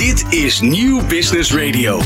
Dit 0.00 0.32
is 0.32 0.60
Nieuw 0.60 1.06
Business 1.06 1.54
Radio. 1.54 2.00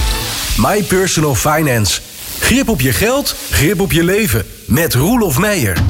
My 0.56 0.82
Personal 0.82 1.34
Finance. 1.34 2.00
Grip 2.38 2.68
op 2.68 2.80
je 2.80 2.92
geld, 2.92 3.34
grip 3.50 3.80
op 3.80 3.92
je 3.92 4.04
leven. 4.04 4.44
Met 4.66 4.94
Roelof 4.94 5.38
Meijer. 5.38 5.82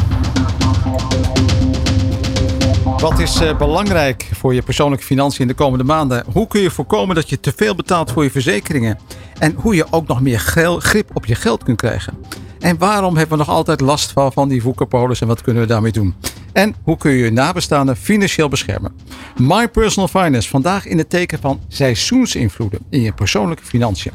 Wat 2.98 3.18
is 3.18 3.40
uh, 3.40 3.58
belangrijk 3.58 4.30
voor 4.32 4.54
je 4.54 4.62
persoonlijke 4.62 5.04
financiën 5.04 5.40
in 5.40 5.48
de 5.48 5.54
komende 5.54 5.84
maanden? 5.84 6.24
Hoe 6.32 6.46
kun 6.46 6.60
je 6.60 6.70
voorkomen 6.70 7.14
dat 7.14 7.28
je 7.28 7.40
te 7.40 7.52
veel 7.56 7.74
betaalt 7.74 8.12
voor 8.12 8.22
je 8.22 8.30
verzekeringen? 8.30 8.98
En 9.38 9.54
hoe 9.56 9.74
je 9.74 9.86
ook 9.90 10.06
nog 10.06 10.20
meer 10.20 10.38
grip 10.78 11.10
op 11.12 11.26
je 11.26 11.34
geld 11.34 11.64
kunt 11.64 11.76
krijgen? 11.76 12.18
En 12.58 12.78
waarom 12.78 13.16
hebben 13.16 13.38
we 13.38 13.44
nog 13.44 13.54
altijd 13.54 13.80
last 13.80 14.12
van, 14.12 14.32
van 14.32 14.48
die 14.48 14.62
woekerpolis 14.62 15.20
en 15.20 15.26
wat 15.26 15.42
kunnen 15.42 15.62
we 15.62 15.68
daarmee 15.68 15.92
doen? 15.92 16.14
En 16.54 16.74
hoe 16.82 16.96
kun 16.96 17.10
je 17.10 17.24
je 17.24 17.32
nabestaanden 17.32 17.96
financieel 17.96 18.48
beschermen? 18.48 18.92
My 19.36 19.68
Personal 19.68 20.08
Finance, 20.08 20.48
vandaag 20.48 20.86
in 20.86 20.98
het 20.98 21.10
teken 21.10 21.38
van 21.38 21.60
seizoensinvloeden 21.68 22.78
in 22.90 23.00
je 23.00 23.12
persoonlijke 23.12 23.64
financiën. 23.64 24.12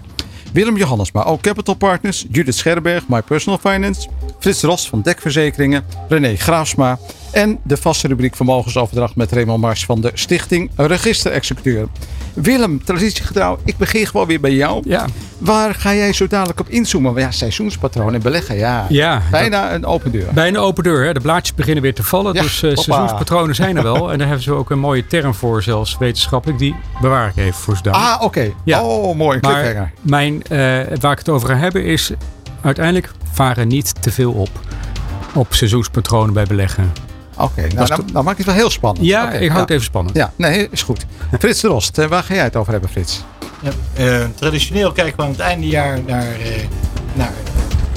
Willem 0.54 0.78
Johannesma, 0.78 1.24
ook 1.24 1.42
Capital 1.42 1.74
Partners, 1.74 2.26
Judith 2.32 2.56
Scherberg, 2.56 3.08
My 3.08 3.22
Personal 3.22 3.58
Finance, 3.58 4.10
Frits 4.40 4.62
Ros 4.62 4.90
van 4.90 5.02
Dekverzekeringen, 5.02 5.86
René 6.10 6.36
Graafsma 6.36 7.00
en 7.32 7.60
de 7.64 7.78
vaste 7.78 8.08
rubriek 8.08 8.36
Vermogensoverdracht 8.36 9.16
met 9.16 9.32
Raymond 9.32 9.62
Mars 9.62 9.86
van 9.86 10.02
de 10.02 10.12
Stichting 10.14 10.72
Register-Executeur. 10.76 11.88
Willem, 12.34 12.84
traditiegetrouw, 12.84 13.60
ik 13.66 13.78
begin 13.78 14.08
gewoon 14.08 14.28
weer 14.28 14.40
bij 14.40 14.54
jou. 14.54 14.82
Ja. 14.86 15.06
Waar 15.38 15.76
ga 15.76 15.94
jij 15.94 16.14
zo 16.14 16.28
dadelijk 16.28 16.60
op 16.60 16.70
inzoomen? 16.70 17.16
Ja, 17.16 17.32
seizoenspatroon 17.32 18.14
en 18.14 18.22
beleggen, 18.22 18.56
ja. 18.56 18.86
ja 18.90 19.22
bijna 19.32 19.74
een 19.74 19.86
open 19.86 20.12
deur. 20.12 20.34
Bijna 20.34 20.58
een 20.58 20.64
open 20.64 20.84
deur. 20.84 21.06
Hè. 21.06 21.14
De 21.14 21.20
blaadjes 21.20 21.56
beginnen 21.56 21.84
weer 21.84 21.94
te 21.94 22.04
vallen. 22.04 22.34
dus 22.34 22.62
uh, 22.62 22.76
seizoenspatronen 22.76 23.56
zijn 23.56 23.78
er 23.78 23.84
wel. 23.84 23.96
en 24.12 24.18
daar 24.18 24.28
hebben 24.28 24.44
ze 24.44 24.52
ook 24.52 24.70
een 24.70 24.80
mooie 24.80 25.08
term 25.08 25.34
voor, 25.34 25.64
zelfs 25.64 25.98
wetenschappelijk. 25.98 26.60
Die 26.60 26.76
bewaar 27.02 27.30
ik 27.30 27.38
even 27.38 27.60
voor 27.60 27.78
ze 27.84 27.92
Ah, 27.92 28.22
oké. 28.22 28.52
Ja. 28.64 28.84
Oh, 28.84 29.16
mooi. 29.16 29.38
Maar 29.42 29.92
mijn, 30.02 30.34
uh, 30.34 30.60
waar 31.00 31.12
ik 31.12 31.18
het 31.18 31.30
over 31.30 31.50
ga 31.50 31.56
hebben 31.56 31.86
is... 31.86 32.12
uiteindelijk 32.62 33.12
varen 33.32 33.68
niet 33.68 34.02
te 34.02 34.12
veel 34.12 34.32
op. 34.32 34.50
Op 35.34 35.54
seizoenspatronen 35.54 36.34
bij 36.34 36.46
beleggen. 36.46 37.09
Oké, 37.40 37.62
nou, 37.76 37.88
nou, 37.88 38.02
nou, 38.14 38.26
maak 38.26 38.38
het 38.38 38.46
wel 38.46 38.56
heel 38.56 38.70
spannend. 38.70 39.06
Ja, 39.06 39.32
ik 39.32 39.50
hou 39.50 39.62
het 39.62 39.70
even 39.70 39.84
spannend. 39.84 40.16
Ja, 40.16 40.32
nee, 40.36 40.68
is 40.72 40.84
goed. 40.84 41.06
Frits 41.40 41.62
de 41.62 41.68
Rost, 41.68 41.98
eh, 41.98 42.06
waar 42.06 42.24
ga 42.24 42.34
jij 42.34 42.44
het 42.44 42.56
over 42.56 42.72
hebben, 42.72 42.90
Frits? 42.90 43.24
Ja, 43.62 43.72
uh, 44.00 44.26
traditioneel 44.36 44.92
kijken 44.92 45.18
we 45.18 45.24
aan 45.24 45.30
het 45.30 45.40
eindejaar 45.40 46.00
naar, 46.08 46.40
uh, 46.40 46.48
naar 47.14 47.34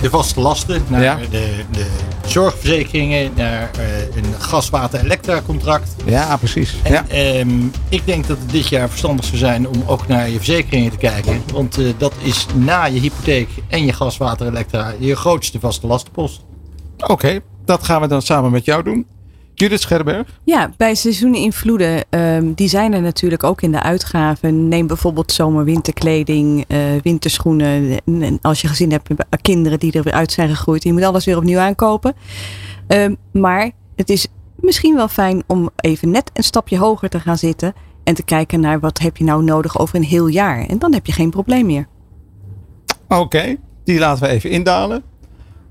de 0.00 0.10
vaste 0.10 0.40
lasten, 0.40 0.82
naar 0.88 1.18
de, 1.30 1.64
de, 1.70 1.86
zorgverzekeringen, 2.26 3.30
naar 3.36 3.70
uh, 3.78 4.16
een 4.16 4.34
gas-water-elektra-contract. 4.38 5.94
Ja, 6.04 6.36
precies. 6.36 6.76
En, 6.82 6.92
ja. 6.92 7.38
Um, 7.40 7.70
ik 7.88 8.06
denk 8.06 8.26
dat 8.26 8.38
het 8.38 8.50
dit 8.50 8.68
jaar 8.68 8.88
verstandig 8.88 9.24
zou 9.24 9.36
zijn 9.36 9.68
om 9.68 9.82
ook 9.86 10.06
naar 10.06 10.28
je 10.28 10.36
verzekeringen 10.36 10.90
te 10.90 10.96
kijken. 10.96 11.42
Want 11.52 11.78
dat 11.98 12.12
is 12.22 12.46
na 12.54 12.84
je 12.84 13.00
hypotheek 13.00 13.48
en 13.68 13.84
je 13.84 13.92
gas-water-elektra 13.92 14.92
je 14.98 15.16
grootste 15.16 15.60
vaste 15.60 15.86
lastenpost. 15.86 16.40
Oké, 17.06 17.40
dat 17.64 17.84
gaan 17.84 18.00
we 18.00 18.06
dan 18.06 18.22
samen 18.22 18.50
met 18.50 18.64
jou 18.64 18.82
doen. 18.82 19.06
Judith 19.55 19.81
Scherberg? 19.81 20.41
Ja, 20.45 20.70
bij 20.77 20.95
seizoeninvloeden, 20.95 22.05
um, 22.11 22.55
die 22.55 22.69
zijn 22.69 22.92
er 22.92 23.03
natuurlijk 23.03 23.45
ook 23.45 23.62
in 23.62 23.72
de 23.72 23.83
uitgaven. 23.83 24.69
Neem 24.69 24.86
bijvoorbeeld 24.86 25.33
zomer-winterkleding, 25.33 26.64
uh, 26.69 26.78
winterschoenen. 27.03 28.00
En 28.05 28.39
als 28.41 28.61
je 28.61 28.69
gezien 28.69 28.91
hebt, 28.91 29.09
kinderen 29.42 29.78
die 29.78 29.92
er 29.92 30.03
weer 30.03 30.12
uit 30.12 30.33
zijn 30.33 30.48
gegroeid. 30.48 30.83
Je 30.83 30.92
moet 30.92 31.03
alles 31.03 31.25
weer 31.25 31.36
opnieuw 31.36 31.59
aankopen. 31.59 32.14
Um, 32.89 33.17
maar 33.33 33.70
het 33.97 34.11
is 34.11 34.27
misschien 34.56 34.94
wel 34.94 35.09
fijn 35.09 35.42
om 35.47 35.70
even 35.77 36.11
net 36.11 36.31
een 36.33 36.44
stapje 36.44 36.78
hoger 36.78 37.09
te 37.09 37.20
gaan 37.20 37.39
zitten. 37.39 37.72
En 38.05 38.14
te 38.14 38.25
kijken 38.25 38.61
naar 38.61 38.81
wat 38.81 38.98
heb 38.98 39.16
je 39.16 39.25
nou 39.25 39.42
nodig 39.42 39.78
over 39.78 39.97
een 39.97 40.03
heel 40.03 40.27
jaar. 40.27 40.66
En 40.66 40.78
dan 40.78 40.92
heb 40.92 41.06
je 41.06 41.12
geen 41.12 41.31
probleem 41.31 41.66
meer. 41.66 41.87
Oké, 43.09 43.56
die 43.84 43.98
laten 43.98 44.22
we 44.22 44.28
even 44.28 44.50
indalen. 44.50 45.03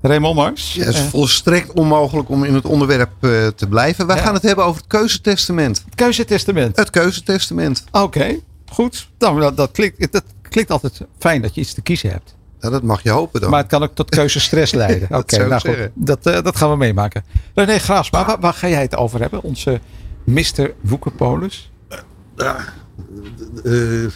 Raymond 0.02 0.34
Mars. 0.34 0.74
Ja, 0.74 0.84
het 0.84 0.94
is 0.94 1.00
uh, 1.00 1.06
volstrekt 1.06 1.72
onmogelijk 1.72 2.28
om 2.28 2.44
in 2.44 2.54
het 2.54 2.64
onderwerp 2.64 3.10
uh, 3.20 3.46
te 3.46 3.66
blijven. 3.68 4.06
Wij 4.06 4.16
ja. 4.16 4.22
gaan 4.22 4.34
het 4.34 4.42
hebben 4.42 4.64
over 4.64 4.80
het 4.80 4.90
keuzetestament. 4.90 5.82
Het 5.84 5.94
keuzetestament? 5.94 6.76
Het 6.76 6.90
keuzetestament. 6.90 7.84
Oké, 7.90 8.04
okay, 8.04 8.42
goed. 8.66 9.08
Dan, 9.18 9.40
dat, 9.40 9.56
dat, 9.56 9.70
klinkt, 9.70 10.12
dat 10.12 10.24
klinkt 10.42 10.70
altijd 10.70 11.00
fijn 11.18 11.42
dat 11.42 11.54
je 11.54 11.60
iets 11.60 11.74
te 11.74 11.82
kiezen 11.82 12.10
hebt. 12.10 12.34
Ja, 12.60 12.70
dat 12.70 12.82
mag 12.82 13.02
je 13.02 13.10
hopen 13.10 13.40
dan. 13.40 13.50
Maar 13.50 13.60
het 13.60 13.68
kan 13.68 13.82
ook 13.82 13.94
tot 13.94 14.10
keuzestress 14.10 14.72
leiden. 14.82 15.08
Oké, 15.10 15.34
okay, 15.34 15.48
nou 15.48 15.60
goed. 15.60 15.88
Dat, 15.94 16.26
uh, 16.26 16.42
dat 16.42 16.56
gaan 16.56 16.70
we 16.70 16.76
meemaken. 16.76 17.24
René 17.54 17.78
Graafsma, 17.78 18.24
waar, 18.24 18.40
waar, 18.40 18.54
ga 18.54 18.68
jij 18.68 18.82
het 18.82 18.96
over 18.96 19.20
hebben? 19.20 19.42
Onze 19.42 19.80
Mr. 20.24 20.70
Woekerpolis? 20.80 21.70
Ja, 22.36 22.64
uh, 23.64 24.08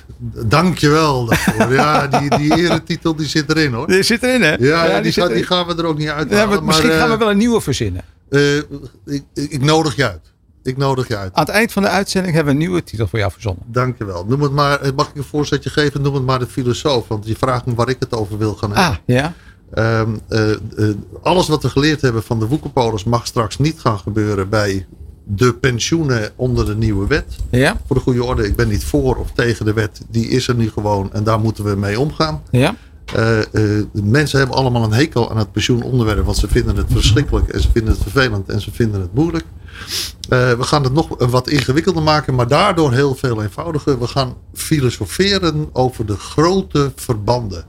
dankjewel 0.47 1.25
daarvoor. 1.25 1.73
ja, 1.73 2.07
die, 2.07 2.37
die 2.37 2.57
eretitel 2.57 3.17
die 3.17 3.27
zit 3.27 3.51
erin 3.51 3.73
hoor. 3.73 3.87
Die 3.87 4.03
zit 4.03 4.23
erin 4.23 4.43
hè? 4.43 4.55
Ja, 4.55 4.85
ja 4.85 4.95
die, 4.95 5.03
die, 5.03 5.13
gaat, 5.13 5.33
die, 5.33 5.43
gaan 5.43 5.67
we 5.67 5.75
er 5.75 5.85
ook 5.85 5.99
niet 5.99 6.09
uit 6.09 6.31
ja, 6.31 6.47
maar 6.47 6.63
Misschien 6.63 6.89
maar, 6.89 6.99
gaan 6.99 7.11
we 7.11 7.17
wel 7.17 7.31
een 7.31 7.37
nieuwe 7.37 7.61
verzinnen. 7.61 8.03
Uh, 8.31 8.57
ik, 9.05 9.25
ik, 9.35 9.63
nodig 9.63 9.97
je 9.97 10.09
uit. 10.09 10.33
Ik 10.63 10.77
nodig 10.77 11.09
je 11.09 11.17
uit. 11.17 11.35
Aan 11.35 11.45
het 11.45 11.55
eind 11.55 11.73
van 11.73 11.83
de 11.83 11.89
uitzending 11.89 12.35
hebben 12.35 12.55
we 12.55 12.61
een 12.61 12.67
nieuwe 12.67 12.85
titel 12.85 13.07
voor 13.07 13.19
jou 13.19 13.33
verzonnen. 13.33 13.63
Dankjewel. 13.67 14.25
Noem 14.25 14.43
het 14.43 14.53
maar, 14.53 14.81
mag 14.95 15.09
ik 15.09 15.17
een 15.17 15.25
voorzetje 15.25 15.71
geven? 15.71 16.03
Noem 16.03 16.15
het 16.15 16.25
maar 16.25 16.39
de 16.39 16.47
filosoof. 16.47 17.09
Want 17.09 17.27
je 17.27 17.37
vraagt 17.37 17.67
me 17.67 17.75
waar 17.75 17.89
ik 17.89 17.97
het 17.99 18.13
over 18.13 18.39
wil 18.39 18.55
gaan 18.55 18.73
hebben. 18.73 18.91
Ah, 18.91 18.97
ja. 19.17 19.35
Um, 19.75 20.21
uh, 20.29 20.95
alles 21.23 21.49
wat 21.49 21.63
we 21.63 21.69
geleerd 21.69 22.01
hebben 22.01 22.23
van 22.23 22.39
de 22.39 22.47
woekerpolis 22.47 23.05
mag 23.05 23.27
straks 23.27 23.59
niet 23.59 23.81
gaan 23.81 23.99
gebeuren 23.99 24.49
bij 24.49 24.87
de 25.29 25.55
pensioenen 25.55 26.31
onder 26.37 26.67
de 26.67 26.77
nieuwe 26.77 27.07
wet. 27.07 27.37
Ja. 27.51 27.81
Voor 27.87 27.97
de 27.97 28.03
goede 28.03 28.25
orde, 28.25 28.47
ik 28.47 28.57
ben 28.57 28.69
niet 28.69 28.85
voor 28.85 29.17
of 29.17 29.33
tegen 29.33 29.65
de 29.65 29.73
wet. 29.73 30.01
Die 30.11 30.29
is 30.29 30.49
er 30.49 30.55
nu 30.55 30.71
gewoon 30.71 31.13
en 31.13 31.25
daar 31.25 31.41
moeten 31.41 31.65
we 31.65 31.75
mee 31.75 32.01
omgaan. 32.01 32.43
Ja. 32.51 32.75
Uh, 33.17 33.39
uh, 33.53 33.85
mensen 33.93 34.39
hebben 34.39 34.57
allemaal 34.57 34.85
een 34.85 34.93
hekel 34.93 35.31
aan 35.31 35.39
het 35.39 35.53
pensioenonderwerp. 35.53 36.25
Want 36.25 36.37
ze 36.37 36.49
vinden 36.49 36.77
het 36.77 36.87
verschrikkelijk 36.89 37.49
en 37.49 37.61
ze 37.61 37.71
vinden 37.73 37.93
het 37.93 38.03
vervelend 38.03 38.49
en 38.49 38.61
ze 38.61 38.71
vinden 38.71 39.01
het 39.01 39.15
moeilijk. 39.15 39.45
Uh, 39.45 40.53
we 40.53 40.63
gaan 40.63 40.83
het 40.83 40.93
nog 40.93 41.29
wat 41.31 41.49
ingewikkelder 41.49 42.03
maken, 42.03 42.35
maar 42.35 42.49
daardoor 42.49 42.93
heel 42.93 43.15
veel 43.15 43.43
eenvoudiger. 43.43 43.99
We 43.99 44.07
gaan 44.07 44.35
filosoferen 44.55 45.69
over 45.73 46.07
de 46.07 46.17
grote 46.17 46.93
verbanden. 46.95 47.65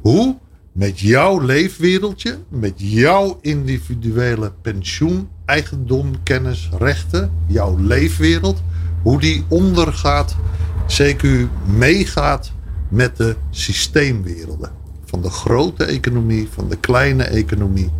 Hoe 0.00 0.36
met 0.72 1.00
jouw 1.00 1.40
leefwereldje, 1.40 2.38
met 2.48 2.72
jouw 2.76 3.38
individuele 3.40 4.52
pensioen, 4.62 5.28
eigendom, 5.48 6.22
kennis, 6.22 6.68
rechten, 6.78 7.30
jouw 7.46 7.76
leefwereld, 7.78 8.62
hoe 9.02 9.20
die 9.20 9.44
ondergaat, 9.48 10.36
CQ 10.86 11.26
meegaat 11.76 12.52
met 12.88 13.16
de 13.16 13.36
systeemwerelden. 13.50 14.70
Van 15.04 15.22
de 15.22 15.30
grote 15.30 15.84
economie, 15.84 16.48
van 16.50 16.68
de 16.68 16.76
kleine 16.76 17.24
economie, 17.24 17.90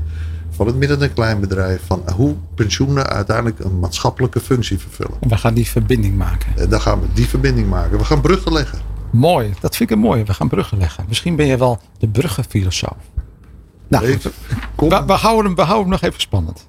van 0.51 0.67
het 0.67 0.77
midden- 0.77 1.03
en 1.03 1.13
kleinbedrijf, 1.13 1.83
van 1.87 2.03
hoe 2.15 2.35
pensioenen 2.55 3.07
uiteindelijk 3.07 3.59
een 3.59 3.79
maatschappelijke 3.79 4.41
functie 4.41 4.79
vervullen. 4.79 5.17
En 5.21 5.29
we 5.29 5.37
gaan 5.37 5.55
die 5.55 5.67
verbinding 5.67 6.17
maken. 6.17 6.53
En 6.57 6.69
dan 6.69 6.81
gaan 6.81 7.01
we 7.01 7.07
die 7.13 7.27
verbinding 7.29 7.69
maken. 7.69 7.99
We 7.99 8.05
gaan 8.05 8.21
bruggen 8.21 8.53
leggen. 8.53 8.79
Mooi, 9.11 9.55
dat 9.61 9.77
vind 9.77 9.91
ik 9.91 9.97
een 9.97 10.03
mooie. 10.03 10.25
We 10.25 10.35
gaan 10.35 10.49
bruggen 10.49 10.79
leggen. 10.79 11.05
Misschien 11.09 11.37
ben 11.37 11.47
je 11.47 11.57
wel 11.57 11.81
de 11.99 12.09
bruggenfilosoof. 12.09 12.97
Nou, 13.89 14.19
we, 14.77 15.13
houden 15.13 15.45
hem, 15.45 15.55
we 15.55 15.63
houden 15.63 15.83
hem 15.83 15.91
nog 15.91 16.03
even 16.03 16.21
spannend. 16.21 16.67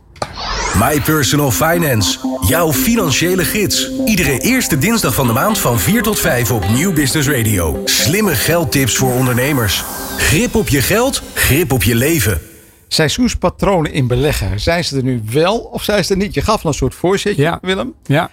My 0.79 1.01
Personal 1.01 1.51
Finance, 1.51 2.17
jouw 2.47 2.73
financiële 2.73 3.43
gids. 3.45 3.91
Iedere 4.05 4.39
eerste 4.39 4.77
dinsdag 4.77 5.13
van 5.13 5.27
de 5.27 5.33
maand 5.33 5.59
van 5.59 5.79
4 5.79 6.01
tot 6.01 6.19
5 6.19 6.51
op 6.51 6.69
Nieuw 6.69 6.93
Business 6.93 7.29
Radio. 7.29 7.81
Slimme 7.85 8.35
geldtips 8.35 8.95
voor 8.97 9.13
ondernemers. 9.13 9.83
Grip 10.17 10.55
op 10.55 10.67
je 10.67 10.81
geld, 10.81 11.21
grip 11.33 11.71
op 11.71 11.83
je 11.83 11.95
leven. 11.95 12.41
Seizoenspatronen 12.87 13.93
in 13.93 14.07
beleggen, 14.07 14.59
zijn 14.59 14.83
ze 14.83 14.97
er 14.97 15.03
nu 15.03 15.21
wel 15.31 15.57
of 15.57 15.83
zijn 15.83 16.05
ze 16.05 16.11
er 16.11 16.17
niet? 16.17 16.33
Je 16.33 16.41
gaf 16.41 16.63
een 16.63 16.73
soort 16.73 16.95
voorzetje, 16.95 17.41
ja. 17.41 17.59
Willem. 17.61 17.93
Ja, 18.03 18.31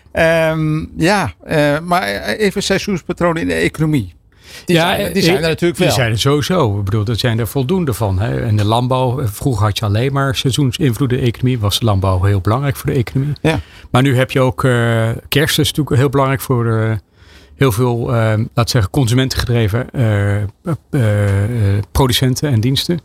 um, 0.50 0.92
ja 0.96 1.32
uh, 1.48 1.78
maar 1.78 2.08
even 2.22 2.62
seizoenspatronen 2.62 3.42
in 3.42 3.48
de 3.48 3.54
economie. 3.54 4.14
Die, 4.64 4.76
ja, 4.76 4.96
zijn, 4.96 5.12
die 5.12 5.22
zijn 5.22 5.36
er 5.36 5.48
natuurlijk 5.48 5.78
wel. 5.78 5.88
Die 5.88 5.96
zijn 5.96 6.10
er 6.10 6.18
sowieso. 6.18 6.78
Ik 6.78 6.84
bedoel, 6.84 7.04
dat 7.04 7.18
zijn 7.18 7.38
er 7.38 7.46
voldoende 7.46 7.92
van. 7.92 8.18
Hè. 8.18 8.46
In 8.46 8.56
de 8.56 8.64
landbouw, 8.64 9.26
vroeger 9.26 9.64
had 9.64 9.78
je 9.78 9.84
alleen 9.84 10.12
maar 10.12 10.36
seizoensinvloeden 10.36 11.20
economie. 11.20 11.58
Was 11.58 11.78
de 11.78 11.84
landbouw 11.84 12.22
heel 12.22 12.40
belangrijk 12.40 12.76
voor 12.76 12.90
de 12.90 12.96
economie. 12.96 13.34
Ja. 13.40 13.60
Maar 13.90 14.02
nu 14.02 14.16
heb 14.16 14.30
je 14.30 14.40
ook 14.40 14.62
uh, 14.62 15.08
kerst, 15.28 15.58
is 15.58 15.68
natuurlijk 15.68 15.96
heel 15.96 16.08
belangrijk 16.08 16.40
voor 16.40 16.64
de, 16.64 16.98
heel 17.54 17.72
veel, 17.72 18.14
uh, 18.14 18.34
laat 18.54 18.70
zeggen, 18.70 18.90
consumentengedreven 18.90 19.86
uh, 20.90 21.12
producenten 21.92 22.50
en 22.50 22.60
diensten. 22.60 23.00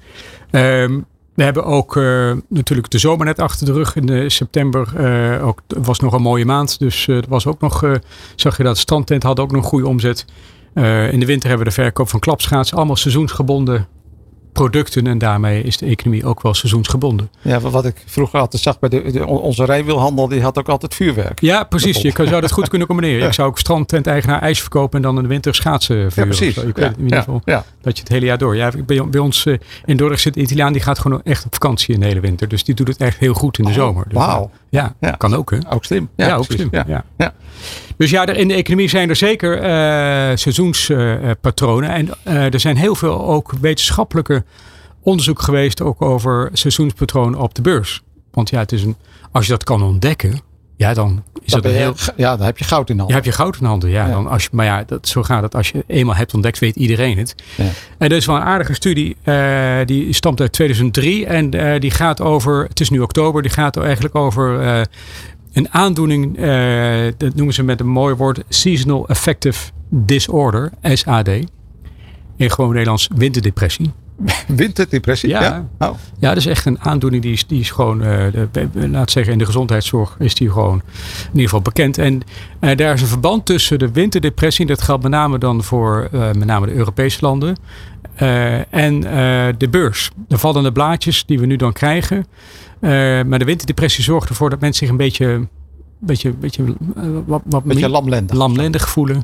Um, 0.52 1.06
we 1.34 1.44
hebben 1.44 1.66
ook 1.66 1.96
uh, 1.96 2.32
natuurlijk 2.48 2.90
de 2.90 2.98
zomer 2.98 3.26
net 3.26 3.40
achter 3.40 3.66
de 3.66 3.72
rug. 3.72 3.96
In 3.96 4.06
de 4.06 4.30
september 4.30 4.88
uh, 4.98 5.48
ook, 5.48 5.60
was 5.68 6.00
nog 6.00 6.14
een 6.14 6.22
mooie 6.22 6.46
maand. 6.46 6.80
Dus 6.80 7.08
uh, 7.08 7.18
was 7.30 7.46
ook 7.46 7.62
nog, 7.62 7.84
zag 8.36 8.58
je 8.58 8.64
dat 8.64 8.78
strandtent 8.78 9.24
had 9.24 9.40
ook 9.40 9.52
nog 9.52 9.64
een 9.64 9.70
goede 9.70 9.88
omzet. 9.88 10.26
In 11.12 11.20
de 11.20 11.26
winter 11.26 11.50
hebben 11.50 11.68
we 11.68 11.74
de 11.74 11.82
verkoop 11.82 12.10
van 12.10 12.20
klapschaatsen. 12.20 12.78
Allemaal 12.78 12.96
seizoensgebonden 12.96 13.88
producten 14.52 15.08
en 15.08 15.18
daarmee 15.18 15.64
is 15.64 15.78
de 15.78 15.86
economie 15.86 16.26
ook 16.26 16.42
wel 16.42 16.54
seizoensgebonden. 16.54 17.30
Ja, 17.42 17.60
wat 17.60 17.86
ik 17.86 18.04
vroeger 18.06 18.40
altijd 18.40 18.62
zag 18.62 18.80
bij 18.80 18.90
de, 18.90 19.12
de 19.12 19.26
onze 19.28 19.66
rijwielhandel, 19.66 20.28
die 20.28 20.42
had 20.42 20.58
ook 20.58 20.70
altijd 20.70 20.96
vuurwerk. 20.96 21.42
Ja, 21.42 21.64
precies. 21.64 22.02
Je 22.02 22.12
zou 22.16 22.42
dat 22.42 22.52
goed 22.52 22.70
kunnen 22.70 22.88
combineren. 22.92 23.28
Ik 23.28 23.34
zou 23.34 23.50
ook 23.50 23.60
strandtent-eigenaar 23.60 24.42
ijs 24.42 24.62
verkopen 24.62 24.98
en 24.98 25.02
dan 25.02 25.16
in 25.16 25.22
de 25.22 25.28
winter 25.28 25.56
schaatsen 25.56 25.96
vuren. 25.96 26.12
Ja, 26.16 26.38
precies. 26.38 26.58
Ik 26.58 26.76
weet 26.76 26.98
in 26.98 27.04
ieder 27.04 27.18
geval 27.18 27.42
dat 27.82 27.98
je 27.98 28.04
het 28.04 28.10
hele 28.10 28.26
jaar 28.26 28.38
door. 28.38 28.56
Ja, 28.56 28.72
bij, 28.86 29.10
bij 29.10 29.20
ons 29.20 29.46
uh, 29.46 29.58
in 29.86 29.98
Dordrecht 29.98 30.22
zit 30.22 30.36
een 30.36 30.42
Italiaan 30.42 30.74
die 30.74 30.82
gaat 30.82 31.00
gewoon 31.00 31.22
echt 31.24 31.46
op 31.46 31.54
vakantie 31.54 31.94
in 31.94 32.00
de 32.00 32.06
hele 32.06 32.20
winter. 32.20 32.48
Dus 32.48 32.64
die 32.64 32.76
doet 32.76 32.88
het 32.88 32.98
echt 32.98 33.18
heel 33.18 33.34
goed 33.34 33.58
in 33.58 33.64
de 33.64 33.70
oh, 33.70 33.76
zomer. 33.76 34.04
Dus, 34.04 34.14
Wauw. 34.14 34.52
Ja, 34.70 34.96
ja, 35.00 35.12
kan 35.12 35.36
ook 35.36 35.52
hè. 35.52 35.58
Ook 35.70 35.86
slim. 35.86 36.10
Ja, 36.16 36.36
ook 36.36 36.46
slim. 36.46 36.70
Ja. 36.72 37.34
Dus 38.02 38.10
ja, 38.10 38.26
in 38.26 38.48
de 38.48 38.54
economie 38.54 38.88
zijn 38.88 39.10
er 39.10 39.16
zeker 39.16 39.58
uh, 39.58 40.36
seizoenspatronen. 40.36 41.90
en 41.90 42.10
uh, 42.28 42.54
er 42.54 42.60
zijn 42.60 42.78
heel 42.78 42.96
veel 42.96 43.26
ook 43.26 43.54
wetenschappelijke 43.62 44.44
onderzoek 45.02 45.42
geweest 45.42 45.82
ook 45.82 46.02
over 46.02 46.50
seizoenspatronen 46.54 47.40
op 47.40 47.56
de 47.56 47.62
beurs. 47.62 48.02
Want 48.32 48.50
ja, 48.50 48.60
het 48.60 48.72
is 48.72 48.84
een, 48.84 48.96
als 49.32 49.46
je 49.46 49.52
dat 49.52 49.64
kan 49.64 49.84
ontdekken, 49.84 50.42
ja, 50.82 50.94
dan 50.94 51.24
is 51.44 51.52
dat, 51.52 51.66
een 51.66 51.72
heel. 51.72 51.96
Ja, 52.16 52.38
dan 52.38 52.46
heb 52.46 52.58
je 52.58 52.64
goud 52.64 52.90
in 52.90 52.98
handen. 52.98 53.16
Ja, 53.16 53.22
heb 53.22 53.32
je 53.32 53.38
goud 53.40 53.58
in 53.60 53.66
handen. 53.66 53.90
Ja, 53.90 54.06
ja. 54.06 54.12
Dan 54.12 54.28
als 54.28 54.44
je, 54.44 54.50
maar 54.52 54.66
ja, 54.66 54.84
dat, 54.88 55.08
zo 55.08 55.24
gaat 55.24 55.42
het. 55.42 55.56
Als 55.56 55.70
je 55.70 55.84
eenmaal 55.88 56.16
hebt 56.16 56.34
ontdekt, 56.34 56.60
weet 56.60 56.76
iedereen 56.76 57.18
het. 57.18 57.36
Ja. 57.56 57.64
En 57.98 58.10
dat 58.10 58.18
is 58.18 58.26
wel 58.26 58.36
een 58.36 58.42
aardige 58.42 58.74
studie. 58.74 59.18
Uh, 59.24 59.78
die 59.86 60.14
stamt 60.14 60.42
uit 60.42 60.52
2003 60.52 61.26
en 61.26 61.56
uh, 61.56 61.80
die 61.80 61.92
gaat 61.92 62.22
over. 62.22 62.64
Het 62.68 62.80
is 62.80 62.90
nu 62.90 63.00
oktober. 63.00 63.42
Die 63.42 63.52
gaat 63.52 63.78
eigenlijk 63.78 64.16
over 64.16 64.62
uh, 64.62 64.82
een 65.54 65.74
aandoening. 65.74 66.38
dat 67.18 67.36
noemen 67.36 67.54
ze 67.54 67.64
met 67.64 67.80
een 67.80 67.88
mooi 67.88 68.16
woord: 68.16 68.44
seasonal 68.50 69.08
affective 69.08 69.72
disorder, 69.90 70.72
SAD. 70.82 71.30
In 72.38 72.52
gewoon 72.52 72.72
Nederlands 72.72 73.10
winterdepressie. 73.16 73.92
Winterdepressie? 74.48 75.30
Ja. 75.30 75.42
Ja. 75.42 75.68
Oh. 75.80 75.96
ja, 76.20 76.28
dat 76.28 76.38
is 76.38 76.46
echt 76.46 76.66
een 76.66 76.80
aandoening 76.80 77.24
die 77.24 77.32
is, 77.32 77.48
die 77.48 77.60
is 77.60 77.72
gewoon, 77.72 78.04
uh, 78.04 78.24
de, 78.52 78.90
laat 78.90 79.12
zeggen 79.12 79.34
in 79.34 79.40
de 79.40 79.46
gezondheidszorg 79.46 80.16
is 80.20 80.36
die 80.36 80.52
gewoon 80.52 80.82
in 81.22 81.28
ieder 81.28 81.44
geval 81.44 81.62
bekend. 81.62 81.98
En 81.98 82.22
uh, 82.60 82.76
daar 82.76 82.94
is 82.94 83.02
een 83.02 83.08
verband 83.08 83.46
tussen 83.46 83.80
de 83.80 83.92
winterdepressie, 83.92 84.66
dat 84.66 84.82
geldt 84.82 85.04
met 85.04 85.12
name 85.12 85.38
dan 85.38 85.64
voor 85.64 86.10
uh, 86.14 86.20
met 86.20 86.46
name 86.46 86.66
de 86.66 86.74
Europese 86.74 87.18
landen, 87.22 87.58
en 88.70 89.02
de 89.58 89.68
beurs. 89.70 90.12
De 90.28 90.38
vallende 90.38 90.72
blaadjes 90.72 91.26
die 91.26 91.40
we 91.40 91.46
nu 91.46 91.56
dan 91.56 91.74
krijgen. 91.74 92.26
Maar 92.82 93.40
de 93.40 93.46
winterdepressie 93.46 94.04
zorgt 94.04 94.30
ervoor 94.30 94.50
dat 94.50 94.60
mensen 94.60 94.80
zich 94.80 94.90
een 94.90 94.98
beetje, 94.98 95.48
beetje, 96.00 96.32
beetje, 96.32 96.64
wat, 97.26 97.42
wat 97.46 97.64
beetje 97.64 97.90
lamlendig. 97.90 98.38
lamlendig 98.38 98.90
voelen. 98.90 99.16
Een 99.16 99.24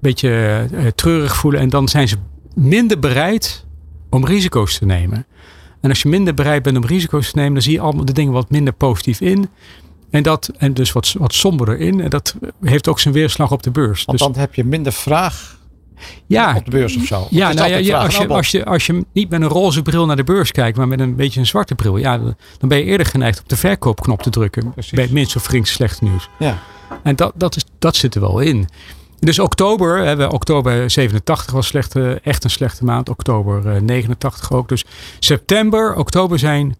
beetje 0.00 0.66
treurig 0.94 1.36
voelen. 1.36 1.60
En 1.60 1.68
dan 1.68 1.88
zijn 1.88 2.08
ze 2.08 2.16
minder 2.54 2.98
bereid 2.98 3.66
om 4.10 4.26
risico's 4.26 4.78
te 4.78 4.84
nemen. 4.84 5.26
En 5.80 5.88
als 5.88 6.02
je 6.02 6.08
minder 6.08 6.34
bereid 6.34 6.62
bent 6.62 6.76
om 6.76 6.84
risico's 6.84 7.30
te 7.30 7.36
nemen, 7.36 7.52
dan 7.52 7.62
zie 7.62 7.72
je 7.72 7.80
allemaal 7.80 8.04
de 8.04 8.12
dingen 8.12 8.32
wat 8.32 8.50
minder 8.50 8.72
positief 8.72 9.20
in. 9.20 9.48
En, 10.10 10.22
dat, 10.22 10.50
en 10.58 10.74
dus 10.74 10.92
wat, 10.92 11.14
wat 11.18 11.34
somberder 11.34 11.78
in. 11.78 12.00
En 12.00 12.10
dat 12.10 12.36
heeft 12.60 12.88
ook 12.88 13.00
zijn 13.00 13.14
weerslag 13.14 13.52
op 13.52 13.62
de 13.62 13.70
beurs. 13.70 14.04
Want 14.04 14.18
dus, 14.18 14.26
dan 14.26 14.36
heb 14.36 14.54
je 14.54 14.64
minder 14.64 14.92
vraag 14.92 15.58
ja, 16.26 16.54
op 16.56 16.64
de 16.64 16.70
beurs 16.70 16.96
of 16.96 17.04
zo. 17.04 17.26
Ja, 17.30 17.52
nou 17.52 17.68
ja, 17.68 17.76
ja 17.76 18.02
als, 18.02 18.16
je, 18.16 18.28
als, 18.28 18.50
je, 18.50 18.64
als 18.64 18.86
je 18.86 19.04
niet 19.12 19.30
met 19.30 19.40
een 19.40 19.48
roze 19.48 19.82
bril 19.82 20.06
naar 20.06 20.16
de 20.16 20.24
beurs 20.24 20.52
kijkt, 20.52 20.76
maar 20.76 20.88
met 20.88 21.00
een 21.00 21.16
beetje 21.16 21.40
een 21.40 21.46
zwarte 21.46 21.74
bril, 21.74 21.96
ja, 21.96 22.18
dan 22.58 22.68
ben 22.68 22.78
je 22.78 22.84
eerder 22.84 23.06
geneigd 23.06 23.40
op 23.40 23.48
de 23.48 23.56
verkoopknop 23.56 24.22
te 24.22 24.30
drukken. 24.30 24.72
Precies. 24.72 24.92
Bij 24.92 25.04
het 25.04 25.12
minst 25.12 25.36
of 25.36 25.44
geringste 25.44 25.74
slechte 25.74 26.04
nieuws. 26.04 26.28
Ja. 26.38 26.58
En 27.02 27.16
dat, 27.16 27.32
dat, 27.34 27.56
is, 27.56 27.64
dat 27.78 27.96
zit 27.96 28.14
er 28.14 28.20
wel 28.20 28.40
in. 28.40 28.68
Dus 29.18 29.38
oktober, 29.38 29.98
hè, 29.98 30.26
oktober 30.26 30.90
87 30.90 31.52
was 31.52 31.66
slechte, 31.66 32.20
echt 32.22 32.44
een 32.44 32.50
slechte 32.50 32.84
maand. 32.84 33.08
Oktober 33.08 33.74
uh, 33.74 33.80
89 33.80 34.52
ook. 34.52 34.68
Dus 34.68 34.84
september, 35.18 35.96
oktober 35.96 36.38
zijn 36.38 36.76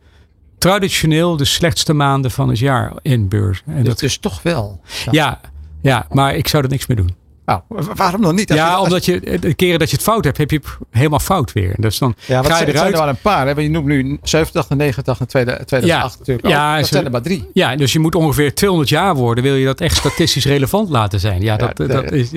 traditioneel 0.58 1.36
de 1.36 1.44
slechtste 1.44 1.92
maanden 1.92 2.30
van 2.30 2.48
het 2.48 2.58
jaar 2.58 2.92
in 3.02 3.28
beurs. 3.28 3.62
En 3.66 3.84
dat 3.84 4.02
is 4.02 4.18
toch 4.18 4.42
wel. 4.42 4.80
Ja. 5.04 5.10
ja, 5.10 5.40
ja, 5.80 6.06
maar 6.10 6.34
ik 6.34 6.48
zou 6.48 6.62
er 6.62 6.68
niks 6.68 6.86
mee 6.86 6.96
doen. 6.96 7.14
Nou, 7.46 7.60
waarom 7.94 8.22
dan 8.22 8.34
niet? 8.34 8.50
Als 8.50 8.58
ja, 8.58 8.70
je, 8.70 8.78
omdat 8.80 9.04
je 9.04 9.38
de 9.40 9.54
keren 9.54 9.78
dat 9.78 9.90
je 9.90 9.96
het 9.96 10.04
fout 10.04 10.24
hebt, 10.24 10.38
heb 10.38 10.50
je 10.50 10.56
het 10.56 10.66
helemaal 10.90 11.18
fout 11.18 11.52
weer. 11.52 11.74
Dus 11.76 11.98
dan 11.98 12.14
ja, 12.26 12.42
ga 12.42 12.58
je 12.58 12.62
eruit. 12.62 12.78
zijn 12.78 12.92
er 12.92 12.98
wel 12.98 13.08
een 13.08 13.20
paar. 13.20 13.46
Hè? 13.46 13.60
Je 13.60 13.70
noemt 13.70 13.86
nu 13.86 14.18
70, 14.22 14.68
89 14.68 15.20
en 15.20 15.26
2008 15.26 15.86
ja, 15.86 16.18
natuurlijk. 16.18 16.48
Ja, 16.48 16.72
ook. 16.72 16.80
dat 16.80 16.88
zijn 16.88 17.04
er 17.04 17.10
maar 17.10 17.22
drie. 17.22 17.50
Ja, 17.52 17.76
dus 17.76 17.92
je 17.92 17.98
moet 17.98 18.14
ongeveer 18.14 18.54
200 18.54 18.90
jaar 18.90 19.14
worden. 19.14 19.44
Wil 19.44 19.54
je 19.54 19.64
dat 19.64 19.80
echt 19.80 19.96
statistisch 19.96 20.44
relevant 20.44 20.88
laten 20.88 21.20
zijn? 21.20 21.42
Ja, 21.42 21.56
dat, 21.56 21.72
ja, 21.78 21.86
dat 21.86 22.12
is. 22.12 22.30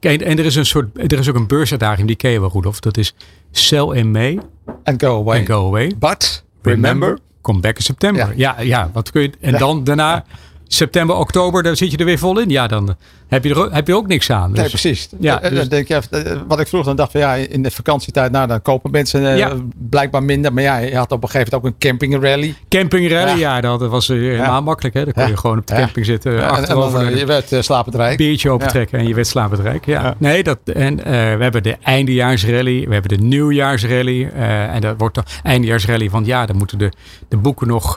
Kijk, 0.00 0.20
en 0.20 0.38
er 0.38 0.44
is 0.44 0.54
een 0.54 0.66
soort, 0.66 1.12
er 1.12 1.18
is 1.18 1.28
ook 1.28 1.36
een 1.36 1.46
beursuitdaging 1.46 2.06
die 2.06 2.16
ken 2.16 2.30
je 2.30 2.40
wel, 2.40 2.50
Rudolf. 2.52 2.80
Dat 2.80 2.96
is 2.96 3.14
sell 3.50 3.88
in 3.92 4.10
May 4.10 4.38
and 4.84 5.02
go 5.02 5.20
away. 5.20 5.38
And 5.38 5.46
go 5.46 5.66
away. 5.66 5.92
But 5.98 6.44
remember, 6.62 6.90
remember 6.90 7.18
come 7.42 7.60
back 7.60 7.76
in 7.76 7.82
september. 7.82 8.32
Ja, 8.36 8.54
ja, 8.56 8.60
ja 8.60 8.90
wat 8.92 9.10
kun 9.10 9.22
je? 9.22 9.30
En 9.40 9.58
dan 9.58 9.84
daarna 9.84 10.24
september, 10.68 11.16
oktober, 11.16 11.62
dan 11.62 11.76
zit 11.76 11.90
je 11.90 11.96
er 11.96 12.04
weer 12.04 12.18
vol 12.18 12.38
in. 12.38 12.48
Ja, 12.48 12.66
dan 12.66 12.96
heb 13.28 13.44
je 13.44 13.54
er 13.54 13.74
heb 13.74 13.86
je 13.86 13.94
ook 13.94 14.06
niks 14.06 14.30
aan. 14.30 14.50
Dus, 14.50 14.60
nee, 14.60 14.68
precies. 14.68 15.08
Ja, 15.20 15.38
dus, 15.38 15.58
dan 15.58 15.68
denk 15.68 15.88
je, 15.88 16.00
wat 16.48 16.60
ik 16.60 16.66
vroeg 16.66 16.84
dan 16.84 16.96
dacht 16.96 17.12
van 17.12 17.20
ja, 17.20 17.34
in 17.34 17.62
de 17.62 17.70
vakantietijd, 17.70 18.32
nou 18.32 18.46
dan 18.46 18.62
kopen 18.62 18.90
mensen 18.90 19.22
uh, 19.22 19.38
ja. 19.38 19.52
blijkbaar 19.76 20.22
minder. 20.22 20.52
Maar 20.52 20.62
ja, 20.62 20.76
je 20.76 20.96
had 20.96 21.12
op 21.12 21.22
een 21.22 21.28
gegeven 21.28 21.54
moment 21.54 21.74
ook 21.74 21.82
een 21.82 21.88
campingrally. 21.88 22.54
Campingrally, 22.68 23.38
ja, 23.38 23.56
ja 23.56 23.60
dat 23.60 23.80
was 23.80 24.08
uh, 24.08 24.20
helemaal 24.20 24.46
ja. 24.46 24.60
makkelijk. 24.60 24.94
Hè? 24.94 25.04
Dan 25.04 25.12
kon 25.12 25.26
je 25.26 25.36
gewoon 25.36 25.58
op 25.58 25.66
de 25.66 25.74
camping 25.74 26.06
zitten. 26.06 26.32
Uh, 26.32 26.46
achterover 26.46 26.98
en 26.98 27.04
dan, 27.04 27.16
je 27.16 27.26
werd 27.26 27.52
uh, 27.52 27.60
slapendrijk. 27.60 28.16
Biertje 28.16 28.50
opentrekken 28.50 28.98
en 28.98 29.08
je 29.08 29.14
werd 29.14 29.26
slapendrijk. 29.26 29.86
Ja. 29.86 30.14
Nee, 30.18 30.42
dat, 30.42 30.58
en 30.64 30.96
we 30.96 31.42
hebben 31.42 31.62
de 31.62 31.76
eindejaarsrally, 31.82 32.86
we 32.86 32.92
hebben 32.92 33.18
de 33.18 33.24
nieuwjaarsrally. 33.24 34.28
en 34.28 34.80
dat 34.80 34.94
wordt 34.98 35.14
de 35.14 35.22
eindejaarsrally 35.42 36.10
van 36.10 36.24
ja, 36.24 36.46
dan 36.46 36.56
moeten 36.56 36.78
de, 36.78 36.92
de 37.28 37.36
boeken 37.36 37.66
nog, 37.66 37.96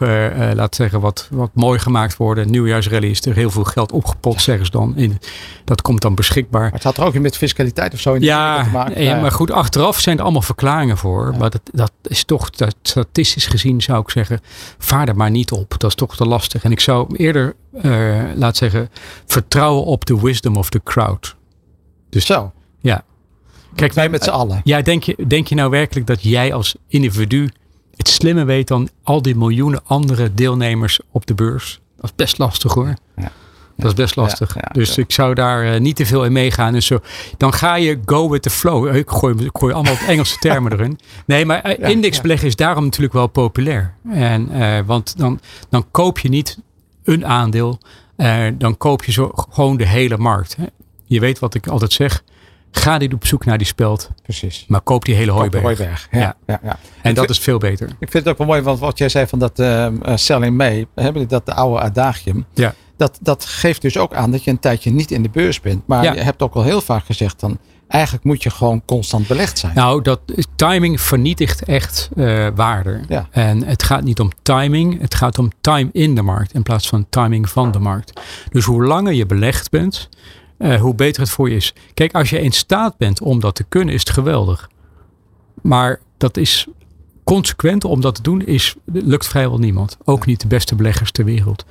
laten 0.54 0.76
zeggen, 0.76 1.00
wat, 1.00 1.28
wat 1.32 1.50
mooi 1.54 1.80
gemaakt 1.80 2.18
worden. 2.18 2.52
Nieuwjaarsrally 2.52 3.10
is 3.10 3.26
er 3.26 3.36
heel 3.36 3.50
veel 3.50 3.64
geld 3.64 3.92
opgepot, 3.92 4.42
zeggen 4.42 4.66
ze 4.66 4.72
dan. 4.72 4.94
In, 4.96 5.19
dat 5.64 5.82
komt 5.82 6.02
dan 6.02 6.16
beschikbaar. 6.16 6.62
Maar 6.62 6.72
het 6.72 6.84
had 6.84 6.98
er 6.98 7.04
ook 7.04 7.20
met 7.20 7.38
fiscaliteit 7.38 7.94
of 7.94 8.00
zo 8.00 8.14
in 8.14 8.22
ja, 8.22 8.64
te 8.64 8.70
maken. 8.70 9.04
Ja, 9.04 9.22
maar 9.22 9.32
goed, 9.32 9.52
achteraf 9.52 10.00
zijn 10.00 10.18
er 10.18 10.24
allemaal 10.24 10.42
verklaringen 10.42 10.98
voor. 10.98 11.32
Ja. 11.32 11.38
Maar 11.38 11.50
dat, 11.50 11.62
dat 11.72 11.92
is 12.04 12.24
toch, 12.24 12.50
dat, 12.50 12.76
statistisch 12.82 13.46
gezien 13.46 13.82
zou 13.82 14.02
ik 14.02 14.10
zeggen, 14.10 14.40
vaar 14.78 15.08
er 15.08 15.16
maar 15.16 15.32
niet 15.32 15.52
op. 15.52 15.76
Dat 15.78 15.90
is 15.90 15.96
toch 15.96 16.16
te 16.16 16.26
lastig. 16.26 16.64
En 16.64 16.72
ik 16.72 16.80
zou 16.80 17.16
eerder, 17.16 17.56
uh, 17.82 18.22
laat 18.36 18.58
zeggen, 18.58 18.90
vertrouwen 19.26 19.86
op 19.86 20.06
de 20.06 20.20
wisdom 20.20 20.56
of 20.56 20.70
the 20.70 20.82
crowd. 20.84 21.36
Dus 22.10 22.26
zo. 22.26 22.52
Ja. 22.80 23.04
Kijk, 23.76 23.94
wij 23.94 24.10
met 24.10 24.24
z'n 24.24 24.30
allen. 24.30 24.62
Ja, 24.64 24.82
denk 24.82 25.04
je, 25.04 25.16
denk 25.28 25.48
je 25.48 25.56
nou 25.56 25.70
werkelijk 25.70 26.08
dat 26.08 26.24
jij 26.24 26.54
als 26.54 26.76
individu 26.88 27.50
het 27.96 28.08
slimmer 28.08 28.46
weet 28.46 28.68
dan 28.68 28.90
al 29.04 29.22
die 29.22 29.36
miljoenen 29.36 29.82
andere 29.86 30.34
deelnemers 30.34 31.00
op 31.12 31.26
de 31.26 31.34
beurs? 31.34 31.80
Dat 31.96 32.06
is 32.06 32.16
best 32.16 32.38
lastig 32.38 32.74
hoor. 32.74 32.94
Ja. 33.16 33.32
Dat 33.80 33.92
is 33.92 33.98
best 33.98 34.16
lastig. 34.16 34.54
Ja, 34.54 34.62
ja, 34.64 34.74
dus 34.74 34.98
ik 34.98 35.12
zou 35.12 35.34
daar 35.34 35.74
uh, 35.74 35.80
niet 35.80 35.96
te 35.96 36.06
veel 36.06 36.26
in 36.26 36.32
meegaan. 36.32 36.74
Dus 36.74 36.86
zo, 36.86 37.00
dan 37.38 37.54
ga 37.54 37.76
je 37.76 38.00
go 38.06 38.30
with 38.30 38.42
the 38.42 38.50
flow. 38.50 38.96
Ik 38.96 39.10
gooi, 39.10 39.36
ik 39.46 39.50
gooi 39.58 39.74
allemaal 39.74 39.98
Engelse 40.08 40.38
termen 40.38 40.72
erin. 40.72 41.00
Nee, 41.26 41.46
maar 41.46 41.80
uh, 41.80 41.90
indexbeleggen 41.90 42.48
is 42.48 42.56
daarom 42.56 42.84
natuurlijk 42.84 43.14
wel 43.14 43.28
populair. 43.28 43.94
En, 44.12 44.50
uh, 44.52 44.80
want 44.86 45.18
dan, 45.18 45.40
dan 45.70 45.86
koop 45.92 46.20
je 46.20 46.30
niet 46.30 46.58
een 47.04 47.26
aandeel. 47.26 47.80
dan 48.58 48.78
koop 48.78 49.04
je 49.04 49.12
zo 49.12 49.32
gewoon 49.34 49.78
de 49.78 49.88
hele 49.88 50.18
markt. 50.18 50.56
Hè. 50.56 50.66
Je 51.06 51.20
weet 51.20 51.40
wat 51.40 51.54
ik 51.54 51.68
altijd 51.68 51.94
zeg. 51.94 52.24
Ga 52.72 52.98
niet 52.98 53.14
op 53.14 53.26
zoek 53.26 53.46
naar 53.46 53.58
die 53.58 53.68
speld. 53.68 54.10
Precies. 54.24 54.66
Maar 54.68 54.82
koop 54.82 55.06
die 55.06 55.16
hele 55.16 55.32
hooiberg. 55.32 55.64
hooiberg. 55.64 56.08
Ja, 56.12 56.20
ja. 56.20 56.36
ja, 56.46 56.60
ja. 56.64 56.80
En 57.02 57.10
ik 57.10 57.16
dat 57.16 57.26
vind, 57.26 57.30
is 57.30 57.40
veel 57.40 57.58
beter. 57.58 57.88
Ik 57.88 58.12
vind 58.12 58.14
het 58.14 58.28
ook 58.28 58.38
wel 58.38 58.48
mooi, 58.48 58.62
want 58.62 58.80
wat 58.80 58.98
jij 58.98 59.10
zei 59.10 59.28
van 59.28 59.40
dat 59.40 59.60
uh, 59.60 59.88
selling 60.16 60.56
mee. 60.56 60.88
Hebben 60.96 61.28
dat 61.28 61.46
de 61.46 61.54
oude 61.54 61.80
adagium. 61.80 62.46
Ja. 62.54 62.74
Dat, 63.00 63.20
dat 63.22 63.46
geeft 63.46 63.82
dus 63.82 63.98
ook 63.98 64.14
aan 64.14 64.32
dat 64.32 64.44
je 64.44 64.52
een 64.52 64.60
tijdje 64.60 64.92
niet 64.92 65.12
in 65.12 65.24
de 65.24 65.30
beurs 65.30 65.62
bent. 65.62 65.88
Maar 65.88 66.04
ja. 66.04 66.14
je 66.14 66.20
hebt 66.20 66.42
ook 66.42 66.54
al 66.54 66.64
heel 66.64 66.82
vaak 66.82 67.06
gezegd 67.06 67.40
dan. 67.40 67.58
Eigenlijk 67.88 68.24
moet 68.24 68.44
je 68.44 68.50
gewoon 68.50 68.82
constant 68.86 69.28
belegd 69.28 69.60
zijn. 69.60 69.76
Nou, 69.76 70.02
dat 70.02 70.20
timing 70.56 71.02
vernietigt 71.02 71.64
echt 71.64 72.10
uh, 72.16 72.48
waarde. 72.56 73.02
Ja. 73.08 73.28
En 73.32 73.64
het 73.64 73.84
gaat 73.84 74.04
niet 74.04 74.20
om 74.20 74.30
timing. 74.42 75.02
Het 75.02 75.16
gaat 75.16 75.40
om 75.40 75.52
time 75.62 75.90
in 75.92 76.16
de 76.16 76.22
markt. 76.22 76.54
In 76.54 76.64
plaats 76.64 76.88
van 76.88 77.06
timing 77.10 77.50
van 77.50 77.72
de 77.72 77.80
markt. 77.80 78.22
Dus 78.50 78.66
hoe 78.66 78.84
langer 78.84 79.14
je 79.14 79.26
belegd 79.26 79.70
bent. 79.70 80.10
Uh, 80.58 80.82
hoe 80.82 80.96
beter 80.96 81.22
het 81.22 81.32
voor 81.32 81.50
je 81.50 81.56
is. 81.56 81.74
Kijk, 81.94 82.14
als 82.14 82.30
je 82.30 82.42
in 82.42 82.52
staat 82.52 82.98
bent 82.98 83.22
om 83.22 83.40
dat 83.40 83.56
te 83.56 83.64
kunnen, 83.64 83.94
is 83.94 84.00
het 84.00 84.10
geweldig. 84.10 84.70
Maar 85.62 86.00
dat 86.18 86.38
is 86.38 86.68
consequent 87.30 87.84
om 87.84 88.02
dat 88.02 88.16
te 88.16 88.22
doen, 88.22 88.46
is, 88.46 88.76
lukt 88.86 89.28
vrijwel 89.28 89.58
niemand. 89.58 89.98
Ook 90.04 90.26
niet 90.26 90.42
de 90.42 90.48
beste 90.48 90.76
beleggers 90.76 91.12
ter 91.12 91.26
wereld. 91.26 91.66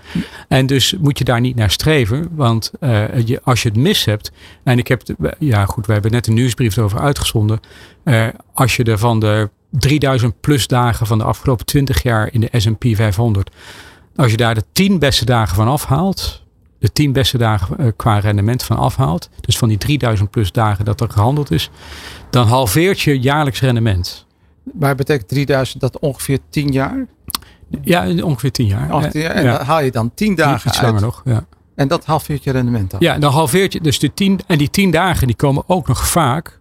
En 0.49 0.67
dus 0.67 0.97
moet 1.01 1.19
je 1.19 1.25
daar 1.25 1.41
niet 1.41 1.57
naar 1.57 1.71
streven. 1.71 2.29
Want 2.33 2.73
uh, 2.81 3.27
je, 3.27 3.41
als 3.43 3.63
je 3.63 3.69
het 3.69 3.79
mis 3.79 4.05
hebt. 4.05 4.33
En 4.63 4.79
ik 4.79 4.89
heb, 4.89 5.03
ja 5.39 5.65
goed, 5.65 5.87
we 5.87 5.93
hebben 5.93 6.11
net 6.11 6.27
een 6.27 6.35
nieuwsbrief 6.35 6.77
erover 6.77 7.01
uitgezonden. 7.01 7.61
Uh, 8.05 8.27
als 8.53 8.77
je 8.77 8.85
er 8.85 8.99
van 8.99 9.21
de 9.21 9.51
3000 9.71 10.41
plus 10.41 10.67
dagen 10.67 11.07
van 11.07 11.19
de 11.19 11.25
afgelopen 11.25 11.67
20 11.67 12.03
jaar 12.03 12.33
in 12.33 12.41
de 12.41 12.51
S&P 12.53 12.85
500. 12.93 13.51
Als 14.17 14.31
je 14.31 14.37
daar 14.37 14.55
de 14.55 14.65
10 14.73 14.99
beste 14.99 15.25
dagen 15.25 15.55
van 15.55 15.69
afhaalt 15.69 16.47
de 16.79 16.93
10 16.93 17.13
beste 17.13 17.39
dagen 17.39 17.97
qua 17.97 18.19
rendement 18.19 18.63
van 18.63 18.77
afhaalt, 18.77 19.31
dus 19.41 19.59
van 19.59 19.69
die 19.69 19.79
3000 19.79 20.31
plus 20.31 20.53
dagen 20.53 20.85
dat 20.85 21.01
er 21.01 21.11
gehandeld 21.11 21.51
is, 21.51 21.71
dan 22.31 22.47
halveert 22.47 23.01
je 23.01 23.21
jaarlijks 23.21 23.61
rendement. 23.61 24.27
Maar 24.75 24.95
betekent 24.95 25.29
3000 25.29 25.81
dat 25.81 25.99
ongeveer 25.99 26.39
10 26.51 26.73
jaar? 26.73 27.07
Ja, 27.83 28.23
ongeveer 28.23 28.53
10 28.53 28.67
jaar. 28.67 28.95
Ongeveer, 28.95 29.31
en 29.31 29.45
ja. 29.45 29.57
dan 29.57 29.67
haal 29.67 29.81
je 29.81 29.91
dan 29.91 30.15
10 30.15 30.35
dagen 30.35 30.69
Iets 30.71 30.81
langer 30.81 31.01
nog, 31.01 31.23
ja. 31.25 31.47
En 31.75 31.89
dat 31.89 32.05
halveert 32.05 32.45
je 32.45 32.51
rendement 32.51 32.91
dan? 32.91 33.01
Ja, 33.01 33.19
dan 33.19 33.33
halveert 33.33 33.73
je. 33.73 33.81
Dus 33.81 33.99
de 33.99 34.15
10, 34.15 34.41
en 34.47 34.59
die 34.59 34.71
10 34.71 34.91
dagen 34.91 35.27
die 35.27 35.37
komen 35.37 35.63
ook 35.67 35.89
nog 35.89 36.09
vaak 36.09 36.61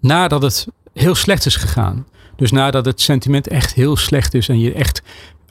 nadat 0.00 0.42
het 0.42 0.66
heel 0.92 1.14
slecht 1.14 1.46
is 1.46 1.56
gegaan. 1.56 2.06
Dus 2.36 2.50
nadat 2.50 2.84
het 2.84 3.00
sentiment 3.00 3.48
echt 3.48 3.74
heel 3.74 3.96
slecht 3.96 4.34
is 4.34 4.48
en 4.48 4.60
je 4.60 4.72
echt 4.72 5.02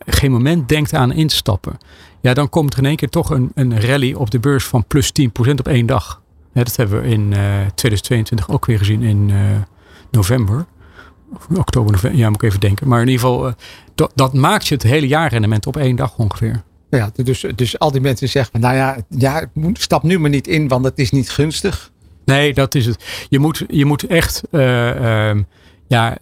geen 0.06 0.32
moment 0.32 0.70
denkt 0.70 0.94
aan 0.94 1.12
instappen. 1.12 1.78
Ja, 2.22 2.34
dan 2.34 2.50
komt 2.50 2.74
er 2.74 2.80
in 2.80 2.86
één 2.86 2.96
keer 2.96 3.10
toch 3.10 3.30
een, 3.30 3.52
een 3.54 3.82
rally 3.82 4.14
op 4.14 4.32
de 4.32 4.40
beurs 4.40 4.66
van 4.66 4.86
plus 4.88 5.12
10% 5.22 5.26
op 5.56 5.68
één 5.68 5.86
dag. 5.86 6.22
Ja, 6.54 6.64
dat 6.64 6.76
hebben 6.76 7.02
we 7.02 7.08
in 7.08 7.32
uh, 7.32 7.38
2022 7.76 8.50
ook 8.50 8.66
weer 8.66 8.78
gezien 8.78 9.02
in 9.02 9.30
uh, 9.30 9.38
november. 10.12 10.66
Oktober, 11.56 11.92
november. 11.92 12.20
Ja, 12.20 12.30
moet 12.30 12.42
ik 12.42 12.48
even 12.48 12.60
denken. 12.60 12.88
Maar 12.88 13.02
in 13.02 13.08
ieder 13.08 13.22
geval, 13.22 13.48
uh, 13.48 13.54
dat, 13.96 14.12
dat 14.16 14.34
maakt 14.34 14.68
je 14.68 14.74
het 14.74 14.84
hele 14.84 15.08
jaarrendement 15.08 15.68
op 15.68 15.78
één 15.78 15.96
dag 15.96 16.18
ongeveer. 16.18 16.64
Ja, 16.90 17.12
dus, 17.16 17.46
dus 17.56 17.80
al 17.80 17.92
die 17.92 18.02
mensen 18.02 18.30
zeggen, 18.30 18.60
nou 18.60 18.76
ja, 18.76 18.98
ja, 19.10 19.46
stap 19.74 20.04
nu 20.04 20.20
maar 20.20 20.30
niet 20.30 20.48
in, 20.48 20.68
want 20.68 20.86
het 20.86 20.98
is 20.98 21.12
niet 21.12 21.30
gunstig. 21.30 21.92
Nee, 22.26 22.54
dat 22.54 22.76
is 22.76 22.86
het. 22.86 23.26
Je 23.30 23.40
moet, 23.40 23.64
je 23.68 23.86
moet 23.86 24.08
echt, 24.08 24.42
uh, 24.52 25.36
ja, 25.88 26.18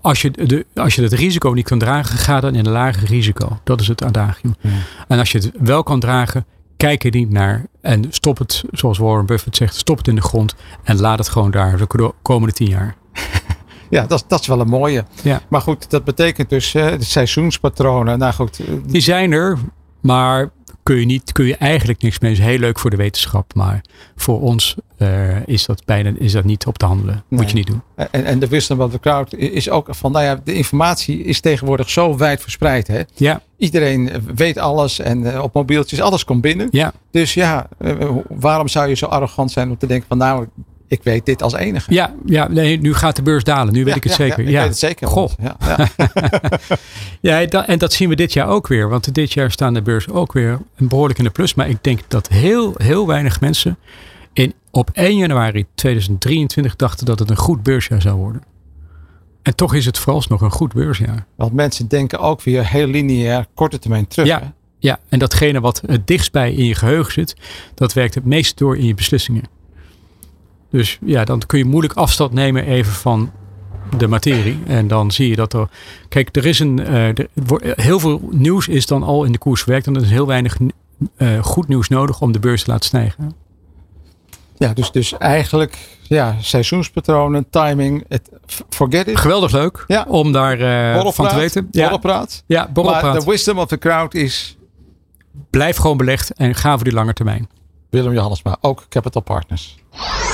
als 0.00 0.22
je, 0.22 0.30
de, 0.30 0.66
als 0.74 0.94
je 0.94 1.02
het 1.02 1.12
risico 1.12 1.50
niet 1.50 1.64
kan 1.64 1.78
dragen, 1.78 2.18
ga 2.18 2.40
dan 2.40 2.54
in 2.54 2.66
een 2.66 2.72
lager 2.72 3.08
risico. 3.08 3.58
Dat 3.64 3.80
is 3.80 3.88
het 3.88 4.04
adagium. 4.04 4.54
Ja. 4.60 4.70
En 5.08 5.18
als 5.18 5.32
je 5.32 5.38
het 5.38 5.50
wel 5.58 5.82
kan 5.82 6.00
dragen, 6.00 6.46
kijk 6.76 7.04
er 7.04 7.10
niet 7.10 7.30
naar 7.30 7.66
en 7.80 8.04
stop 8.08 8.38
het, 8.38 8.64
zoals 8.70 8.98
Warren 8.98 9.26
Buffett 9.26 9.56
zegt, 9.56 9.74
stop 9.74 9.98
het 9.98 10.08
in 10.08 10.14
de 10.14 10.20
grond 10.20 10.54
en 10.82 11.00
laat 11.00 11.18
het 11.18 11.28
gewoon 11.28 11.50
daar 11.50 11.76
de 11.76 12.12
komende 12.22 12.54
tien 12.54 12.68
jaar. 12.68 12.96
Ja, 13.92 14.06
dat, 14.06 14.24
dat 14.28 14.40
is 14.40 14.46
wel 14.46 14.60
een 14.60 14.68
mooie. 14.68 15.04
Ja. 15.22 15.40
Maar 15.48 15.60
goed, 15.60 15.90
dat 15.90 16.04
betekent 16.04 16.50
dus 16.50 16.74
uh, 16.74 16.86
de 16.86 17.04
seizoenspatronen. 17.04 18.18
Nou 18.18 18.32
goed, 18.32 18.60
die 18.86 19.00
zijn 19.00 19.32
er, 19.32 19.58
maar 20.00 20.50
kun 20.82 20.96
je, 20.98 21.06
niet, 21.06 21.32
kun 21.32 21.44
je 21.44 21.56
eigenlijk 21.56 22.02
niks 22.02 22.18
mee. 22.18 22.32
Is 22.32 22.38
heel 22.38 22.58
leuk 22.58 22.78
voor 22.78 22.90
de 22.90 22.96
wetenschap, 22.96 23.54
maar 23.54 23.84
voor 24.16 24.40
ons 24.40 24.76
uh, 24.98 25.46
is, 25.46 25.66
dat 25.66 25.84
bijna, 25.84 26.12
is 26.18 26.32
dat 26.32 26.44
niet 26.44 26.66
op 26.66 26.78
te 26.78 26.86
handelen. 26.86 27.24
Nee. 27.28 27.40
Moet 27.40 27.50
je 27.50 27.56
niet 27.56 27.66
doen. 27.66 27.82
En, 27.94 28.24
en 28.24 28.38
de 28.38 28.48
wisdom 28.48 28.80
of 28.80 28.90
the 28.90 29.00
crowd 29.00 29.34
is 29.34 29.70
ook 29.70 29.86
van, 29.90 30.12
nou 30.12 30.24
ja, 30.24 30.40
de 30.44 30.54
informatie 30.54 31.24
is 31.24 31.40
tegenwoordig 31.40 31.90
zo 31.90 32.16
wijd 32.16 32.40
verspreid. 32.40 32.86
Hè? 32.86 33.00
Ja. 33.14 33.40
Iedereen 33.56 34.10
weet 34.34 34.58
alles 34.58 34.98
en 34.98 35.20
uh, 35.20 35.42
op 35.42 35.54
mobieltjes, 35.54 36.00
alles 36.00 36.24
komt 36.24 36.40
binnen. 36.40 36.68
Ja. 36.70 36.92
Dus 37.10 37.34
ja, 37.34 37.68
uh, 37.78 38.10
waarom 38.28 38.68
zou 38.68 38.88
je 38.88 38.94
zo 38.94 39.06
arrogant 39.06 39.50
zijn 39.50 39.70
om 39.70 39.78
te 39.78 39.86
denken 39.86 40.08
van, 40.08 40.18
nou, 40.18 40.46
ik 40.92 41.02
weet 41.02 41.26
dit 41.26 41.42
als 41.42 41.54
enige. 41.54 41.94
Ja, 41.94 42.14
ja 42.24 42.48
nee, 42.48 42.80
nu 42.80 42.94
gaat 42.94 43.16
de 43.16 43.22
beurs 43.22 43.44
dalen. 43.44 43.72
Nu 43.72 43.84
weet 43.84 43.96
ik 43.96 44.04
het 44.04 44.16
ja, 44.16 44.18
zeker. 44.18 44.42
Ja, 44.42 44.48
ik 44.48 44.56
weet 44.56 44.68
het 44.68 44.78
zeker. 44.78 45.08
Goh. 45.08 45.30
Ja, 45.42 45.56
ja. 45.60 45.88
ja 47.40 47.46
dat, 47.46 47.66
en 47.66 47.78
dat 47.78 47.92
zien 47.92 48.08
we 48.08 48.14
dit 48.14 48.32
jaar 48.32 48.48
ook 48.48 48.66
weer. 48.66 48.88
Want 48.88 49.14
dit 49.14 49.32
jaar 49.32 49.50
staan 49.50 49.74
de 49.74 49.82
beurs 49.82 50.08
ook 50.08 50.32
weer 50.32 50.58
een 50.76 50.88
behoorlijk 50.88 51.18
in 51.18 51.24
de 51.24 51.30
plus. 51.30 51.54
Maar 51.54 51.68
ik 51.68 51.84
denk 51.84 52.00
dat 52.08 52.28
heel, 52.28 52.74
heel 52.76 53.06
weinig 53.06 53.40
mensen 53.40 53.78
in, 54.32 54.54
op 54.70 54.90
1 54.92 55.16
januari 55.16 55.66
2023 55.74 56.76
dachten 56.76 57.06
dat 57.06 57.18
het 57.18 57.30
een 57.30 57.36
goed 57.36 57.62
beursjaar 57.62 58.02
zou 58.02 58.16
worden. 58.16 58.42
En 59.42 59.54
toch 59.54 59.74
is 59.74 59.86
het 59.86 59.98
vooralsnog 59.98 60.40
een 60.40 60.50
goed 60.50 60.72
beursjaar. 60.72 61.26
Want 61.34 61.52
mensen 61.52 61.88
denken 61.88 62.18
ook 62.18 62.42
weer 62.42 62.68
heel 62.68 62.86
lineair 62.86 63.46
korte 63.54 63.78
termijn 63.78 64.06
terug. 64.06 64.26
Ja, 64.26 64.40
hè? 64.40 64.46
ja, 64.78 64.98
en 65.08 65.18
datgene 65.18 65.60
wat 65.60 65.82
het 65.86 66.06
dichtst 66.06 66.32
bij 66.32 66.52
in 66.52 66.64
je 66.64 66.74
geheugen 66.74 67.12
zit, 67.12 67.36
dat 67.74 67.92
werkt 67.92 68.14
het 68.14 68.24
meest 68.24 68.58
door 68.58 68.76
in 68.76 68.86
je 68.86 68.94
beslissingen. 68.94 69.60
Dus 70.72 70.98
ja, 71.04 71.24
dan 71.24 71.42
kun 71.46 71.58
je 71.58 71.64
moeilijk 71.64 71.94
afstand 71.94 72.32
nemen 72.32 72.64
even 72.64 72.92
van 72.92 73.30
de 73.96 74.06
materie. 74.06 74.58
En 74.66 74.88
dan 74.88 75.10
zie 75.10 75.28
je 75.28 75.36
dat 75.36 75.52
er. 75.52 75.68
Kijk, 76.08 76.36
er 76.36 76.46
is 76.46 76.58
een. 76.58 76.80
Uh, 76.80 77.08
er, 77.08 77.28
heel 77.62 78.00
veel 78.00 78.28
nieuws 78.30 78.68
is 78.68 78.86
dan 78.86 79.02
al 79.02 79.24
in 79.24 79.32
de 79.32 79.38
koers 79.38 79.62
verwerkt. 79.62 79.86
En 79.86 79.94
er 79.96 80.02
is 80.02 80.10
heel 80.10 80.26
weinig 80.26 80.56
uh, 81.16 81.42
goed 81.42 81.68
nieuws 81.68 81.88
nodig 81.88 82.20
om 82.20 82.32
de 82.32 82.38
beurs 82.38 82.62
te 82.64 82.70
laten 82.70 82.84
stijgen. 82.84 83.34
Ja, 84.56 84.72
dus, 84.72 84.90
dus 84.90 85.18
eigenlijk 85.18 85.98
ja, 86.02 86.36
seizoenspatronen, 86.40 87.46
timing, 87.50 88.04
het, 88.08 88.30
forget 88.68 89.08
it. 89.08 89.18
Geweldig 89.18 89.52
leuk 89.52 89.84
ja. 89.86 90.04
om 90.08 90.32
daar 90.32 90.60
uh, 90.60 91.10
van 91.12 91.28
te 91.28 91.34
weten. 91.34 91.68
Ja. 91.70 91.82
Borrelpraat. 91.82 92.44
Ja, 92.46 92.68
borrelpraat. 92.72 93.02
Maar 93.02 93.20
de 93.20 93.30
wisdom 93.30 93.58
of 93.58 93.66
the 93.66 93.78
crowd 93.78 94.14
is... 94.14 94.56
Blijf 95.50 95.76
gewoon 95.76 95.96
belegd 95.96 96.32
en 96.32 96.54
ga 96.54 96.74
voor 96.74 96.84
die 96.84 96.92
lange 96.92 97.12
termijn. 97.12 97.48
Willem 97.90 98.12
Johannesma, 98.12 98.56
ook 98.60 98.86
Capital 98.88 99.22
Partners. 99.22 99.81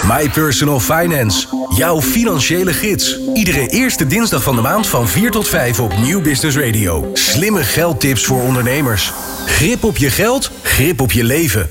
My 0.06 0.30
Personal 0.30 0.80
Finance, 0.80 1.46
jouw 1.76 2.00
financiële 2.00 2.72
gids. 2.72 3.18
Iedere 3.34 3.68
eerste 3.68 4.06
dinsdag 4.06 4.42
van 4.42 4.56
de 4.56 4.62
maand 4.62 4.86
van 4.86 5.08
4 5.08 5.30
tot 5.30 5.48
5 5.48 5.80
op 5.80 5.96
Nieuw 5.96 6.22
Business 6.22 6.56
Radio. 6.56 7.10
Slimme 7.12 7.64
geldtips 7.64 8.24
voor 8.24 8.42
ondernemers. 8.42 9.12
Grip 9.46 9.84
op 9.84 9.96
je 9.96 10.10
geld, 10.10 10.50
grip 10.62 11.00
op 11.00 11.12
je 11.12 11.24
leven. 11.24 11.68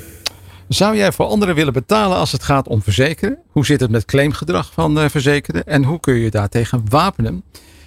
Zou 0.67 0.95
jij 0.95 1.11
voor 1.11 1.25
anderen 1.25 1.55
willen 1.55 1.73
betalen 1.73 2.17
als 2.17 2.31
het 2.31 2.43
gaat 2.43 2.67
om 2.67 2.81
verzekeren? 2.81 3.37
Hoe 3.51 3.65
zit 3.65 3.79
het 3.79 3.91
met 3.91 4.05
claimgedrag 4.05 4.71
van 4.73 4.97
uh, 4.99 5.09
verzekerden? 5.09 5.65
En 5.65 5.83
hoe 5.83 5.99
kun 5.99 6.15
je 6.15 6.31
daartegen 6.31 6.83
wapenen? 6.89 7.43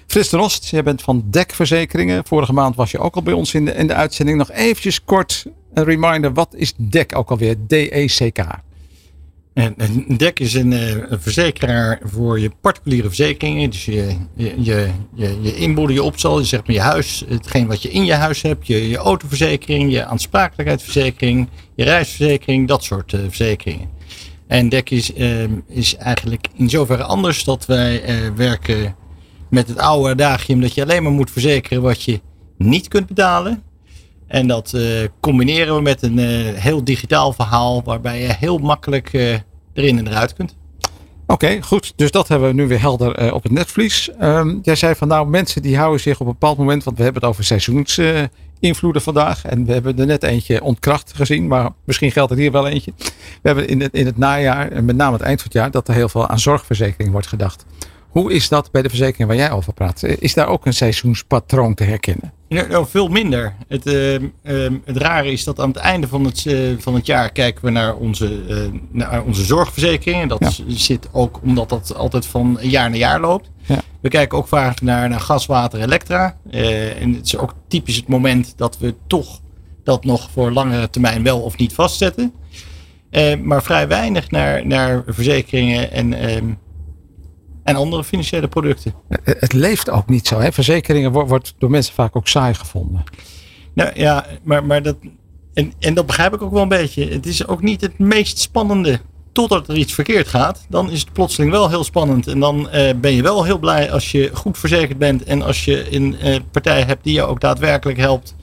Frits 0.07 0.29
de 0.29 0.37
Rost, 0.37 0.65
jij 0.65 0.83
bent 0.83 1.03
van 1.03 1.25
DEC 1.27 1.53
Verzekeringen. 1.53 2.27
Vorige 2.27 2.53
maand 2.53 2.77
was 2.77 2.91
je 2.91 2.99
ook 2.99 3.15
al 3.15 3.23
bij 3.23 3.33
ons 3.33 3.55
in 3.55 3.65
de, 3.65 3.73
in 3.73 3.87
de 3.87 3.95
uitzending. 3.95 4.39
Nog 4.39 4.51
eventjes 4.51 5.05
kort 5.05 5.47
een 5.75 5.85
reminder. 5.85 6.33
Wat 6.33 6.55
is 6.55 6.73
DEC 6.77 7.17
ook 7.17 7.31
alweer? 7.31 7.57
D-E-C-K. 7.67 8.39
En 9.61 10.05
DEC 10.17 10.41
is 10.41 10.55
een, 10.55 10.73
een, 10.73 11.21
verzekeraar 11.21 12.01
voor 12.05 12.41
je 12.41 12.51
particuliere 12.61 13.07
verzekeringen. 13.07 13.71
Dus 13.71 13.85
je, 13.85 14.17
je, 14.37 14.55
je, 14.57 14.89
je, 15.15 15.39
je 15.43 15.57
inboedel, 15.57 15.95
je 15.95 16.03
opstal, 16.03 16.41
je 16.41 16.61
maar 16.67 16.75
je 16.75 16.81
huis, 16.81 17.25
hetgeen 17.29 17.67
wat 17.67 17.83
je 17.83 17.91
in 17.91 18.05
je 18.05 18.13
huis 18.13 18.43
hebt, 18.43 18.67
je, 18.67 18.89
je 18.89 18.97
autoverzekering, 18.97 19.93
je 19.93 20.05
aansprakelijkheidsverzekering, 20.05 21.49
je 21.75 21.85
reisverzekering, 21.85 22.69
dat 22.69 22.85
soort 22.85 23.13
uh, 23.13 23.21
verzekeringen. 23.21 23.89
En 24.47 24.69
DEC 24.69 24.91
is, 24.91 25.15
uh, 25.15 25.43
is 25.69 25.97
eigenlijk 25.97 26.47
in 26.55 26.71
zoverre 26.71 27.05
anders 27.05 27.45
dat 27.45 27.67
wij 27.67 28.09
uh, 28.09 28.31
werken 28.37 28.95
met 29.51 29.69
het 29.69 29.79
oude 29.79 30.11
adagium 30.11 30.61
dat 30.61 30.75
je 30.75 30.83
alleen 30.83 31.03
maar 31.03 31.13
moet 31.13 31.31
verzekeren 31.31 31.83
wat 31.83 32.03
je 32.03 32.21
niet 32.59 32.89
kunt 32.89 33.07
betalen. 33.07 33.63
En 34.27 34.47
dat 34.47 34.79
combineren 35.21 35.75
we 35.75 35.81
met 35.81 36.03
een 36.03 36.19
heel 36.55 36.85
digitaal 36.85 37.33
verhaal 37.33 37.83
waarbij 37.83 38.21
je 38.21 38.35
heel 38.39 38.59
makkelijk 38.59 39.13
erin 39.73 39.99
en 39.99 40.07
eruit 40.07 40.35
kunt. 40.35 40.57
Oké, 41.27 41.63
goed. 41.63 41.93
Dus 41.97 42.11
dat 42.11 42.29
hebben 42.29 42.49
we 42.49 42.55
nu 42.55 42.67
weer 42.67 42.81
helder 42.81 43.35
op 43.35 43.43
het 43.43 43.53
netvlies. 43.53 44.11
Um, 44.23 44.59
jij 44.63 44.75
zei 44.75 44.95
van 44.95 45.09
nou, 45.09 45.29
mensen 45.29 45.63
die 45.63 45.77
houden 45.77 46.01
zich 46.01 46.21
op 46.21 46.27
een 46.27 46.33
bepaald 46.33 46.59
moment, 46.59 46.85
want 46.85 46.97
we 46.97 47.03
hebben 47.03 47.23
het 47.23 47.31
over 47.31 47.45
seizoensinvloeden 47.45 49.03
vandaag. 49.03 49.45
En 49.45 49.65
we 49.65 49.73
hebben 49.73 49.99
er 49.99 50.07
net 50.07 50.23
eentje 50.23 50.63
ontkracht 50.63 51.13
gezien, 51.15 51.47
maar 51.47 51.71
misschien 51.85 52.13
geldt 52.13 52.33
er 52.33 52.39
hier 52.39 52.53
wel 52.53 52.69
eentje. 52.69 52.93
We 52.97 53.13
hebben 53.43 53.69
in 53.69 53.81
het, 53.81 53.95
in 53.95 54.07
het 54.07 54.19
najaar, 54.19 54.71
en 54.71 54.85
met 54.85 54.97
name 54.97 55.13
het 55.13 55.23
eind 55.23 55.41
van 55.41 55.51
het 55.53 55.61
jaar, 55.61 55.71
dat 55.71 55.89
er 55.89 55.95
heel 55.95 56.09
veel 56.09 56.29
aan 56.29 56.39
zorgverzekering 56.39 57.13
wordt 57.13 57.27
gedacht. 57.27 57.67
Hoe 58.11 58.33
is 58.33 58.49
dat 58.49 58.71
bij 58.71 58.83
de 58.83 58.89
verzekering 58.89 59.29
waar 59.29 59.39
jij 59.39 59.51
over 59.51 59.73
praat? 59.73 60.03
Is 60.03 60.35
daar 60.35 60.47
ook 60.49 60.67
een 60.67 60.75
seizoenspatroon 60.75 61.75
te 61.75 61.85
herkennen? 61.85 62.33
Ja, 62.49 62.67
nou, 62.67 62.87
veel 62.89 63.09
minder. 63.09 63.55
Het, 63.69 63.87
uh, 63.87 64.15
uh, 64.15 64.21
het 64.85 64.97
rare 64.97 65.33
is 65.33 65.45
dat 65.45 65.61
aan 65.61 65.69
het 65.69 65.77
einde 65.77 66.09
van 66.09 66.25
het, 66.25 66.45
uh, 66.45 66.79
van 66.79 66.95
het 66.95 67.07
jaar 67.07 67.33
kijken 67.33 67.65
we 67.65 67.71
naar 67.71 67.97
onze, 67.97 68.41
naar 68.91 69.23
onze 69.23 69.45
zorgverzekering. 69.45 70.23
En 70.23 70.29
dat 70.29 70.57
ja. 70.57 70.65
zit 70.67 71.09
ook 71.13 71.41
omdat 71.43 71.69
dat 71.69 71.95
altijd 71.95 72.27
van 72.27 72.59
jaar 72.61 72.91
naar 72.91 72.99
jaar 72.99 73.21
loopt. 73.21 73.51
Ja. 73.67 73.83
We 74.01 74.09
kijken 74.09 74.39
ook 74.39 74.49
vaak 74.49 74.81
naar, 74.81 75.09
naar 75.09 75.21
gas, 75.21 75.47
water, 75.47 75.81
elektra. 75.81 76.37
en 76.51 77.15
het 77.15 77.27
is 77.27 77.37
ook 77.37 77.55
typisch 77.69 77.97
het 77.97 78.09
moment 78.09 78.53
dat 78.57 78.79
we 78.79 78.95
toch 79.07 79.41
dat 79.85 80.05
nog 80.05 80.29
voor 80.33 80.51
langere 80.51 80.91
termijn 80.91 81.23
wel 81.23 81.41
of 81.41 81.57
niet 81.57 81.73
vastzetten. 81.73 82.33
maar 83.43 83.63
vrij 83.63 83.89
weinig 83.89 84.31
naar, 84.31 84.67
naar 84.67 85.03
verzekeringen 85.07 85.93
en 85.93 86.13
en 87.63 87.77
andere 87.77 88.05
financiële 88.05 88.49
producten. 88.49 88.95
Het 89.25 89.53
leeft 89.53 89.91
ook 89.91 90.09
niet 90.09 90.27
zo. 90.27 90.39
Hè? 90.41 90.53
Verzekeringen 90.53 91.13
wordt, 91.13 91.29
wordt 91.29 91.55
door 91.59 91.71
mensen 91.71 91.95
vaak 91.95 92.17
ook 92.17 92.29
saai 92.29 92.55
gevonden. 92.55 93.05
Nou 93.75 93.91
ja, 93.95 94.27
maar, 94.43 94.65
maar 94.65 94.83
dat, 94.83 94.97
en, 95.55 95.73
en 95.79 95.95
dat 95.95 96.07
begrijp 96.07 96.35
ik 96.35 96.43
ook 96.43 96.53
wel 96.53 96.63
een 96.63 96.69
beetje. 96.69 97.09
Het 97.09 97.27
is 97.27 97.47
ook 97.47 97.63
niet 97.63 97.81
het 97.81 97.99
meest 97.99 98.39
spannende 98.39 99.01
totdat 99.33 99.69
er 99.69 99.77
iets 99.77 99.93
verkeerd 99.93 100.29
gaat. 100.29 100.67
Dan 100.69 100.91
is 100.91 101.01
het 101.01 101.13
plotseling 101.13 101.51
wel 101.51 101.69
heel 101.69 101.85
spannend. 101.85 102.27
En 102.27 102.41
dan 102.41 102.69
uh, 102.75 102.91
ben 102.97 103.15
je 103.15 103.23
wel 103.23 103.45
heel 103.45 103.59
blij 103.59 103.93
als 103.93 104.11
je 104.11 104.31
goed 104.33 104.59
verzekerd 104.59 104.99
bent. 104.99 105.25
En 105.25 105.43
als 105.43 105.65
je 105.65 105.95
een 105.97 106.17
uh, 106.25 106.37
partij 106.51 106.83
hebt 106.83 107.05
die 107.05 107.15
je 107.15 107.23
ook 107.23 107.41
daadwerkelijk 107.41 107.99
helpt 107.99 108.35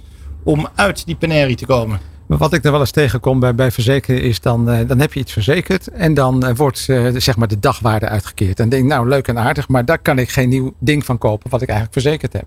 om 0.43 0.67
uit 0.75 1.05
die 1.05 1.15
penarie 1.15 1.55
te 1.55 1.65
komen. 1.65 1.99
Maar 2.27 2.37
wat 2.37 2.53
ik 2.53 2.63
er 2.63 2.71
wel 2.71 2.79
eens 2.79 2.91
tegenkom 2.91 3.39
bij, 3.39 3.55
bij 3.55 3.71
verzekeren 3.71 4.21
is 4.21 4.41
dan, 4.41 4.69
uh, 4.69 4.87
dan 4.87 4.99
heb 4.99 5.13
je 5.13 5.19
iets 5.19 5.33
verzekerd 5.33 5.87
en 5.87 6.13
dan 6.13 6.45
uh, 6.45 6.55
wordt 6.55 6.87
uh, 6.89 7.15
zeg 7.17 7.37
maar 7.37 7.47
de 7.47 7.59
dagwaarde 7.59 8.07
uitgekeerd. 8.07 8.59
En 8.59 8.69
denk 8.69 8.85
nou 8.85 9.07
leuk 9.07 9.27
en 9.27 9.39
aardig, 9.39 9.67
maar 9.67 9.85
daar 9.85 9.99
kan 9.99 10.19
ik 10.19 10.29
geen 10.29 10.49
nieuw 10.49 10.73
ding 10.79 11.05
van 11.05 11.17
kopen 11.17 11.49
wat 11.49 11.61
ik 11.61 11.69
eigenlijk 11.69 12.01
verzekerd 12.01 12.33
heb. 12.33 12.45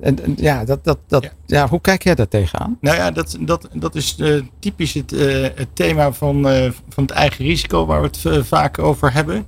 En, 0.00 0.24
en 0.24 0.34
ja, 0.36 0.64
dat, 0.64 0.84
dat, 0.84 0.98
dat, 1.06 1.22
Ja. 1.22 1.30
ja. 1.46 1.68
hoe 1.68 1.80
kijk 1.80 2.02
jij 2.04 2.14
daar 2.14 2.28
tegenaan? 2.28 2.78
Nou 2.80 2.96
ja, 2.96 3.10
dat, 3.10 3.36
dat, 3.40 3.68
dat 3.72 3.94
is 3.94 4.16
eh, 4.18 4.34
typisch 4.58 4.92
het, 4.92 5.12
eh, 5.12 5.42
het 5.54 5.68
thema 5.72 6.12
van, 6.12 6.48
eh, 6.48 6.70
van 6.88 7.02
het 7.04 7.12
eigen 7.12 7.44
risico 7.44 7.86
waar 7.86 8.00
we 8.02 8.06
het 8.30 8.46
vaak 8.46 8.78
over 8.78 9.12
hebben. 9.12 9.42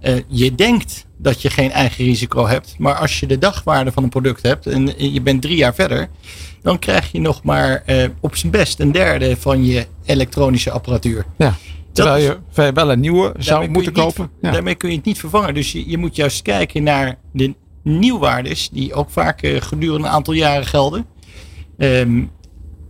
Eh, 0.00 0.14
je 0.28 0.54
denkt 0.54 1.06
dat 1.18 1.42
je 1.42 1.50
geen 1.50 1.70
eigen 1.70 2.04
risico 2.04 2.46
hebt, 2.46 2.74
maar 2.78 2.94
als 2.94 3.20
je 3.20 3.26
de 3.26 3.38
dagwaarde 3.38 3.92
van 3.92 4.02
een 4.02 4.08
product 4.08 4.42
hebt 4.42 4.66
en 4.66 5.12
je 5.12 5.20
bent 5.20 5.42
drie 5.42 5.56
jaar 5.56 5.74
verder, 5.74 6.08
dan 6.62 6.78
krijg 6.78 7.12
je 7.12 7.20
nog 7.20 7.42
maar 7.42 7.82
op 8.20 8.36
zijn 8.36 8.52
best 8.52 8.80
een 8.80 8.92
derde 8.92 9.36
van 9.36 9.64
je 9.64 9.86
elektronische 10.04 10.70
apparatuur. 10.70 11.24
Ja. 11.38 11.54
Terwijl 11.92 12.22
je 12.24 12.36
ver- 12.50 12.72
wel 12.74 12.92
een 12.92 13.00
nieuwe 13.00 13.34
zou 13.38 13.68
moeten 13.68 13.92
kopen. 13.92 14.22
Niet, 14.22 14.30
Ja. 14.42 14.50
Daarmee 14.50 14.74
kun 14.74 14.90
je 14.90 14.96
het 14.96 15.04
niet 15.04 15.18
vervangen. 15.18 15.54
Dus 15.54 15.72
je, 15.72 15.90
je 15.90 15.98
moet 15.98 16.16
juist 16.16 16.42
kijken 16.42 16.82
naar 16.82 17.18
de 17.32 17.54
nieuwwaardes, 17.84 18.68
die 18.70 18.94
ook 18.94 19.10
vaak 19.10 19.42
eh, 19.42 19.60
gedurende 19.60 20.06
een 20.06 20.14
aantal 20.14 20.34
jaren 20.34 20.66
gelden. 20.66 21.06
Ehm, 21.78 22.24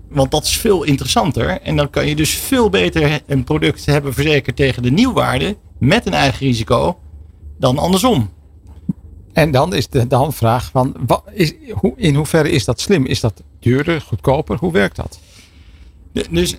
want 0.09 0.31
dat 0.31 0.45
is 0.45 0.57
veel 0.57 0.83
interessanter. 0.83 1.61
En 1.61 1.77
dan 1.77 1.91
kan 1.91 2.07
je 2.07 2.17
dus 2.17 2.31
veel 2.35 2.71
beter 2.71 3.23
een 3.27 3.45
product 3.45 3.87
hebben 3.87 4.15
verzekerd 4.15 4.57
tegen 4.57 4.83
de 4.83 4.91
nieuwwaarde 4.91 5.57
met 5.79 6.07
een 6.07 6.15
eigen 6.15 6.47
risico 6.47 6.99
dan 7.59 7.79
andersom. 7.79 8.31
En 9.33 9.51
dan 9.51 9.75
is 9.75 9.89
de, 9.89 10.07
de 10.07 10.15
handvraag: 10.15 10.71
van, 10.71 10.97
wat 11.07 11.23
is, 11.33 11.55
hoe, 11.71 11.93
in 11.97 12.15
hoeverre 12.15 12.51
is 12.51 12.65
dat 12.65 12.81
slim? 12.81 13.07
Is 13.07 13.21
dat 13.21 13.43
duurder, 13.61 14.01
goedkoper? 14.01 14.57
Hoe 14.57 14.73
werkt 14.73 14.97
dat? 14.97 15.19
Dus 16.31 16.57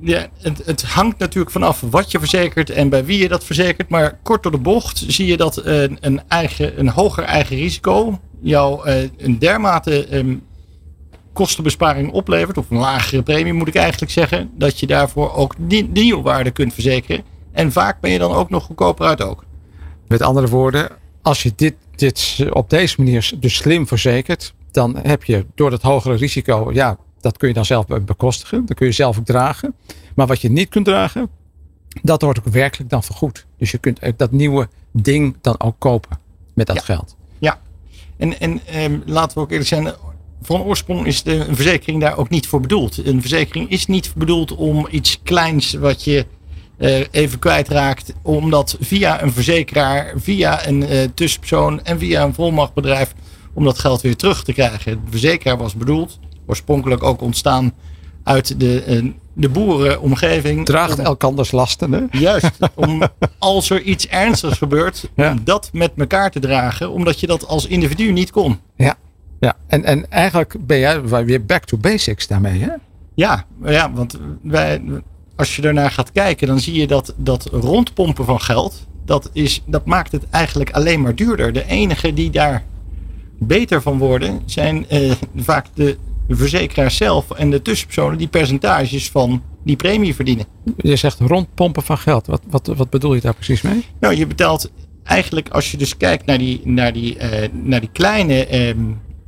ja, 0.00 0.26
het, 0.40 0.62
het 0.64 0.82
hangt 0.82 1.18
natuurlijk 1.18 1.50
vanaf 1.50 1.80
wat 1.80 2.10
je 2.10 2.18
verzekert 2.18 2.70
en 2.70 2.88
bij 2.88 3.04
wie 3.04 3.18
je 3.18 3.28
dat 3.28 3.44
verzekert. 3.44 3.88
Maar 3.88 4.18
kort 4.22 4.42
door 4.42 4.52
de 4.52 4.58
bocht 4.58 5.04
zie 5.08 5.26
je 5.26 5.36
dat 5.36 5.64
een, 5.64 5.98
een, 6.00 6.20
eigen, 6.28 6.78
een 6.78 6.88
hoger 6.88 7.24
eigen 7.24 7.56
risico 7.56 8.20
jou 8.40 8.88
eh, 8.88 9.02
een 9.16 9.38
dermate 9.38 10.06
ehm, 10.06 10.36
kostenbesparing 11.32 12.12
oplevert. 12.12 12.58
Of 12.58 12.70
een 12.70 12.78
lagere 12.78 13.22
premie 13.22 13.52
moet 13.52 13.68
ik 13.68 13.74
eigenlijk 13.74 14.12
zeggen. 14.12 14.50
Dat 14.54 14.80
je 14.80 14.86
daarvoor 14.86 15.34
ook 15.34 15.54
die, 15.58 15.88
nieuwwaarde 15.88 16.50
kunt 16.50 16.74
verzekeren. 16.74 17.24
En 17.52 17.72
vaak 17.72 18.00
ben 18.00 18.10
je 18.10 18.18
dan 18.18 18.32
ook 18.32 18.50
nog 18.50 18.64
goedkoper 18.64 19.06
uit 19.06 19.22
ook. 19.22 19.44
Met 20.08 20.22
andere 20.22 20.48
woorden, 20.48 20.88
als 21.22 21.42
je 21.42 21.52
dit, 21.56 21.74
dit 21.96 22.46
op 22.50 22.70
deze 22.70 22.94
manier 22.98 23.32
dus 23.38 23.54
slim 23.54 23.86
verzekert, 23.86 24.54
dan 24.70 24.96
heb 25.02 25.24
je 25.24 25.46
door 25.54 25.70
dat 25.70 25.82
hogere 25.82 26.16
risico, 26.16 26.70
ja, 26.72 26.98
dat 27.20 27.36
kun 27.36 27.48
je 27.48 27.54
dan 27.54 27.64
zelf 27.64 27.86
be- 27.86 28.00
bekostigen. 28.00 28.66
Dat 28.66 28.76
kun 28.76 28.86
je 28.86 28.92
zelf 28.92 29.18
ook 29.18 29.24
dragen. 29.24 29.74
Maar 30.14 30.26
wat 30.26 30.40
je 30.40 30.50
niet 30.50 30.68
kunt 30.68 30.84
dragen, 30.84 31.28
dat 32.02 32.22
wordt 32.22 32.38
ook 32.38 32.46
werkelijk 32.52 32.90
dan 32.90 33.02
vergoed. 33.02 33.46
Dus 33.58 33.70
je 33.70 33.78
kunt 33.78 34.00
dat 34.16 34.30
nieuwe 34.32 34.68
ding 34.92 35.36
dan 35.40 35.60
ook 35.60 35.74
kopen 35.78 36.18
met 36.54 36.66
dat 36.66 36.76
Ja. 36.76 36.82
geld. 36.82 37.16
Ja, 37.38 37.60
en, 38.16 38.40
en 38.40 38.60
ehm, 38.66 38.98
laten 39.06 39.36
we 39.36 39.42
ook 39.42 39.50
eerlijk 39.50 39.68
zijn. 39.68 39.92
Van 40.42 40.60
oorsprong 40.62 41.06
is 41.06 41.22
de, 41.22 41.34
een 41.34 41.54
verzekering 41.56 42.00
daar 42.00 42.16
ook 42.18 42.28
niet 42.28 42.46
voor 42.46 42.60
bedoeld. 42.60 43.06
Een 43.06 43.20
verzekering 43.20 43.70
is 43.70 43.86
niet 43.86 44.12
bedoeld 44.16 44.54
om 44.54 44.86
iets 44.90 45.20
kleins 45.22 45.72
wat 45.72 46.04
je 46.04 46.26
eh, 46.76 47.00
even 47.10 47.38
kwijtraakt. 47.38 48.12
Om 48.22 48.50
dat 48.50 48.76
via 48.80 49.22
een 49.22 49.32
verzekeraar, 49.32 50.12
via 50.16 50.66
een 50.66 50.82
eh, 50.86 51.08
tussenpersoon 51.14 51.84
en 51.84 51.98
via 51.98 52.22
een 52.24 52.34
volmachtbedrijf. 52.34 53.14
om 53.54 53.64
dat 53.64 53.78
geld 53.78 54.00
weer 54.00 54.16
terug 54.16 54.44
te 54.44 54.52
krijgen. 54.52 54.92
De 55.04 55.10
verzekeraar 55.10 55.56
was 55.58 55.74
bedoeld, 55.74 56.18
oorspronkelijk 56.46 57.02
ook 57.02 57.20
ontstaan 57.20 57.72
uit 58.22 58.60
de, 58.60 58.82
eh, 58.82 59.04
de 59.32 59.48
boerenomgeving. 59.48 60.64
Draagt 60.64 60.98
om- 60.98 61.04
elkanders 61.04 61.50
lasten. 61.50 61.92
Hè? 61.92 62.00
Juist, 62.10 62.50
om 62.74 63.02
als 63.38 63.70
er 63.70 63.82
iets 63.82 64.06
ernstigs 64.08 64.58
gebeurt, 64.58 65.10
Ja. 65.16 65.30
om 65.32 65.40
dat 65.44 65.70
met 65.72 65.92
elkaar 65.96 66.30
te 66.30 66.40
dragen, 66.40 66.90
omdat 66.90 67.20
je 67.20 67.26
dat 67.26 67.46
als 67.46 67.66
individu 67.66 68.12
niet 68.12 68.30
kon. 68.30 68.58
Ja. 68.76 68.94
ja. 69.40 69.56
En, 69.66 69.84
en 69.84 70.10
eigenlijk 70.10 70.54
ben 70.66 70.78
jij 70.78 71.02
weer 71.24 71.44
back 71.44 71.64
to 71.64 71.76
basics 71.76 72.26
daarmee. 72.26 72.60
Hè? 72.60 72.70
Ja, 73.14 73.44
ja 73.64 73.92
want 73.92 74.18
wij, 74.42 74.82
als 75.36 75.56
je 75.56 75.62
daarnaar 75.62 75.90
gaat 75.90 76.12
kijken, 76.12 76.46
dan 76.46 76.60
zie 76.60 76.74
je 76.80 76.86
dat 76.86 77.14
dat 77.16 77.44
rondpompen 77.52 78.24
van 78.24 78.40
geld, 78.40 78.86
dat, 79.04 79.30
is, 79.32 79.62
dat 79.66 79.84
maakt 79.84 80.12
het 80.12 80.24
eigenlijk 80.30 80.70
alleen 80.70 81.00
maar 81.00 81.14
duurder. 81.14 81.52
De 81.52 81.66
enigen 81.66 82.14
die 82.14 82.30
daar 82.30 82.64
beter 83.38 83.82
van 83.82 83.98
worden, 83.98 84.42
zijn 84.44 84.88
eh, 84.88 85.12
vaak 85.36 85.66
de 85.74 85.96
verzekeraars 86.28 86.96
zelf 86.96 87.30
en 87.30 87.50
de 87.50 87.62
tussenpersonen 87.62 88.18
die 88.18 88.28
percentages 88.28 89.10
van 89.10 89.42
die 89.64 89.76
premie 89.76 90.14
verdienen. 90.14 90.46
Je 90.76 90.96
zegt 90.96 91.20
rondpompen 91.20 91.82
van 91.82 91.98
geld. 91.98 92.26
Wat, 92.26 92.42
wat, 92.46 92.66
wat 92.66 92.90
bedoel 92.90 93.14
je 93.14 93.20
daar 93.20 93.34
precies 93.34 93.62
mee? 93.62 93.84
Nou, 94.00 94.14
je 94.14 94.26
betaalt 94.26 94.70
eigenlijk 95.04 95.48
als 95.48 95.70
je 95.70 95.76
dus 95.76 95.96
kijkt 95.96 96.26
naar 96.26 96.38
die, 96.38 96.60
naar 96.64 96.92
die, 96.92 97.18
eh, 97.18 97.48
naar 97.52 97.80
die, 97.80 97.90
kleine, 97.92 98.46
ehm, 98.46 98.84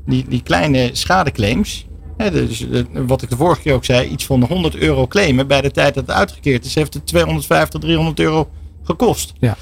die, 0.07 0.25
die 0.29 0.43
kleine 0.43 0.91
schadeclaims. 0.93 1.87
Hè, 2.17 2.31
dus, 2.31 2.69
eh, 2.69 2.83
wat 3.07 3.23
ik 3.23 3.31
de 3.31 3.37
vorige 3.37 3.61
keer 3.61 3.75
ook 3.75 3.85
zei, 3.85 4.09
iets 4.09 4.27
van 4.27 4.45
100 4.45 4.77
euro 4.77 5.07
claimen. 5.07 5.47
Bij 5.47 5.61
de 5.61 5.71
tijd 5.71 5.95
dat 5.95 6.07
het 6.07 6.17
uitgekeerd 6.17 6.65
is, 6.65 6.75
heeft 6.75 6.95
het 6.95 7.07
250, 7.07 7.81
300 7.81 8.21
euro 8.21 8.49
gekost. 8.83 9.33
Ja. 9.39 9.57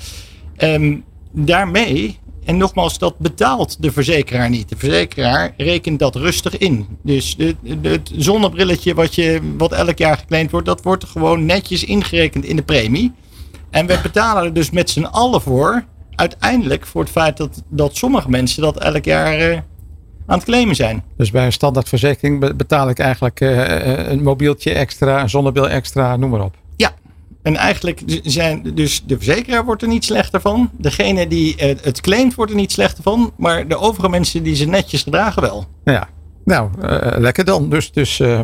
Ehm, 0.57 0.97
daarmee, 1.33 2.19
en 2.47 2.57
nogmaals, 2.57 2.99
dat 2.99 3.19
betaalt 3.19 3.83
de 3.83 3.93
verzekeraar 3.93 4.51
niet. 4.51 4.69
De 4.69 4.77
verzekeraar 4.77 5.55
rekent 5.57 5.99
dat 5.99 6.15
rustig 6.15 6.59
in. 6.59 6.87
Dus 7.03 7.37
het 7.83 8.11
zonnebrilletje 8.17 8.95
wat, 8.95 9.15
je, 9.15 9.41
wat 9.57 9.73
elk 9.73 9.99
jaar 9.99 10.19
geclaimd 10.19 10.51
wordt, 10.51 10.67
dat 10.67 10.83
wordt 10.83 11.05
gewoon 11.05 11.45
netjes 11.47 11.85
ingerekend 11.85 12.45
in 12.45 12.57
de 12.57 12.63
premie. 12.63 13.13
En 13.71 13.87
we 13.87 13.99
betalen 14.03 14.45
er 14.45 14.53
dus 14.53 14.71
met 14.71 14.91
z'n 14.91 15.05
allen 15.05 15.41
voor, 15.41 15.85
uiteindelijk 16.15 16.87
voor 16.87 17.03
het 17.03 17.11
feit 17.11 17.37
dat, 17.37 17.63
dat 17.69 17.97
sommige 17.97 18.31
mensen 18.31 18.63
dat 18.63 18.79
elk 18.79 19.05
jaar 19.05 19.35
eh, 19.39 19.59
aan 20.27 20.39
het 20.39 20.45
claimen 20.45 20.75
zijn. 20.75 21.05
Dus 21.17 21.31
bij 21.31 21.45
een 21.47 21.53
standaardverzekering 21.53 22.41
be- 22.41 22.55
betaal 22.55 22.89
ik 22.89 22.99
eigenlijk 22.99 23.41
eh, 23.41 23.93
eh, 23.93 24.11
een 24.11 24.23
mobieltje 24.23 24.73
extra, 24.73 25.23
een 25.23 25.31
zonnebril 25.31 25.69
extra, 25.69 26.17
noem 26.17 26.31
maar 26.31 26.45
op. 26.45 26.55
En 27.47 27.57
eigenlijk 27.57 28.03
zijn 28.23 28.75
dus 28.75 29.03
de 29.05 29.17
verzekeraar 29.17 29.65
wordt 29.65 29.83
er 29.83 29.89
niet 29.89 30.05
slechter 30.05 30.41
van. 30.41 30.71
Degene 30.79 31.29
die 31.29 31.57
eh, 31.57 31.77
het 31.83 32.01
claimt 32.01 32.35
wordt 32.35 32.51
er 32.51 32.57
niet 32.57 32.73
slechter 32.73 33.03
van. 33.03 33.33
Maar 33.37 33.69
de 33.69 33.77
overige 33.77 34.09
mensen 34.09 34.43
die 34.43 34.55
ze 34.55 34.65
netjes 34.65 35.03
gedragen 35.03 35.43
wel. 35.43 35.65
Ja, 35.85 36.09
nou, 36.45 36.71
eh, 36.81 37.19
lekker 37.19 37.45
dan. 37.45 37.71
Dus, 37.71 37.93
dus 37.93 38.21
eh, 38.21 38.41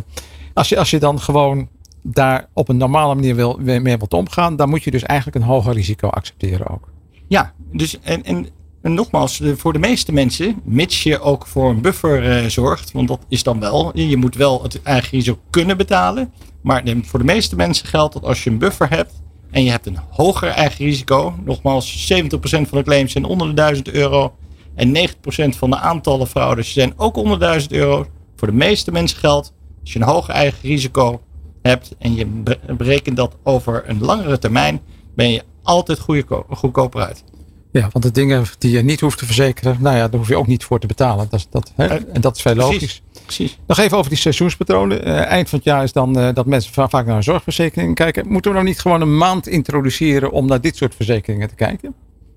als, 0.55 0.69
je, 0.69 0.79
als 0.79 0.91
je 0.91 0.99
dan 0.99 1.21
gewoon 1.21 1.69
daar 2.03 2.49
op 2.53 2.69
een 2.69 2.77
normale 2.77 3.15
manier 3.15 3.35
wil, 3.35 3.59
mee 3.61 3.81
wilt 3.83 4.15
omgaan, 4.15 4.57
dan 4.57 4.69
moet 4.69 4.83
je 4.83 4.91
dus 4.91 5.03
eigenlijk 5.03 5.39
een 5.39 5.51
hoger 5.51 5.73
risico 5.73 6.09
accepteren 6.09 6.69
ook. 6.69 6.89
Ja, 7.29 7.53
dus 7.73 8.01
en, 8.01 8.25
en, 8.25 8.47
en 8.83 8.95
nogmaals, 8.95 9.43
voor 9.57 9.73
de 9.73 9.79
meeste 9.79 10.13
mensen, 10.13 10.61
mits 10.65 11.03
je 11.03 11.21
ook 11.21 11.47
voor 11.47 11.71
een 11.71 11.81
buffer 11.81 12.51
zorgt, 12.51 12.93
want 12.93 13.09
dat 13.09 13.21
is 13.29 13.43
dan 13.43 13.61
wel, 13.61 13.99
je 13.99 14.17
moet 14.17 14.35
wel 14.35 14.63
het 14.63 14.83
eigen 14.83 15.11
risico 15.11 15.39
kunnen 15.51 15.77
betalen. 15.77 16.33
Maar 16.63 16.83
voor 17.03 17.19
de 17.19 17.25
meeste 17.25 17.57
mensen 17.57 17.87
geldt 17.87 18.13
dat 18.15 18.25
als 18.25 18.45
je 18.45 18.51
een 18.51 18.59
buffer 18.59 18.89
hebt 18.91 19.23
en 19.51 19.65
je 19.65 19.71
hebt 19.71 19.87
een 19.87 19.99
hoger 20.11 20.49
eigen 20.49 20.85
risico, 20.85 21.35
nogmaals, 21.45 22.13
70% 22.13 22.19
van 22.41 22.79
de 22.79 22.83
claims 22.83 23.13
zijn 23.13 23.25
onder 23.25 23.47
de 23.47 23.55
1000 23.55 23.91
euro 23.91 24.35
en 24.75 24.97
90% 24.97 25.57
van 25.57 25.71
de 25.71 25.77
aantallen 25.79 26.27
fraudes 26.27 26.73
zijn 26.73 26.93
ook 26.97 27.17
onder 27.17 27.39
1000 27.39 27.73
euro. 27.73 28.07
Voor 28.37 28.49
de 28.49 28.55
meeste 28.55 28.93
mensen 28.93 29.19
geldt, 29.19 29.53
als 29.81 29.93
je 29.93 29.99
een 29.99 30.05
hoger 30.07 30.35
eigen 30.35 30.59
risico 30.63 31.21
hebt 31.63 31.95
en 31.99 32.15
je 32.15 32.27
be- 32.27 32.59
berekent 32.77 33.17
dat 33.17 33.37
over 33.43 33.83
een 33.87 34.01
langere 34.01 34.39
termijn, 34.39 34.81
ben 35.15 35.31
je 35.31 35.43
altijd 35.63 35.99
goedko- 35.99 36.47
goedkoper 36.51 37.01
uit. 37.03 37.25
Ja, 37.73 37.89
want 37.93 38.05
de 38.05 38.11
dingen 38.11 38.45
die 38.59 38.71
je 38.71 38.83
niet 38.83 39.01
hoeft 39.01 39.19
te 39.19 39.27
verzekeren, 39.27 39.77
nou 39.81 39.97
ja, 39.97 40.09
daar 40.09 40.19
hoef 40.19 40.29
je 40.29 40.37
ook 40.37 40.47
niet 40.47 40.65
voor 40.65 40.79
te 40.81 40.87
betalen. 40.87 41.27
Dat, 41.31 41.39
is- 41.41 41.47
dat, 41.51 41.73
hè? 41.77 41.87
Eh, 41.87 42.01
En 42.13 42.21
dat 42.21 42.37
is 42.37 42.43
vrij 42.43 42.55
logisch. 42.55 43.03
Precies. 43.25 43.59
Nog 43.67 43.79
even 43.79 43.97
over 43.99 44.11
die 44.11 44.19
seizoenspatronen. 44.19 45.05
Eh, 45.05 45.21
eind 45.25 45.49
van 45.49 45.59
het 45.59 45.67
jaar 45.69 45.83
is 45.83 45.93
dan 45.93 46.19
eh, 46.19 46.29
dat 46.35 46.47
mensen 46.47 46.73
va- 46.73 46.89
vaak 46.89 47.07
naar 47.07 47.17
een 47.17 47.23
zorgverzekering 47.23 47.95
kijken. 47.95 48.29
Moeten 48.29 48.51
we 48.51 48.57
nou 48.57 48.69
niet 48.69 48.81
gewoon 48.81 49.01
een 49.01 49.17
maand 49.17 49.47
introduceren 49.49 50.31
om 50.31 50.47
naar 50.47 50.61
dit 50.61 50.77
soort 50.77 50.95
verzekeringen 50.95 51.49
te 51.49 51.55
kijken? 51.55 51.95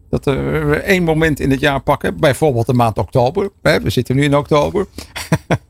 Dat 0.09 0.25
we 0.25 0.81
één 0.85 1.03
moment 1.03 1.39
in 1.39 1.51
het 1.51 1.59
jaar 1.59 1.79
pakken, 1.81 2.19
bijvoorbeeld 2.19 2.65
de 2.65 2.73
maand 2.73 2.97
oktober. 2.97 3.49
Hè, 3.61 3.79
we 3.81 3.89
zitten 3.89 4.15
nu 4.15 4.23
in 4.23 4.35
oktober. 4.37 4.87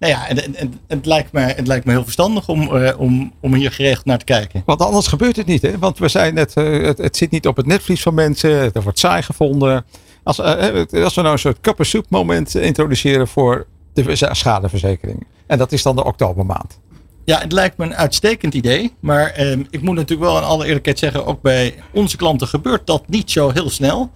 Nou 0.00 0.12
ja, 0.12 0.18
het, 0.22 0.48
het, 0.52 0.68
het 0.86 1.06
lijkt, 1.06 1.32
me, 1.32 1.40
het 1.40 1.66
lijkt 1.66 1.84
me 1.84 1.92
heel 1.92 2.02
verstandig 2.02 2.48
om, 2.48 2.76
eh, 2.76 3.00
om, 3.00 3.32
om 3.40 3.54
hier 3.54 3.72
geregeld 3.72 4.04
naar 4.04 4.18
te 4.18 4.24
kijken. 4.24 4.62
Want 4.64 4.82
anders 4.82 5.06
gebeurt 5.06 5.36
het 5.36 5.46
niet. 5.46 5.62
Hè? 5.62 5.78
Want 5.78 5.98
we 5.98 6.08
zijn 6.08 6.34
net, 6.34 6.54
eh, 6.54 6.82
het, 6.82 6.98
het 6.98 7.16
zit 7.16 7.30
niet 7.30 7.46
op 7.46 7.56
het 7.56 7.66
netvlies 7.66 8.02
van 8.02 8.14
mensen. 8.14 8.50
Het 8.50 8.82
wordt 8.82 8.98
saai 8.98 9.22
gevonden. 9.22 9.84
Als, 10.22 10.38
eh, 10.38 11.04
als 11.04 11.14
we 11.14 11.20
nou 11.20 11.32
een 11.32 11.38
soort 11.38 11.60
kappersoep 11.60 12.06
moment 12.08 12.54
introduceren 12.54 13.28
voor 13.28 13.66
de 13.92 14.16
schadeverzekering. 14.30 15.26
En 15.46 15.58
dat 15.58 15.72
is 15.72 15.82
dan 15.82 15.96
de 15.96 16.04
oktobermaand. 16.04 16.78
Ja, 17.24 17.40
het 17.40 17.52
lijkt 17.52 17.76
me 17.76 17.84
een 17.84 17.96
uitstekend 17.96 18.54
idee. 18.54 18.94
Maar 19.00 19.30
ehm, 19.30 19.62
ik 19.70 19.82
moet 19.82 19.94
natuurlijk 19.94 20.30
wel 20.30 20.38
in 20.38 20.44
alle 20.44 20.66
eerlijkheid 20.66 20.98
zeggen, 20.98 21.26
ook 21.26 21.42
bij 21.42 21.74
onze 21.92 22.16
klanten 22.16 22.48
gebeurt 22.48 22.86
dat 22.86 23.08
niet 23.08 23.30
zo 23.30 23.50
heel 23.50 23.70
snel. 23.70 24.10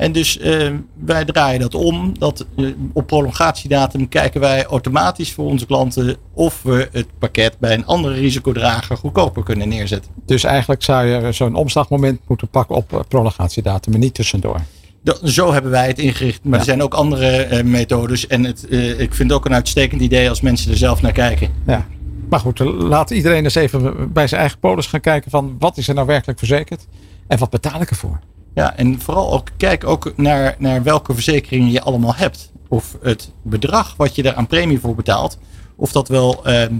En 0.00 0.12
dus 0.12 0.38
ehm, 0.38 0.76
wij 1.04 1.24
draaien 1.24 1.60
dat 1.60 1.74
om. 1.74 2.18
Dat, 2.18 2.46
eh, 2.56 2.66
op 2.92 3.06
prolongatiedatum 3.06 4.08
kijken 4.08 4.40
wij 4.40 4.64
automatisch 4.64 5.32
voor 5.32 5.44
onze 5.46 5.66
klanten 5.66 6.16
of 6.34 6.62
we 6.62 6.88
het 6.92 7.06
pakket 7.18 7.56
bij 7.58 7.74
een 7.74 7.86
andere 7.86 8.14
risicodrager 8.14 8.96
goedkoper 8.96 9.42
kunnen 9.42 9.68
neerzetten. 9.68 10.10
Dus 10.26 10.44
eigenlijk 10.44 10.82
zou 10.82 11.06
je 11.06 11.32
zo'n 11.32 11.54
omslagmoment 11.54 12.20
moeten 12.26 12.48
pakken 12.48 12.76
op 12.76 12.92
eh, 12.92 13.00
prolongatiedatum, 13.08 13.92
maar 13.92 14.00
niet 14.00 14.14
tussendoor. 14.14 14.60
Dat- 15.02 15.20
zo 15.24 15.52
hebben 15.52 15.70
wij 15.70 15.86
het 15.86 15.98
ingericht. 15.98 16.40
Maar 16.44 16.52
Ja. 16.52 16.58
er 16.58 16.64
zijn 16.64 16.82
ook 16.82 16.94
andere 16.94 17.26
eh, 17.42 17.64
methodes. 17.64 18.26
En 18.26 18.44
het, 18.44 18.62
ik 18.98 19.14
vind 19.14 19.18
het 19.30 19.32
ook 19.32 19.44
een 19.44 19.54
uitstekend 19.54 20.00
idee 20.00 20.28
als 20.28 20.40
mensen 20.40 20.70
er 20.70 20.76
zelf 20.76 21.02
naar 21.02 21.12
kijken. 21.12 21.48
Ja. 21.66 21.86
Maar 22.28 22.40
goed, 22.40 22.58
laat 22.58 23.10
iedereen 23.10 23.44
eens 23.44 23.54
even 23.54 24.12
bij 24.12 24.26
zijn 24.26 24.40
eigen 24.40 24.58
polis 24.58 24.86
gaan 24.86 25.00
kijken 25.00 25.30
van 25.30 25.56
wat 25.58 25.76
is 25.76 25.88
er 25.88 25.94
nou 25.94 26.06
werkelijk 26.06 26.38
verzekerd 26.38 26.86
en 27.26 27.38
wat 27.38 27.50
betaal 27.50 27.80
ik 27.80 27.90
ervoor. 27.90 28.18
Ja, 28.54 28.76
en 28.76 29.00
vooral 29.00 29.32
ook 29.32 29.48
kijk 29.56 29.86
ook 29.86 30.16
naar, 30.16 30.54
naar 30.58 30.82
welke 30.82 31.14
verzekeringen 31.14 31.70
je 31.70 31.82
allemaal 31.82 32.14
hebt. 32.14 32.52
Of 32.68 32.96
het 33.02 33.32
bedrag 33.42 33.94
wat 33.96 34.14
je 34.14 34.22
er 34.22 34.34
aan 34.34 34.46
premie 34.46 34.80
voor 34.80 34.94
betaalt, 34.94 35.38
of 35.76 35.92
dat 35.92 36.08
wel 36.08 36.44
ehm, 36.44 36.74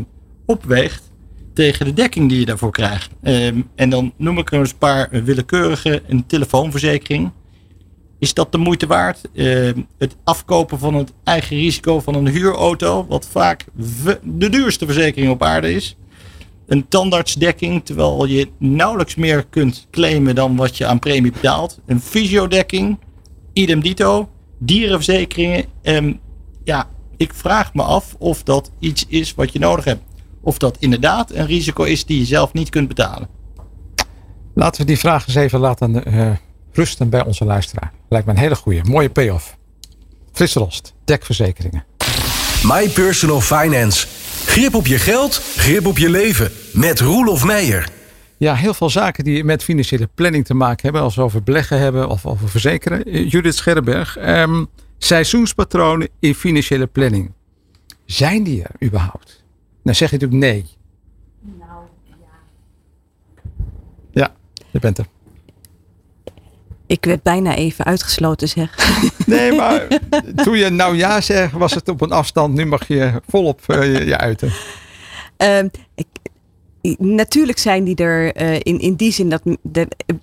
opweegt 0.47 1.11
tegen 1.55 1.85
de 1.85 1.93
dekking 1.93 2.29
die 2.29 2.39
je 2.39 2.45
daarvoor 2.45 2.71
krijgt. 2.71 3.11
Ehm, 3.23 3.61
en 3.75 3.91
dan 3.91 4.13
noem 4.17 4.39
ik 4.39 4.53
er 4.53 4.59
eens 4.59 4.71
een 4.71 4.79
paar 4.79 5.09
willekeurige. 5.11 6.03
Een 6.07 6.27
telefoonverzekering. 6.27 7.31
Is 8.19 8.35
dat 8.35 8.53
de 8.53 8.59
moeite 8.59 8.87
waard? 8.87 9.21
Ehm, 9.35 9.81
het 9.99 10.17
afkopen 10.25 10.79
van 10.79 10.95
het 10.95 11.13
eigen 11.25 11.57
risico 11.57 12.01
van 12.01 12.15
een 12.15 12.29
huurauto, 12.29 13.07
wat 13.09 13.27
vaak 13.27 13.65
de 14.25 14.49
duurste 14.49 14.85
verzekering 14.85 15.33
op 15.33 15.43
aarde 15.43 15.73
is. 15.73 15.97
Een 16.71 16.89
tandartsdekking, 16.89 17.85
terwijl 17.85 18.25
je 18.25 18.49
nauwelijks 18.59 19.15
meer 19.15 19.47
kunt 19.47 19.87
claimen 19.91 20.35
dan 20.35 20.57
wat 20.57 20.77
je 20.77 20.87
aan 20.87 20.99
premie 20.99 21.33
betaalt. 21.33 21.79
Een 21.87 22.01
fysiodekking, 22.01 22.99
idem 23.53 23.81
dito. 23.81 24.29
Dierenverzekeringen. 24.59 25.65
Ehm, 25.83 26.13
ja, 26.65 26.89
ik 27.17 27.35
vraag 27.35 27.75
me 27.75 27.83
af 27.83 28.15
of 28.19 28.43
dat 28.43 28.71
iets 28.79 29.05
is 29.09 29.35
wat 29.35 29.53
je 29.53 29.59
nodig 29.59 29.85
hebt. 29.85 30.03
Of 30.41 30.59
dat 30.59 30.77
inderdaad 30.79 31.31
een 31.31 31.47
risico 31.47 31.83
is 31.83 32.05
die 32.07 32.19
je 32.19 32.25
zelf 32.25 32.53
niet 32.53 32.69
kunt 32.69 32.89
betalen. 32.89 33.29
Laten 34.55 34.81
we 34.81 34.87
die 34.87 34.99
vraag 34.99 35.27
eens 35.27 35.37
even 35.37 35.61
laten 35.61 36.05
eh, 36.05 36.31
rusten 36.73 37.09
bij 37.09 37.25
onze 37.25 37.45
luisteraar. 37.45 37.93
Lijkt 38.09 38.27
me 38.27 38.33
een 38.33 38.39
hele 38.39 38.57
goede, 38.57 38.81
mooie 38.85 39.11
payoff. 39.11 39.57
Frits 40.33 40.55
Rost, 40.55 40.95
dekverzekeringen. 41.05 41.85
My 42.63 42.89
Personal 42.89 43.41
Finance. 43.41 44.20
Grip 44.47 44.75
op 44.75 44.87
je 44.87 44.99
geld, 44.99 45.35
grip 45.57 45.87
op 45.87 45.99
je 45.99 46.11
leven. 46.11 46.51
Met 46.73 47.01
Roelof 47.01 47.45
Meijer. 47.45 47.89
Ja, 48.37 48.55
heel 48.55 48.75
veel 48.75 48.91
zaken 48.91 49.25
die 49.25 49.45
met 49.45 49.65
financiële 49.65 50.09
planning 50.15 50.45
te 50.45 50.55
maken 50.55 50.83
hebben, 50.83 51.03
als 51.03 51.15
we 51.15 51.23
over 51.23 51.43
beleggen 51.43 51.79
hebben 51.79 52.09
of 52.09 52.27
over 52.27 52.49
verzekeren. 52.49 53.05
Eh, 53.05 53.31
Judith 53.31 53.55
Scherberg, 53.55 54.17
ehm, 54.17 54.65
seizoenspatronen 54.99 56.09
in 56.19 56.35
financiële 56.35 56.87
planning. 56.87 57.33
Zijn 58.05 58.43
die 58.43 58.63
er 58.63 58.87
überhaupt? 58.87 59.45
Dan 59.83 59.95
zeg 59.95 60.11
je 60.11 60.19
natuurlijk 60.19 60.53
nee. 60.53 60.65
Ja, 64.13 64.35
je 64.71 64.79
bent 64.79 64.99
er. 64.99 65.07
Ik 66.91 67.05
werd 67.05 67.23
bijna 67.23 67.55
even 67.55 67.85
uitgesloten, 67.85 68.49
zeg. 68.49 68.75
Nee, 69.27 69.53
maar 69.53 69.87
toen 70.45 70.59
je 70.59 70.69
nou 70.69 70.97
ja 70.97 71.21
zegt, 71.21 71.53
was 71.53 71.75
het 71.75 71.89
op 71.89 72.01
een 72.01 72.13
afstand. 72.13 72.55
Nu 72.55 72.67
mag 72.67 72.89
je 72.89 73.13
volop 73.29 73.61
eh, 73.67 73.95
je, 73.95 74.05
je 74.05 74.17
uiten. 74.17 74.53
Ehm, 75.37 75.69
ik, 75.95 76.07
natuurlijk 76.99 77.59
zijn 77.59 77.85
die 77.85 77.97
er 77.97 78.35
eh, 78.35 78.55
in, 78.55 78.79
in 78.79 78.95
die 78.95 79.13
zin 79.13 79.29
dat 79.29 79.43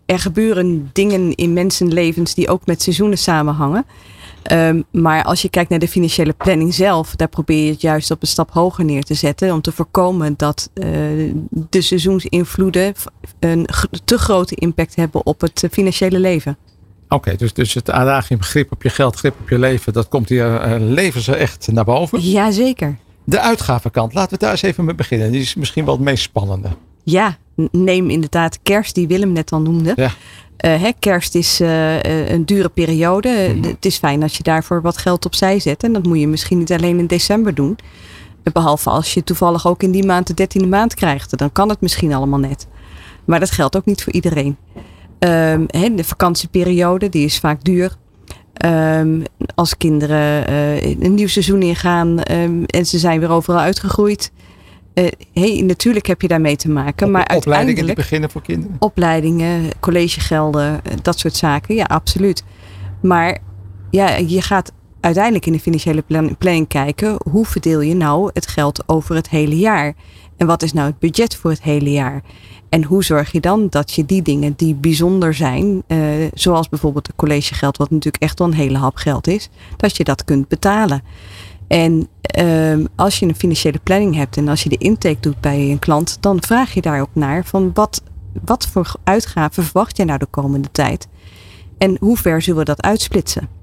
er 0.06 0.20
gebeuren 0.20 0.90
dingen 0.94 1.36
in 1.36 1.54
mensenlevens 1.54 2.34
die 2.34 2.50
ook 2.50 2.66
met 2.66 2.82
seizoenen 2.82 3.18
samenhangen. 3.18 3.86
Ehm, 4.48 4.82
maar 4.92 5.24
als 5.24 5.42
je 5.42 5.50
kijkt 5.50 5.70
naar 5.70 5.80
de 5.80 5.88
financiële 5.88 6.34
planning 6.34 6.74
zelf, 6.74 7.16
daar 7.16 7.28
probeer 7.28 7.64
je 7.64 7.72
het 7.72 7.82
juist 7.82 8.12
op 8.12 8.22
een 8.22 8.28
stap 8.28 8.52
hoger 8.52 8.86
neer 8.86 9.04
te 9.04 9.14
zetten. 9.14 9.54
Om 9.54 9.62
te 9.62 9.72
voorkomen 9.72 10.34
dat 10.38 10.70
eh, 10.74 10.86
de 11.50 11.82
seizoensinvloeden 11.82 12.94
een 13.40 13.68
te 14.04 14.18
grote 14.18 14.56
impact 14.56 14.96
hebben 14.96 15.26
op 15.26 15.42
het 15.42 15.64
eh, 15.64 15.70
financiële 15.70 16.20
leven. 16.20 16.58
Oké, 17.10 17.36
dus, 17.36 17.54
dus 17.54 17.74
het 17.74 17.92
adagium 17.92 18.42
grip 18.42 18.72
op 18.72 18.84
je 18.84 18.90
geld, 18.90 19.16
grip 19.16 19.36
op 19.42 19.50
je 19.50 19.60
leven. 19.60 19.94
Dat 19.94 20.08
komt 20.08 20.30
hier 20.30 20.56
eh, 20.56 20.76
leven 20.80 21.22
ze 21.22 21.36
echt 21.36 21.68
naar 21.72 21.86
boven. 21.86 22.20
Jazeker. 22.20 22.98
De 23.24 23.40
uitgavenkant, 23.40 24.14
laten 24.14 24.34
we 24.34 24.38
daar 24.38 24.52
eens 24.52 24.62
even 24.62 24.86
mee 24.86 24.96
beginnen. 24.96 25.32
Die 25.32 25.42
is 25.42 25.56
misschien 25.56 25.86
wel 25.86 25.94
het 25.94 26.04
meest 26.04 26.24
spannende. 26.24 26.70
Ja, 27.04 27.38
neem 27.72 28.10
inderdaad 28.10 28.60
kerst, 28.64 28.96
die 28.96 29.08
Willem 29.08 29.32
net 29.32 29.52
al 29.52 29.62
noemde. 29.62 29.94
Ja. 29.96 30.12
Eh, 30.58 30.82
hè, 30.82 30.92
kerst 31.00 31.36
is 31.36 31.60
eh, 31.60 31.96
eh, 32.06 32.30
een 32.30 32.46
dure 32.46 32.70
periode. 32.70 33.54
Mhm. 33.56 33.68
Het 33.68 33.86
is 33.86 33.98
fijn 33.98 34.24
als 34.24 34.38
je 34.38 34.44
daarvoor 34.44 34.82
wat 34.82 34.98
geld 34.98 35.26
opzij 35.26 35.60
zet. 35.60 35.84
En 35.84 35.94
dat 35.94 36.04
moet 36.04 36.20
je 36.20 36.28
misschien 36.28 36.58
niet 36.58 36.72
alleen 36.72 37.00
in 37.00 37.08
december 37.08 37.56
doen. 37.56 37.78
Eh, 38.44 38.54
Behalve 38.54 38.90
als 38.90 39.14
je 39.14 39.24
toevallig 39.24 39.68
ook 39.68 39.84
in 39.84 39.92
die 39.92 40.06
maand 40.06 40.28
de 40.28 40.34
dertiende 40.34 40.68
maand 40.68 40.94
krijgt. 40.94 41.38
Dan 41.38 41.52
kan 41.52 41.70
het 41.70 41.82
misschien 41.82 42.14
allemaal 42.14 42.40
net. 42.40 42.68
Maar 43.26 43.40
dat 43.40 43.52
geldt 43.52 43.76
ook 43.76 43.86
niet 43.86 44.04
voor 44.04 44.14
iedereen. 44.14 44.58
Ehm, 45.20 45.64
hè, 45.68 45.96
de 45.96 46.04
vakantieperiode, 46.04 47.10
die 47.10 47.26
is 47.26 47.40
vaak 47.40 47.64
duur. 47.64 47.96
Ehm, 48.54 49.22
als 49.56 49.78
kinderen 49.78 50.54
een 51.04 51.14
nieuw 51.14 51.28
seizoen 51.28 51.62
ingaan 51.62 52.24
ehm, 52.24 52.64
en 52.64 52.86
ze 52.86 53.00
zijn 53.00 53.20
weer 53.20 53.30
overal 53.30 53.60
uitgegroeid. 53.60 54.32
Eh, 54.98 55.08
hey, 55.34 55.62
natuurlijk 55.62 56.08
heb 56.08 56.22
je 56.22 56.28
daarmee 56.28 56.56
te 56.56 56.70
maken. 56.70 57.12
maar 57.12 57.34
Opleidingen 57.36 57.86
die 57.86 57.96
beginnen 57.96 58.30
voor 58.30 58.42
kinderen. 58.42 58.76
opleidingen, 58.80 59.70
collegegelden, 59.80 60.80
eh, 60.84 60.94
dat 61.02 61.20
soort 61.20 61.36
zaken. 61.36 61.76
Ja, 61.76 61.84
absoluut. 61.84 62.44
Maar 63.02 63.38
ja, 63.92 64.16
je 64.16 64.42
gaat 64.42 64.72
uiteindelijk 65.00 65.46
in 65.46 65.52
de 65.52 65.60
financiële 65.60 66.02
plan- 66.02 66.38
planning 66.38 66.68
kijken. 66.68 67.16
Hoe 67.32 67.46
verdeel 67.46 67.82
je 67.82 67.96
nou 67.96 68.30
het 68.34 68.48
geld 68.48 68.84
over 68.86 69.16
het 69.16 69.30
hele 69.30 69.58
jaar? 69.58 69.94
En 70.38 70.48
wat 70.48 70.64
is 70.64 70.74
nou 70.74 70.88
het 70.88 71.00
budget 71.00 71.36
voor 71.36 71.52
het 71.52 71.62
hele 71.62 71.92
jaar? 71.92 72.22
En 72.70 72.84
hoe 72.84 73.04
zorg 73.04 73.32
je 73.32 73.40
dan 73.40 73.68
dat 73.70 73.92
je 73.92 74.06
die 74.06 74.22
dingen 74.22 74.54
die 74.56 74.76
bijzonder 74.76 75.34
zijn, 75.34 75.84
eh, 75.88 75.98
zoals 76.34 76.70
bijvoorbeeld 76.70 77.08
het 77.08 77.16
collegegeld, 77.16 77.78
wat 77.78 77.90
natuurlijk 77.90 78.24
echt 78.24 78.40
wel 78.40 78.48
een 78.48 78.54
hele 78.54 78.78
hap 78.78 78.96
geld 78.96 79.28
is, 79.28 79.50
dat 79.78 79.98
je 79.98 80.04
dat 80.04 80.24
kunt 80.24 80.48
betalen. 80.48 81.02
En 81.68 82.08
ehm, 82.22 82.86
als 82.96 83.20
je 83.20 83.26
een 83.26 83.36
financiële 83.36 83.80
planning 83.84 84.16
hebt 84.16 84.38
en 84.38 84.48
als 84.48 84.64
je 84.64 84.70
de 84.70 84.78
intake 84.78 85.18
doet 85.20 85.42
bij 85.42 85.60
een 85.60 85.80
klant, 85.80 86.18
dan 86.20 86.42
vraag 86.42 86.74
je 86.74 86.82
daar 86.82 87.02
ook 87.02 87.14
naar 87.14 87.46
van 87.46 87.72
wat, 87.74 88.04
wat 88.46 88.68
voor 88.68 88.92
uitgaven 89.04 89.64
verwacht 89.64 89.98
jij 89.98 90.06
nou 90.06 90.20
de 90.20 90.26
komende 90.26 90.72
tijd? 90.72 91.08
En 91.78 91.98
hoe 92.00 92.18
ver 92.18 92.42
zullen 92.42 92.60
we 92.60 92.66
dat 92.66 92.82
uitsplitsen? 92.82 93.58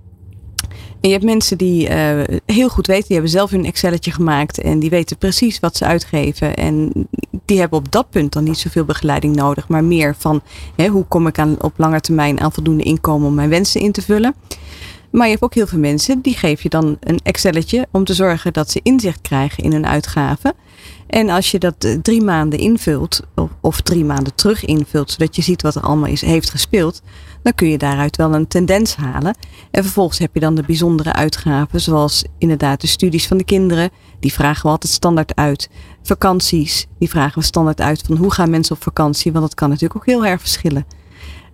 En 1.01 1.11
je 1.11 1.17
hebt 1.17 1.29
mensen 1.29 1.59
die 1.59 1.89
eh, 1.89 2.39
heel 2.47 2.69
goed 2.69 2.87
weten, 2.87 3.05
die 3.07 3.17
hebben 3.17 3.33
zelf 3.33 3.51
hun 3.51 3.65
Excelletje 3.65 4.11
gemaakt 4.11 4.61
en 4.61 4.79
die 4.79 4.91
weten 4.91 5.19
precies 5.19 5.61
wat 5.61 5.77
ze 5.77 5.85
uitgeven. 5.85 6.57
En 6.57 6.93
die 7.45 7.59
hebben 7.59 7.79
op 7.79 7.93
dat 7.93 8.11
punt 8.11 8.33
dan 8.33 8.45
niet 8.45 8.59
zoveel 8.59 8.85
begeleiding 8.85 9.37
nodig, 9.37 9.69
maar 9.69 9.85
meer 9.85 10.15
van 10.19 10.43
hè, 10.77 10.87
hoe 10.87 11.05
kom 11.05 11.27
ik 11.27 11.39
aan, 11.39 11.63
op 11.63 11.73
lange 11.77 12.01
termijn 12.01 12.41
aan 12.41 12.53
voldoende 12.53 12.83
inkomen 12.83 13.29
om 13.29 13.35
mijn 13.35 13.49
wensen 13.49 13.81
in 13.81 13.93
te 13.93 14.03
vullen. 14.03 14.35
Maar 15.15 15.25
je 15.25 15.33
hebt 15.33 15.45
ook 15.45 15.55
heel 15.55 15.67
veel 15.67 15.79
mensen 15.79 16.21
die 16.21 16.35
geef 16.35 16.63
je 16.63 16.69
dan 16.69 16.97
een 17.01 17.21
Excelletje 17.23 17.87
om 17.91 18.05
te 18.05 18.15
zorgen 18.15 18.53
dat 18.53 18.71
ze 18.71 18.81
inzicht 18.83 19.21
krijgen 19.21 19.65
in 19.65 19.73
hun 19.73 19.87
uitgaven. 19.87 20.55
En 21.07 21.29
als 21.31 21.51
je 21.51 21.59
dat 21.59 21.85
eh, 21.85 21.99
drie 22.03 22.23
maanden 22.23 22.59
invult, 22.59 23.21
of, 23.61 23.81
drie 23.81 24.05
maanden 24.05 24.35
terug 24.35 24.65
invult, 24.65 25.11
zodat 25.11 25.37
je 25.37 25.43
ziet 25.43 25.63
wat 25.63 25.75
er 25.75 25.83
allemaal 25.83 26.11
is, 26.11 26.21
heeft 26.21 26.51
gespeeld, 26.51 27.03
dan 27.43 27.55
kun 27.55 27.69
je 27.69 27.79
daaruit 27.79 28.17
wel 28.17 28.35
een 28.35 28.47
tendens 28.47 28.97
halen. 28.97 29.37
En 29.71 29.83
vervolgens 29.83 30.19
heb 30.19 30.35
je 30.35 30.41
dan 30.41 30.55
de 30.55 30.63
bijzondere 30.63 31.13
uitgaven, 31.13 31.81
zoals 31.81 32.25
inderdaad 32.39 32.81
de 32.81 32.87
studies 32.87 33.27
van 33.27 33.37
de 33.37 33.45
kinderen. 33.45 33.91
Die 34.21 34.33
vragen 34.33 34.63
we 34.63 34.69
altijd 34.69 34.93
standaard 34.93 35.35
uit. 35.35 35.71
Vakanties, 36.03 36.87
die 36.99 37.09
vragen 37.09 37.39
we 37.39 37.45
standaard 37.45 37.81
uit 37.81 38.03
van 38.07 38.17
hoe 38.17 38.33
gaan 38.33 38.51
mensen 38.51 38.77
op 38.77 38.83
vakantie, 38.83 39.33
want 39.33 39.45
dat 39.45 39.55
kan 39.55 39.69
natuurlijk 39.69 40.01
ook 40.01 40.07
heel 40.07 40.27
erg 40.27 40.41
verschillen. 40.41 40.87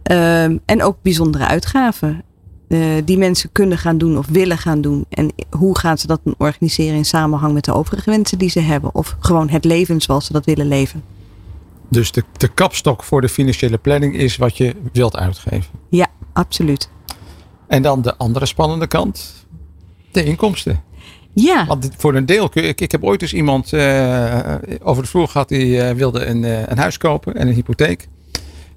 Ehm, 0.03 0.57
en 0.65 0.83
ook 0.83 0.97
bijzondere 1.03 1.47
uitgaven. 1.47 2.25
Eh, 2.71 2.79
die 3.05 3.19
mensen 3.19 3.53
kunnen 3.53 3.79
gaan 3.79 3.99
doen 3.99 4.19
of 4.19 4.27
willen 4.27 4.59
gaan 4.59 4.81
doen. 4.81 5.05
En 5.09 5.33
hoe 5.51 5.79
gaan 5.79 5.99
ze 5.99 6.07
dat 6.07 6.21
dan 6.25 6.35
organiseren 6.39 6.97
in 6.97 7.05
samenhang 7.05 7.53
met 7.53 7.65
de 7.65 7.75
overige 7.75 8.11
wensen 8.11 8.39
die 8.39 8.51
ze 8.51 8.61
hebben. 8.61 8.95
Of 8.95 9.17
gewoon 9.19 9.49
het 9.49 9.65
leven 9.65 10.01
zoals 10.01 10.27
ze 10.27 10.33
dat 10.33 10.45
willen 10.45 10.69
leven. 10.69 11.03
Dus 11.89 12.13
de, 12.13 12.25
de 12.37 12.49
kapstok 12.49 13.03
voor 13.03 13.21
de 13.21 13.29
financiële 13.29 13.79
planning 13.79 14.15
is 14.15 14.37
wat 14.37 14.57
je 14.57 14.75
wilt 14.93 15.17
uitgeven. 15.17 15.71
Ja, 15.89 16.07
absoluut. 16.33 16.91
En 17.67 17.83
dan 17.83 18.03
de 18.03 18.17
andere 18.17 18.47
spannende 18.47 18.87
kant, 18.87 19.47
de 20.13 20.25
inkomsten. 20.25 20.83
Ja, 21.33 21.67
Want 21.67 21.91
voor 21.97 22.15
een 22.15 22.27
deel, 22.27 22.51
ik, 22.53 22.81
ik 22.81 22.93
heb 22.93 23.05
ooit 23.05 23.23
eens 23.23 23.35
iemand 23.35 23.73
eh, 23.73 24.55
over 24.83 25.03
de 25.03 25.09
vloer 25.09 25.29
gehad 25.29 25.49
die 25.49 25.83
eh, 25.83 25.95
wilde 25.95 26.25
een, 26.25 26.43
een 26.71 26.79
huis 26.79 26.99
kopen 26.99 27.35
en 27.35 27.49
een 27.49 27.55
hypotheek. 27.55 28.09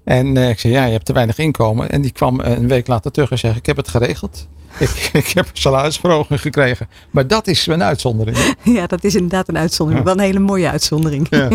En 0.03 0.37
eh, 0.37 0.49
ik 0.49 0.59
zei, 0.59 0.73
ja, 0.73 0.85
je 0.85 0.91
hebt 0.91 1.05
te 1.05 1.13
weinig 1.13 1.37
inkomen. 1.37 1.89
En 1.89 2.01
die 2.01 2.11
kwam 2.11 2.39
een 2.39 2.67
week 2.67 2.87
later 2.87 3.11
terug 3.11 3.31
en 3.31 3.39
zei, 3.39 3.55
ik 3.55 3.65
heb 3.65 3.77
het 3.77 3.87
geregeld. 3.87 4.47
ik, 4.79 5.09
ik 5.13 5.27
heb 5.27 5.45
een 5.45 5.51
salarisverhoging 5.53 6.41
gekregen. 6.41 6.87
Maar 7.11 7.27
dat 7.27 7.47
is 7.47 7.67
een 7.67 7.83
uitzondering. 7.83 8.37
Ja, 8.63 8.87
dat 8.87 9.03
is 9.03 9.15
inderdaad 9.15 9.47
een 9.47 9.57
uitzondering. 9.57 10.05
Wel 10.05 10.13
een 10.13 10.19
hele 10.19 10.39
mooie 10.39 10.69
uitzondering. 10.69 11.27
Ja. 11.29 11.49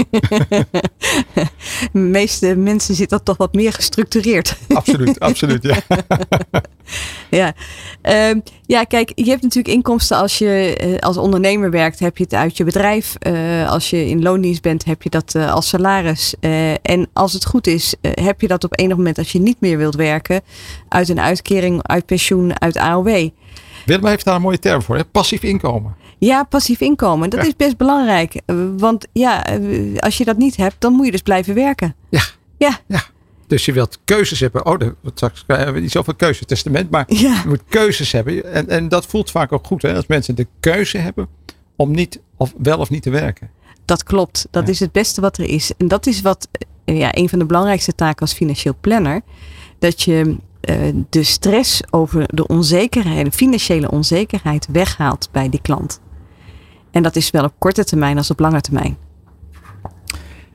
De 1.93 1.99
meeste 2.19 2.57
mensen 2.57 2.95
zitten 2.95 3.17
dat 3.17 3.27
toch 3.27 3.37
wat 3.37 3.55
meer 3.55 3.73
gestructureerd. 3.73 4.57
Absoluut, 4.69 5.21
absoluut. 5.21 5.63
Ja. 5.63 5.77
Ja. 7.31 7.53
Ehm, 8.03 8.41
ja, 8.67 8.85
kijk, 8.85 9.13
je 9.15 9.31
hebt 9.31 9.43
natuurlijk 9.43 9.75
inkomsten 9.75 10.17
als 10.17 10.39
je 10.39 10.77
eh, 10.77 10.97
als 10.99 11.17
ondernemer 11.17 11.71
werkt, 11.71 11.99
heb 11.99 12.17
je 12.17 12.25
het 12.25 12.35
uit 12.35 12.57
je 12.57 12.65
bedrijf. 12.65 13.15
Eh, 13.19 13.71
als 13.71 13.91
je 13.91 14.09
in 14.09 14.23
loondienst 14.23 14.63
bent, 14.63 14.85
heb 14.85 15.03
je 15.03 15.11
dat 15.11 15.35
eh, 15.35 15.53
als 15.53 15.69
salaris. 15.69 16.35
En 16.83 17.09
als 17.13 17.33
het 17.33 17.45
goed 17.45 17.67
is, 17.67 17.95
heb 18.01 18.41
je 18.41 18.49
dat 18.49 18.65
op 18.65 18.79
enig 18.79 18.97
moment 18.97 19.19
als 19.19 19.33
je 19.33 19.41
niet 19.41 19.61
meer 19.61 19.79
wilt 19.79 19.95
werken, 19.95 20.41
uit 20.89 21.09
een 21.09 21.21
uitkering, 21.21 21.83
uit 21.83 22.07
pensioen, 22.07 22.61
uit 22.61 22.77
AOW. 22.77 23.08
Willem 23.87 24.07
heeft 24.07 24.25
daar 24.25 24.35
een 24.35 24.41
mooie 24.43 24.59
term 24.59 24.83
voor. 24.83 24.97
Hè? 24.97 25.05
Passief 25.05 25.43
inkomen. 25.43 25.97
Ja, 26.19 26.45
passief 26.45 26.81
inkomen. 26.81 27.31
Dat 27.31 27.41
Ja. 27.41 27.47
is 27.47 27.57
best 27.57 27.77
belangrijk. 27.77 28.41
Eh, 28.47 28.57
Want 28.77 29.07
ja, 29.13 29.47
eh, 29.47 29.99
als 29.99 30.19
je 30.19 30.25
dat 30.25 30.37
niet 30.37 30.57
hebt, 30.57 30.77
dan 30.79 30.93
moet 30.93 31.05
je 31.05 31.11
dus 31.13 31.23
blijven 31.23 31.55
werken. 31.55 31.95
Ja. 32.09 32.23
Ja. 32.59 32.79
ja. 32.87 33.03
Dus 33.47 33.65
je 33.65 33.73
wilt 33.73 33.99
keuzes 34.05 34.41
hebben. 34.41 34.67
Oh, 34.67 34.81
straks 35.15 35.45
hebben 35.47 35.75
we 35.75 35.81
niet 35.81 35.91
zoveel 35.91 36.15
keuzetestament. 36.15 36.91
Maar 36.91 37.05
Ja. 37.09 37.41
je 37.43 37.49
moet 37.49 37.63
keuzes 37.69 38.13
hebben. 38.13 38.53
En, 38.53 38.69
en 38.69 38.89
dat 38.89 39.07
voelt 39.07 39.31
vaak 39.31 39.53
ook 39.53 39.67
goed. 39.67 39.83
Hè? 39.83 39.95
Als 39.95 40.07
mensen 40.07 40.35
de 40.35 40.47
keuze 40.61 40.99
hebben 40.99 41.29
om 41.77 41.91
niet 41.91 42.21
of 42.37 42.55
wel 42.59 42.79
of 42.79 42.91
niet 42.91 43.03
te 43.03 43.11
werken. 43.11 43.51
Dat 43.85 44.03
klopt. 44.03 44.47
Dat 44.51 44.65
Ja. 44.67 44.71
is 44.73 44.81
het 44.81 44.93
beste 44.93 45.21
wat 45.21 45.39
er 45.39 45.45
is. 45.49 45.73
En 45.77 45.89
dat 45.89 46.07
is 46.07 46.21
wat 46.21 46.49
eh, 46.85 46.99
ja, 46.99 47.09
een 47.17 47.29
van 47.29 47.39
de 47.39 47.45
belangrijkste 47.47 47.95
taken 47.95 48.21
als 48.21 48.33
financieel 48.33 48.75
planner. 48.81 49.21
Dat 49.79 50.03
je 50.03 50.21
eh, 50.21 50.33
de 51.11 51.23
stress 51.23 51.83
over 51.91 52.25
de 52.35 52.47
onzekerheid, 52.47 53.25
de 53.25 53.33
financiële 53.33 53.91
onzekerheid 53.91 54.69
weghaalt 54.73 55.29
bij 55.33 55.49
die 55.49 55.61
klant. 55.61 56.01
En 56.91 57.03
dat 57.03 57.17
is 57.17 57.27
zowel 57.27 57.45
op 57.45 57.55
korte 57.59 57.85
termijn 57.85 58.17
als 58.17 58.31
op 58.31 58.39
lange 58.39 58.61
termijn. 58.61 58.97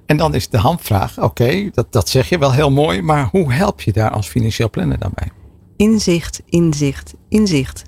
En 0.05 0.17
dan 0.17 0.35
is 0.35 0.49
de 0.49 0.57
hamvraag. 0.57 1.21
Oké, 1.21 1.69
dat, 1.73 1.91
dat 1.91 2.09
zeg 2.09 2.29
je 2.29 2.37
wel 2.37 2.53
heel 2.53 2.71
mooi. 2.71 3.01
Maar 3.01 3.27
hoe 3.31 3.53
help 3.53 3.81
je 3.81 3.93
daar 3.93 4.09
als 4.09 4.27
financieel 4.27 4.69
planner 4.69 4.99
dan 4.99 5.11
bij? 5.13 5.31
Inzicht, 5.77 6.41
inzicht, 6.49 7.13
inzicht. 7.29 7.83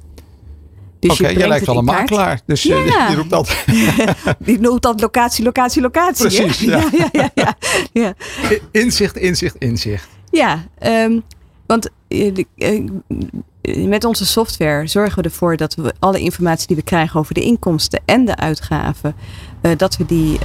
Dus 0.99 1.11
Oké, 1.11 1.29
jij 1.29 1.47
lijkt 1.47 1.65
wel 1.65 1.77
een 1.77 1.85
makelaar. 1.85 2.41
Dus 2.45 2.67
eh, 2.67 2.87
Ja. 2.87 3.07
die 3.09 3.15
roept 3.15 3.33
altijd 3.33 3.65
Die 4.39 4.59
noemt 4.59 4.81
dat 4.81 5.01
locatie, 5.01 5.43
locatie, 5.43 5.81
locatie. 5.81 6.27
Precies, 6.27 6.59
ja. 6.69 6.89
ja, 6.91 7.09
ja, 7.11 7.29
ja, 7.33 7.55
ja. 7.93 8.13
inzicht, 8.71 9.17
inzicht, 9.17 9.55
inzicht. 9.55 10.07
Ja, 10.31 10.63
ehm, 10.79 11.19
want 11.65 11.89
eh, 12.07 12.45
eh, 12.55 13.87
met 13.87 14.03
onze 14.03 14.25
software 14.25 14.87
zorgen 14.87 15.23
we 15.23 15.29
ervoor 15.29 15.57
dat 15.57 15.75
we 15.75 15.93
alle 15.99 16.19
informatie 16.19 16.67
die 16.67 16.75
we 16.75 16.83
krijgen 16.83 17.19
over 17.19 17.33
de 17.33 17.41
inkomsten 17.41 18.01
en 18.05 18.25
de 18.25 18.35
uitgaven, 18.35 19.15
eh, 19.61 19.71
dat 19.77 19.97
we 19.97 20.05
die 20.05 20.39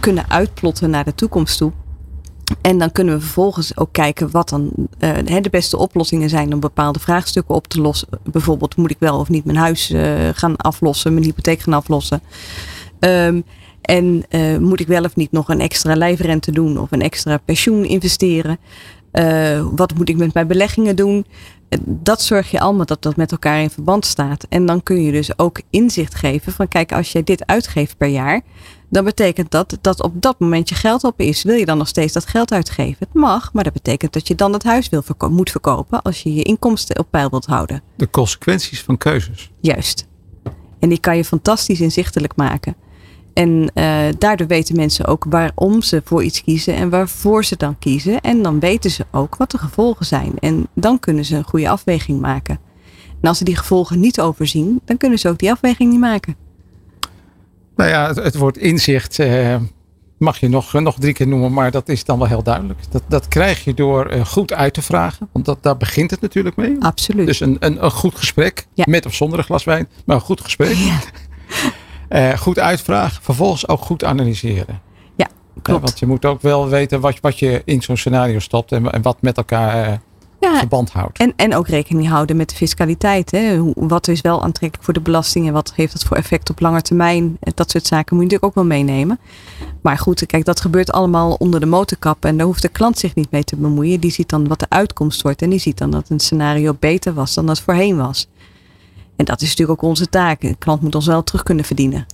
kunnen 0.00 0.30
uitplotten 0.30 0.90
naar 0.90 1.04
de 1.04 1.14
toekomst 1.14 1.58
toe. 1.58 1.72
En 2.60 2.78
dan 2.78 2.92
kunnen 2.92 3.14
we 3.14 3.20
vervolgens 3.20 3.76
ook 3.76 3.92
kijken 3.92 4.30
wat 4.30 4.48
dan 4.48 4.70
de 4.98 5.48
beste 5.50 5.76
oplossingen 5.76 6.28
zijn 6.28 6.52
om 6.52 6.60
bepaalde 6.60 6.98
vraagstukken 6.98 7.54
op 7.54 7.66
te 7.66 7.80
lossen. 7.80 8.08
Bijvoorbeeld, 8.22 8.76
moet 8.76 8.90
ik 8.90 8.96
wel 8.98 9.18
of 9.18 9.28
niet 9.28 9.44
mijn 9.44 9.56
huis 9.56 9.92
gaan 10.32 10.56
aflossen, 10.56 11.12
mijn 11.12 11.24
hypotheek 11.24 11.60
gaan 11.60 11.72
aflossen? 11.72 12.20
Ehm, 12.98 13.40
en 13.82 14.24
moet 14.60 14.80
ik 14.80 14.86
wel 14.86 15.04
of 15.04 15.16
niet 15.16 15.32
nog 15.32 15.48
een 15.48 15.60
extra 15.60 15.96
lijfrente 15.96 16.52
doen 16.52 16.78
of 16.78 16.92
een 16.92 17.02
extra 17.02 17.38
pensioen 17.38 17.84
investeren? 17.84 18.58
Eh, 19.16 19.66
wat 19.74 19.94
moet 19.94 20.08
ik 20.08 20.16
met 20.16 20.34
mijn 20.34 20.46
beleggingen 20.46 20.96
doen? 20.96 21.26
Eh, 21.68 21.78
Dat 21.84 22.22
zorg 22.22 22.50
je 22.50 22.60
allemaal 22.60 22.86
dat 22.86 23.02
dat 23.02 23.16
met 23.16 23.32
elkaar 23.32 23.60
in 23.60 23.70
verband 23.70 24.04
staat. 24.06 24.46
En 24.48 24.66
dan 24.66 24.82
kun 24.82 25.02
je 25.02 25.12
dus 25.12 25.38
ook 25.38 25.60
inzicht 25.70 26.14
geven 26.14 26.52
van 26.52 26.68
kijk, 26.68 26.92
als 26.92 27.12
jij 27.12 27.24
dit 27.24 27.46
uitgeeft 27.46 27.96
per 27.96 28.08
jaar, 28.08 28.40
dan 28.88 29.04
betekent 29.04 29.50
dat 29.50 29.78
dat 29.80 30.02
op 30.02 30.22
dat 30.22 30.38
moment 30.38 30.68
je 30.68 30.74
geld 30.74 31.04
op 31.04 31.20
is. 31.20 31.42
Wil 31.42 31.54
je 31.54 31.64
dan 31.66 31.78
nog 31.78 31.88
steeds 31.88 32.12
dat 32.12 32.26
geld 32.26 32.52
uitgeven? 32.52 32.96
Het 32.98 33.14
mag, 33.14 33.52
maar 33.52 33.64
dat 33.64 33.72
betekent 33.72 34.12
dat 34.12 34.28
je 34.28 34.34
dan 34.34 34.52
het 34.52 34.62
huis 34.64 34.88
wil 34.88 35.02
verko- 35.02 35.30
moet 35.30 35.50
verkopen 35.50 36.02
als 36.02 36.22
je 36.22 36.34
je 36.34 36.42
inkomsten 36.42 36.98
op 36.98 37.06
peil 37.10 37.30
wilt 37.30 37.46
houden. 37.46 37.82
De 37.94 38.10
consequenties 38.10 38.82
van 38.82 38.98
keuzes. 38.98 39.50
Juist. 39.60 40.06
En 40.78 40.88
die 40.88 41.00
kan 41.00 41.16
je 41.16 41.24
fantastisch 41.24 41.80
inzichtelijk 41.80 42.36
maken. 42.36 42.76
En 43.36 43.70
eh, 43.74 43.98
daardoor 44.18 44.46
weten 44.46 44.76
mensen 44.76 45.06
ook 45.06 45.24
waarom 45.28 45.82
ze 45.82 46.00
voor 46.04 46.22
iets 46.24 46.42
kiezen 46.42 46.74
en 46.74 46.90
waarvoor 46.90 47.44
ze 47.44 47.56
dan 47.56 47.78
kiezen. 47.78 48.20
En 48.20 48.42
dan 48.42 48.60
weten 48.60 48.90
ze 48.90 49.04
ook 49.10 49.36
wat 49.36 49.50
de 49.50 49.58
gevolgen 49.58 50.06
zijn. 50.06 50.32
En 50.38 50.66
dan 50.74 50.98
kunnen 50.98 51.24
ze 51.24 51.36
een 51.36 51.44
goede 51.44 51.68
afweging 51.68 52.20
maken. 52.20 52.58
En 53.20 53.28
als 53.28 53.38
ze 53.38 53.44
die 53.44 53.56
gevolgen 53.56 54.00
niet 54.00 54.20
overzien, 54.20 54.80
dan 54.84 54.96
kunnen 54.96 55.18
ze 55.18 55.28
ook 55.28 55.38
die 55.38 55.50
afweging 55.52 55.90
niet 55.90 56.00
maken. 56.00 56.36
Nou 57.76 57.90
ja, 57.90 58.06
het, 58.06 58.16
het 58.16 58.36
woord 58.36 58.56
inzicht 58.56 59.18
eh, 59.18 59.56
mag 60.18 60.38
je 60.38 60.48
nog, 60.48 60.72
nog 60.72 60.96
drie 60.98 61.12
keer 61.12 61.28
noemen, 61.28 61.52
maar 61.52 61.70
dat 61.70 61.88
is 61.88 62.04
dan 62.04 62.18
wel 62.18 62.28
heel 62.28 62.42
duidelijk. 62.42 62.80
Dat, 62.90 63.02
dat 63.08 63.28
krijg 63.28 63.64
je 63.64 63.74
door 63.74 64.06
eh, 64.06 64.24
goed 64.26 64.52
uit 64.52 64.74
te 64.74 64.82
vragen, 64.82 65.28
want 65.32 65.44
dat, 65.44 65.62
daar 65.62 65.76
begint 65.76 66.10
het 66.10 66.20
natuurlijk 66.20 66.56
mee. 66.56 66.76
Absoluut. 66.80 67.26
Dus 67.26 67.40
een, 67.40 67.56
een, 67.58 67.84
een 67.84 67.90
goed 67.90 68.14
gesprek, 68.14 68.66
Ja. 68.74 68.84
met 68.88 69.06
of 69.06 69.14
zonder 69.14 69.38
een 69.38 69.44
glas 69.44 69.64
wijn, 69.64 69.88
maar 70.04 70.16
een 70.16 70.22
goed 70.22 70.40
gesprek. 70.40 70.72
ja, 70.74 70.98
Eh, 72.08 72.32
goed 72.38 72.58
uitvragen, 72.58 73.22
vervolgens 73.22 73.68
ook 73.68 73.80
goed 73.80 74.04
analyseren. 74.04 74.80
ja, 75.16 75.28
Ja, 75.54 75.62
klopt. 75.62 75.82
want 75.82 75.98
je 75.98 76.06
moet 76.06 76.24
ook 76.24 76.42
wel 76.42 76.68
weten 76.68 77.00
wat, 77.00 77.20
wat 77.20 77.38
je 77.38 77.62
in 77.64 77.82
zo'n 77.82 77.96
scenario 77.96 78.38
stopt 78.38 78.72
en, 78.72 78.92
en 78.92 79.02
wat 79.02 79.16
met 79.20 79.36
elkaar 79.36 79.84
eh, 79.84 79.92
ja, 80.40 80.58
verband 80.58 80.92
houdt. 80.92 81.18
En, 81.18 81.32
en 81.36 81.54
ook 81.54 81.68
rekening 81.68 82.08
houden 82.08 82.36
met 82.36 82.48
de 82.48 82.56
fiscaliteit. 82.56 83.30
Hè? 83.30 83.72
Wat 83.74 84.08
is 84.08 84.20
wel 84.20 84.42
aantrekkelijk 84.42 84.84
voor 84.84 84.94
de 84.94 85.00
belasting 85.00 85.46
en 85.46 85.52
wat 85.52 85.72
heeft 85.74 85.92
dat 85.92 86.04
voor 86.04 86.16
effect 86.16 86.50
op 86.50 86.60
lange 86.60 86.82
termijn? 86.82 87.38
Dat 87.54 87.70
soort 87.70 87.86
zaken 87.86 88.16
moet 88.16 88.24
je 88.24 88.30
natuurlijk 88.32 88.44
ook 88.44 88.68
wel 88.68 88.78
meenemen. 88.78 89.18
Maar 89.82 89.98
goed, 89.98 90.26
kijk, 90.26 90.44
dat 90.44 90.60
gebeurt 90.60 90.92
allemaal 90.92 91.34
onder 91.34 91.60
de 91.60 91.66
motorkap 91.66 92.24
en 92.24 92.36
daar 92.36 92.46
hoeft 92.46 92.62
de 92.62 92.68
klant 92.68 92.98
zich 92.98 93.14
niet 93.14 93.30
mee 93.30 93.44
te 93.44 93.56
bemoeien. 93.56 94.00
Die 94.00 94.10
ziet 94.10 94.28
dan 94.28 94.48
wat 94.48 94.60
de 94.60 94.66
uitkomst 94.68 95.22
wordt 95.22 95.42
en 95.42 95.50
die 95.50 95.58
ziet 95.58 95.78
dan 95.78 95.90
dat 95.90 96.08
een 96.08 96.20
scenario 96.20 96.76
beter 96.80 97.14
was 97.14 97.34
dan 97.34 97.46
dat 97.46 97.60
voorheen 97.60 97.96
was. 97.96 98.28
En 99.16 99.24
dat 99.24 99.40
is 99.40 99.48
natuurlijk 99.48 99.82
ook 99.82 99.88
onze 99.90 100.08
taak. 100.08 100.40
De 100.40 100.54
klant 100.58 100.80
moet 100.82 100.94
ons 100.94 101.06
wel 101.06 101.22
terug 101.22 101.42
kunnen 101.42 101.64
verdienen. 101.64 102.06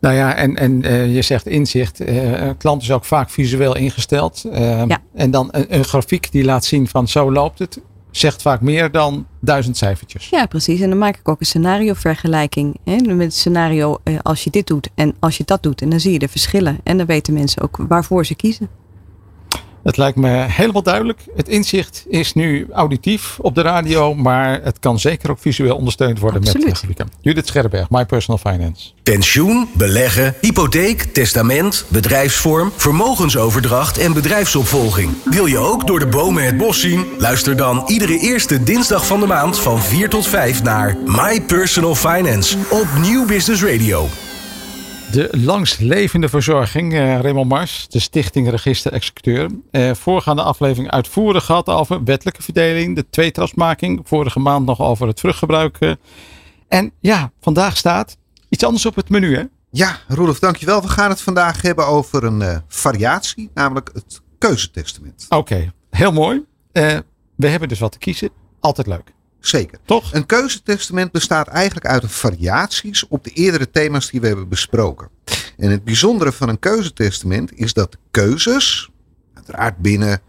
Nou 0.00 0.14
ja, 0.14 0.34
en, 0.34 0.56
en 0.56 0.82
eh, 0.82 1.14
je 1.14 1.22
zegt 1.22 1.46
inzicht. 1.46 2.00
eh, 2.00 2.40
een 2.46 2.56
klant 2.56 2.82
is 2.82 2.90
ook 2.92 3.04
vaak 3.04 3.30
visueel 3.30 3.76
ingesteld. 3.76 4.44
Eh, 4.52 4.84
Ja. 4.86 4.98
En 5.14 5.30
dan 5.30 5.48
een, 5.50 5.66
een 5.74 5.84
grafiek 5.84 6.32
die 6.32 6.44
laat 6.44 6.64
zien 6.64 6.88
van 6.88 7.08
zo 7.08 7.32
loopt 7.32 7.58
het. 7.58 7.80
Zegt 8.10 8.42
vaak 8.42 8.60
meer 8.60 8.90
dan 8.90 9.26
duizend 9.40 9.76
cijfertjes. 9.76 10.28
Ja, 10.28 10.46
precies. 10.46 10.80
En 10.80 10.88
dan 10.88 10.98
maak 10.98 11.16
ik 11.16 11.28
ook 11.28 11.40
een 11.40 11.46
scenario-vergelijking. 11.46 12.76
Hè? 12.84 12.96
Met 12.96 13.18
het 13.26 13.34
scenario 13.34 13.98
eh, 14.02 14.14
als 14.22 14.44
je 14.44 14.50
dit 14.50 14.66
doet 14.66 14.88
en 14.94 15.14
als 15.18 15.36
je 15.36 15.42
dat 15.46 15.62
doet. 15.62 15.82
En 15.82 15.88
dan 15.90 16.00
zie 16.00 16.12
je 16.12 16.18
de 16.18 16.28
verschillen. 16.28 16.78
En 16.82 16.96
dan 16.96 17.06
weten 17.06 17.34
mensen 17.34 17.62
ook 17.62 17.76
waarvoor 17.88 18.26
ze 18.26 18.34
kiezen. 18.34 18.68
Het 19.82 19.96
lijkt 19.96 20.16
me 20.16 20.28
helemaal 20.28 20.82
duidelijk. 20.82 21.20
Het 21.36 21.48
inzicht 21.48 22.04
is 22.08 22.32
nu 22.32 22.66
auditief 22.72 23.38
op 23.40 23.54
de 23.54 23.60
radio. 23.60 24.14
Maar 24.14 24.60
het 24.62 24.78
kan 24.78 24.98
zeker 24.98 25.30
ook 25.30 25.38
visueel 25.38 25.76
ondersteund 25.76 26.18
worden 26.18 26.40
Absoluut. 26.40 26.66
met 26.66 26.76
grafieken. 26.76 27.08
Judith 27.20 27.46
Scherberg, 27.46 27.90
My 27.90 28.06
Personal 28.06 28.38
Finance. 28.38 28.90
Pensioen, 29.02 29.68
beleggen, 29.72 30.34
hypotheek, 30.40 31.02
testament, 31.02 31.84
bedrijfsvorm, 31.88 32.72
vermogensoverdracht 32.76 33.98
en 33.98 34.12
bedrijfsopvolging. 34.12 35.10
Wil 35.24 35.46
je 35.46 35.58
ook 35.58 35.86
door 35.86 35.98
de 35.98 36.06
bomen 36.06 36.44
het 36.44 36.56
bos 36.56 36.80
zien? 36.80 37.04
Luister 37.18 37.56
dan 37.56 37.82
iedere 37.86 38.18
eerste 38.18 38.62
dinsdag 38.62 39.06
van 39.06 39.20
de 39.20 39.26
maand 39.26 39.58
van 39.58 39.82
4 39.82 40.08
tot 40.08 40.26
5 40.26 40.62
naar 40.62 40.96
My 41.04 41.40
Personal 41.40 41.94
Finance 41.94 42.58
op 42.70 42.86
Nieuw 43.00 43.26
Business 43.26 43.62
Radio. 43.62 44.08
De 45.12 45.28
langstlevende 45.44 46.28
verzorging, 46.28 46.92
eh 46.94 47.20
Raymond 47.20 47.48
Mars, 47.48 47.88
de 47.88 47.98
Stichting 47.98 48.50
Register 48.50 48.92
Executeur. 48.92 49.50
Eh, 49.70 49.94
voorgaande 49.94 50.42
aflevering 50.42 50.90
uitvoerig 50.90 51.44
gehad 51.44 51.66
over 51.68 52.04
wettelijke 52.04 52.42
verdeling, 52.42 52.96
de 52.96 53.06
tweetrapsmaking. 53.10 54.00
Vorige 54.04 54.38
maand 54.38 54.66
nog 54.66 54.80
over 54.80 55.06
het 55.06 55.20
vruchtgebruik. 55.20 55.76
eh. 55.80 55.92
En 56.68 56.92
ja, 57.00 57.32
vandaag 57.40 57.76
staat 57.76 58.16
iets 58.48 58.64
anders 58.64 58.86
op 58.86 58.94
het 58.96 59.08
menu. 59.08 59.36
Hè? 59.36 59.42
Ja, 59.70 59.98
Roelof, 60.08 60.38
dankjewel. 60.38 60.82
We 60.82 60.88
gaan 60.88 61.10
het 61.10 61.20
vandaag 61.20 61.62
hebben 61.62 61.86
over 61.86 62.24
een 62.24 62.42
eh, 62.42 62.56
variatie, 62.68 63.50
namelijk 63.54 63.90
het 63.92 64.20
keuzetestament. 64.38 65.26
Oké, 65.28 65.72
heel 65.90 66.12
mooi. 66.12 66.44
Eh, 66.72 66.98
we 67.36 67.48
hebben 67.48 67.68
dus 67.68 67.78
wat 67.78 67.92
te 67.92 67.98
kiezen. 67.98 68.30
Altijd 68.60 68.86
leuk. 68.86 69.12
Zeker. 69.40 69.78
Toch? 69.84 70.12
Een 70.12 70.26
keuzetestament 70.26 71.12
bestaat 71.12 71.48
eigenlijk 71.48 71.86
uit 71.86 72.12
variaties 72.12 73.08
op 73.08 73.24
de 73.24 73.30
eerdere 73.30 73.70
thema's 73.70 74.10
die 74.10 74.20
we 74.20 74.26
hebben 74.26 74.48
besproken. 74.48 75.08
En 75.56 75.70
het 75.70 75.84
bijzondere 75.84 76.32
van 76.32 76.48
een 76.48 76.58
keuzetestament 76.58 77.52
is 77.54 77.72
dat 77.72 77.92
de 77.92 77.98
keuzes, 78.10 78.90
uiteraard 79.34 79.76
binnen 79.76 80.20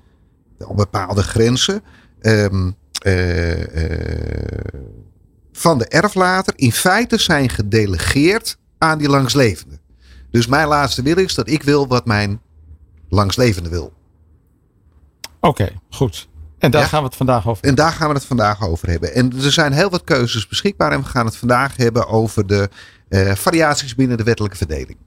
wel 0.58 0.74
bepaalde 0.74 1.24
grenzen, 1.24 1.84
ehm, 2.20 2.72
eh, 3.04 3.84
eh, 3.84 4.66
van 5.52 5.78
de 5.78 5.88
erflater 5.88 6.54
in 6.56 6.72
feite 6.72 7.18
zijn 7.18 7.50
gedelegeerd 7.50 8.58
aan 8.78 8.98
die 8.98 9.10
langslevende. 9.10 9.80
Dus 10.32 10.48
mijn 10.48 10.68
laatste 10.68 11.02
wil 11.02 11.18
is 11.18 11.36
dat 11.36 11.50
ik 11.50 11.64
wil 11.64 11.88
wat 11.88 12.06
mijn 12.06 12.42
langslevende 13.10 13.70
wil. 13.70 13.94
Oké, 15.40 15.72
goed. 15.90 16.30
En 16.62 16.72
daar 16.72 16.82
Ja. 16.82 16.88
gaan 16.88 17.00
we 17.00 17.06
het 17.08 17.16
vandaag 17.16 17.48
over. 17.48 17.64
En 17.64 17.76
daar 17.76 17.92
gaan 17.92 18.08
we 18.08 18.14
het 18.14 18.26
vandaag 18.26 18.68
over 18.68 18.90
hebben. 18.90 19.14
En 19.14 19.34
er 19.44 19.52
zijn 19.52 19.72
heel 19.72 19.90
wat 19.90 20.04
keuzes 20.04 20.48
beschikbaar. 20.48 20.92
En 20.92 21.00
we 21.02 21.06
gaan 21.08 21.26
het 21.26 21.38
vandaag 21.38 21.78
hebben 21.78 22.08
over 22.08 22.48
de 22.48 22.70
eh, 23.10 23.32
variaties 23.36 23.96
binnen 23.96 24.18
de 24.18 24.24
wettelijke 24.24 24.58
verdeling. 24.58 24.98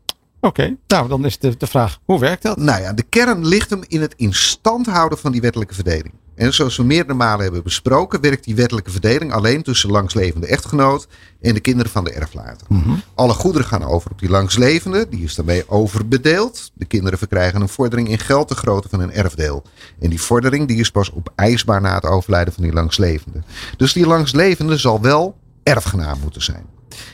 Oké, 0.40 0.76
nou 0.86 1.08
dan 1.08 1.24
is 1.24 1.38
de, 1.38 1.56
de 1.56 1.66
vraag, 1.66 1.98
hoe 2.04 2.20
werkt 2.20 2.42
dat? 2.42 2.56
Nou 2.56 2.80
ja, 2.82 2.92
de 2.92 3.02
kern 3.02 3.46
ligt 3.46 3.70
hem 3.70 3.82
in 3.88 4.00
het 4.00 4.14
in 4.16 4.34
stand 4.34 4.86
houden 4.86 5.18
van 5.18 5.32
die 5.32 5.40
wettelijke 5.40 5.74
verdeling. 5.74 6.12
En 6.34 6.54
zoals 6.54 6.76
we 6.76 6.84
meerdere 6.84 7.14
malen 7.14 7.44
hebben 7.44 7.62
besproken, 7.62 8.20
werkt 8.20 8.44
die 8.44 8.54
wettelijke 8.54 8.90
verdeling 8.90 9.32
alleen 9.32 9.62
tussen 9.62 9.90
langslevende 9.90 10.46
echtgenoot 10.46 11.06
en 11.40 11.54
de 11.54 11.60
kinderen 11.60 11.92
van 11.92 12.04
de 12.04 12.12
erflater. 12.12 12.66
Alle 13.14 13.32
goederen 13.32 13.66
gaan 13.66 13.84
over 13.84 14.10
op 14.10 14.18
die 14.18 14.28
langslevende, 14.28 15.06
die 15.10 15.24
is 15.24 15.34
daarmee 15.34 15.68
overbedeeld. 15.68 16.70
De 16.74 16.84
kinderen 16.84 17.18
verkrijgen 17.18 17.60
een 17.60 17.68
vordering 17.68 18.08
in 18.08 18.18
geld 18.18 18.48
de 18.48 18.54
grootte 18.54 18.88
van 18.88 19.00
een 19.00 19.12
erfdeel. 19.12 19.62
En 20.00 20.10
die 20.10 20.20
vordering 20.20 20.68
die 20.68 20.80
is 20.80 20.90
pas 20.90 21.12
opeisbaar 21.12 21.80
na 21.80 21.94
het 21.94 22.06
overlijden 22.06 22.54
van 22.54 22.62
die 22.62 22.72
langslevende. 22.72 23.42
Dus 23.76 23.92
die 23.92 24.06
langslevende 24.06 24.76
zal 24.76 25.00
wel 25.00 25.36
erfgenaam 25.62 26.18
moeten 26.20 26.42
zijn. 26.42 26.66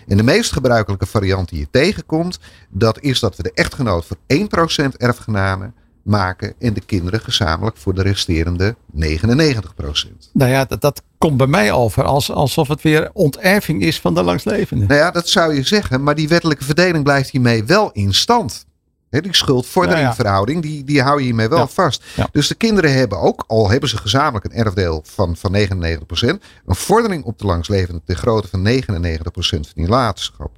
En 0.07 0.17
de 0.17 0.23
meest 0.23 0.53
gebruikelijke 0.53 1.07
variant 1.07 1.49
die 1.49 1.59
je 1.59 1.69
tegenkomt, 1.71 2.39
dat 2.69 3.01
is 3.01 3.21
dat 3.21 3.37
we 3.37 3.43
de 3.43 3.53
echtgenoot 3.55 4.05
voor 4.05 4.17
1% 4.27 4.97
erfgenamen 4.97 5.75
maken 6.11 6.55
en 6.59 6.75
de 6.75 6.81
kinderen 6.81 7.21
gezamenlijk 7.21 7.77
voor 7.77 7.95
de 7.95 8.03
resterende 8.03 8.77
99%. 8.95 9.07
Nou 10.33 10.51
ja, 10.51 10.65
dat, 10.65 10.81
dat 10.81 11.03
komt 11.19 11.37
bij 11.37 11.47
mij 11.47 11.73
over 11.73 12.05
als, 12.05 12.31
alsof 12.31 12.69
het 12.69 12.83
weer 12.83 13.11
onterving 13.13 13.83
is 13.83 14.01
van 14.01 14.15
de 14.15 14.23
langslevende. 14.23 14.87
Nou 14.87 15.01
ja, 15.01 15.11
dat 15.11 15.29
zou 15.29 15.55
je 15.55 15.63
zeggen, 15.63 16.03
maar 16.03 16.15
die 16.15 16.29
wettelijke 16.29 16.65
verdeling 16.65 17.05
blijft 17.05 17.31
hiermee 17.31 17.65
wel 17.65 17.91
in 17.93 18.15
stand. 18.15 18.69
Die 19.11 19.35
schuldvorderingverhouding, 19.35 20.63
die, 20.63 20.85
die 20.85 21.03
hou 21.03 21.19
je 21.19 21.25
hiermee 21.25 21.49
wel 21.49 21.59
Ja. 21.59 21.67
vast. 21.67 22.05
Ja. 22.17 22.29
Dus 22.33 22.49
de 22.49 22.55
kinderen 22.55 22.93
hebben 22.93 23.19
ook, 23.19 23.45
al 23.47 23.71
hebben 23.71 23.89
ze 23.89 23.97
gezamenlijk 23.97 24.45
een 24.45 24.53
erfdeel 24.65 25.03
van, 25.05 25.37
van 25.37 25.57
99%, 25.57 25.59
een 26.67 26.75
vordering 26.75 27.25
op 27.25 27.39
de 27.39 27.47
langslevende 27.47 28.01
ter 28.05 28.17
grootte 28.17 28.49
van 28.49 28.67
99% 28.67 28.83
van 29.33 29.65
die 29.75 29.89
nalatenschap. 29.89 30.51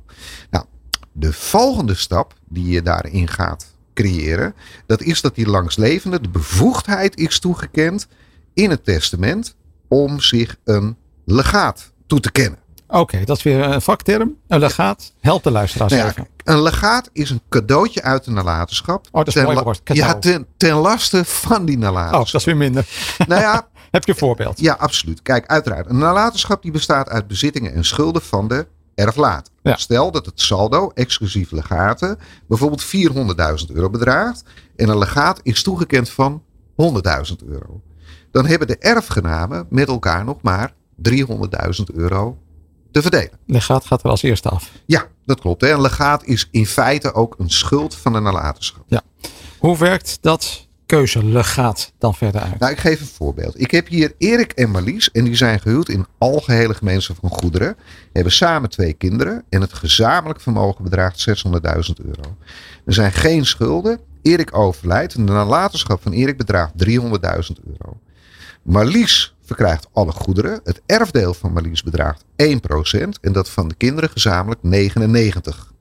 Nou, 0.50 0.64
de 1.12 1.32
volgende 1.32 1.94
stap 1.94 2.34
die 2.48 2.66
je 2.66 2.82
daarin 2.82 3.28
gaat 3.28 3.71
creëren, 3.94 4.54
dat 4.86 5.02
is 5.02 5.20
dat 5.20 5.34
die 5.34 5.46
langslevende 5.46 6.20
de 6.20 6.28
bevoegdheid 6.28 7.16
is 7.18 7.38
toegekend 7.38 8.06
in 8.54 8.70
het 8.70 8.84
testament 8.84 9.56
om 9.88 10.20
zich 10.20 10.56
een 10.64 10.96
legaat 11.24 11.92
toe 12.06 12.20
te 12.20 12.30
kennen. 12.32 12.58
Oké, 12.86 13.24
dat 13.24 13.36
is 13.36 13.42
weer 13.42 13.60
een 13.64 13.82
vakterm. 13.82 14.36
Een 14.48 14.58
legaat. 14.58 15.12
Help 15.20 15.42
de 15.42 15.50
luisteraars 15.50 15.92
Nou 15.92 16.04
ja, 16.04 16.10
even. 16.10 16.28
een 16.44 16.62
legaat 16.62 17.10
is 17.12 17.30
een 17.30 17.40
cadeautje 17.48 18.02
uit 18.02 18.24
de 18.24 18.30
nalatenschap. 18.30 19.06
Oh, 19.06 19.12
dat 19.12 19.26
is 19.26 19.32
ten, 19.34 19.44
mooi 19.44 19.60
woord, 19.60 19.82
cadeau. 19.82 20.08
ja, 20.12 20.18
ten, 20.18 20.46
ten 20.56 20.74
laste 20.74 21.24
van 21.24 21.64
die 21.64 21.76
Oh, 21.76 21.82
nalatenschap. 21.82 22.26
dat 22.30 22.40
is 22.40 22.44
weer 22.44 22.56
minder. 22.56 22.86
Nou 23.28 23.40
ja, 23.40 23.68
Heb 23.90 24.04
je 24.04 24.12
een 24.12 24.18
voorbeeld? 24.18 24.60
ja, 24.60 24.72
absoluut. 24.78 25.22
Kijk, 25.22 25.46
uiteraard. 25.46 25.86
Een 25.88 25.98
nalatenschap 25.98 26.62
die 26.62 26.70
bestaat 26.70 27.08
uit 27.08 27.26
bezittingen 27.26 27.74
en 27.74 27.84
schulden 27.84 28.22
van 28.22 28.48
de 28.48 28.66
erflater. 28.94 29.51
Ja. 29.62 29.76
Stel 29.76 30.10
dat 30.10 30.26
het 30.26 30.40
saldo, 30.40 30.90
exclusief 30.94 31.50
legaten, 31.50 32.18
bijvoorbeeld 32.48 32.84
400.000 33.66 33.74
euro 33.74 33.90
bedraagt. 33.90 34.44
En 34.76 34.88
een 34.88 34.98
legaat 34.98 35.40
is 35.42 35.62
toegekend 35.62 36.10
van 36.10 36.42
100.000 36.70 37.46
euro. 37.46 37.82
Dan 38.30 38.46
hebben 38.46 38.68
de 38.68 38.78
erfgenamen 38.78 39.66
met 39.70 39.88
elkaar 39.88 40.24
nog 40.24 40.42
maar 40.42 40.74
300.000 41.08 41.94
euro 41.94 42.38
te 42.90 43.02
verdelen. 43.02 43.38
Legaat 43.46 43.84
gaat 43.84 44.02
er 44.02 44.10
als 44.10 44.22
eerste 44.22 44.48
af. 44.48 44.70
Ja, 44.86 45.06
dat 45.24 45.40
klopt. 45.40 45.60
Hè. 45.60 45.72
Een 45.72 45.80
legaat 45.80 46.24
is 46.24 46.48
in 46.50 46.66
feite 46.66 47.14
ook 47.14 47.34
een 47.38 47.50
schuld 47.50 47.94
van 47.94 48.14
een 48.14 48.22
nalatenschap. 48.22 49.02
Hoe 49.58 49.78
werkt 49.78 50.18
dat 50.20 50.68
keuzelegaat 50.92 51.92
dan 51.98 52.14
verder 52.14 52.40
uit? 52.40 52.58
Nou, 52.58 52.72
ik 52.72 52.78
geef 52.78 53.00
een 53.00 53.06
voorbeeld. 53.06 53.60
Ik 53.60 53.70
heb 53.70 53.88
hier 53.88 54.14
Erik 54.18 54.52
en 54.52 54.70
Marlies 54.70 55.10
en 55.10 55.24
die 55.24 55.34
zijn 55.34 55.60
gehuwd 55.60 55.88
in 55.88 56.06
algehele 56.18 56.74
gemeenschap 56.74 57.16
van 57.20 57.30
goederen. 57.30 57.76
Hebben 58.12 58.32
samen 58.32 58.70
twee 58.70 58.92
kinderen 58.92 59.44
en 59.48 59.60
het 59.60 59.72
gezamenlijk 59.72 60.40
vermogen 60.40 60.84
bedraagt 60.84 61.28
600.000 61.28 61.50
euro. 62.04 62.36
Er 62.84 62.92
zijn 62.92 63.12
geen 63.12 63.46
schulden. 63.46 64.00
Erik 64.22 64.56
overlijdt 64.56 65.14
en 65.14 65.26
de 65.26 65.32
nalatenschap 65.32 66.02
van 66.02 66.12
Erik 66.12 66.36
bedraagt 66.36 66.72
300.000 66.86 67.00
euro. 67.66 68.00
Marlies 68.62 69.34
verkrijgt 69.42 69.88
alle 69.92 70.12
goederen. 70.12 70.60
Het 70.64 70.82
erfdeel 70.86 71.34
van 71.34 71.52
Marlies 71.52 71.82
bedraagt 71.82 72.24
1% 72.42 72.46
en 73.20 73.32
dat 73.32 73.48
van 73.48 73.68
de 73.68 73.74
kinderen 73.74 74.10
gezamenlijk 74.10 74.60
99%. 74.62 75.71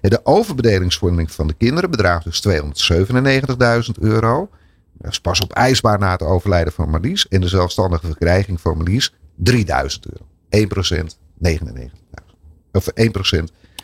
De 0.00 0.20
overbedelingsvorming 0.22 1.32
van 1.32 1.46
de 1.46 1.54
kinderen 1.54 1.90
bedraagt 1.90 2.24
dus 2.24 2.42
297.000 2.48 4.00
euro. 4.00 4.50
Dat 4.92 5.10
is 5.10 5.20
pas 5.20 5.40
op 5.40 5.52
eisbaar 5.52 5.98
na 5.98 6.10
het 6.10 6.22
overlijden 6.22 6.72
van 6.72 6.90
Marlies. 6.90 7.28
En 7.28 7.40
de 7.40 7.48
zelfstandige 7.48 8.06
verkrijging 8.06 8.60
van 8.60 8.76
Marlies 8.76 9.14
3000 9.36 10.06
euro. 10.06 10.26
1% 10.50 11.16
99.000. 11.42 12.02
Of 12.72 12.88
1% 12.90 12.92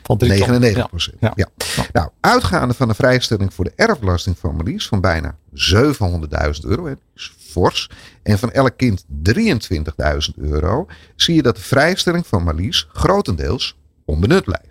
Van 0.03 0.18
drie 0.18 0.38
ton. 0.38 0.51
99 0.51 0.88
procent. 0.88 1.16
Ja. 1.20 1.33
Ja. 1.35 1.48
Nou, 1.92 2.11
uitgaande 2.20 2.74
van 2.74 2.88
een 2.88 2.94
vrijstelling 2.94 3.55
voor 3.55 3.64
de 3.64 3.72
erfbelasting 3.77 4.38
van 4.38 4.55
Marlies 4.55 4.88
van 4.88 5.01
bijna 5.01 5.37
700.000 5.55 6.61
euro, 6.62 6.87
hè, 6.87 6.94
is 7.14 7.35
fors, 7.38 7.90
en 8.22 8.38
van 8.38 8.53
elk 8.53 8.77
kind 8.77 9.05
23.000 9.05 10.35
euro, 10.37 10.87
zie 11.16 11.35
je 11.35 11.42
dat 11.42 11.57
de 11.57 11.62
vrijstelling 11.62 12.27
van 12.27 12.42
Marlies 12.42 12.88
grotendeels 12.92 13.77
onbenut 14.05 14.44
blijft. 14.44 14.68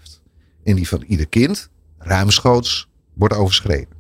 En 0.68 0.76
die 0.76 0.88
van 0.88 1.04
ieder 1.08 1.28
kind 1.28 1.70
ruimschoots 1.98 2.90
wordt 3.14 3.34
overschreden. 3.34 3.96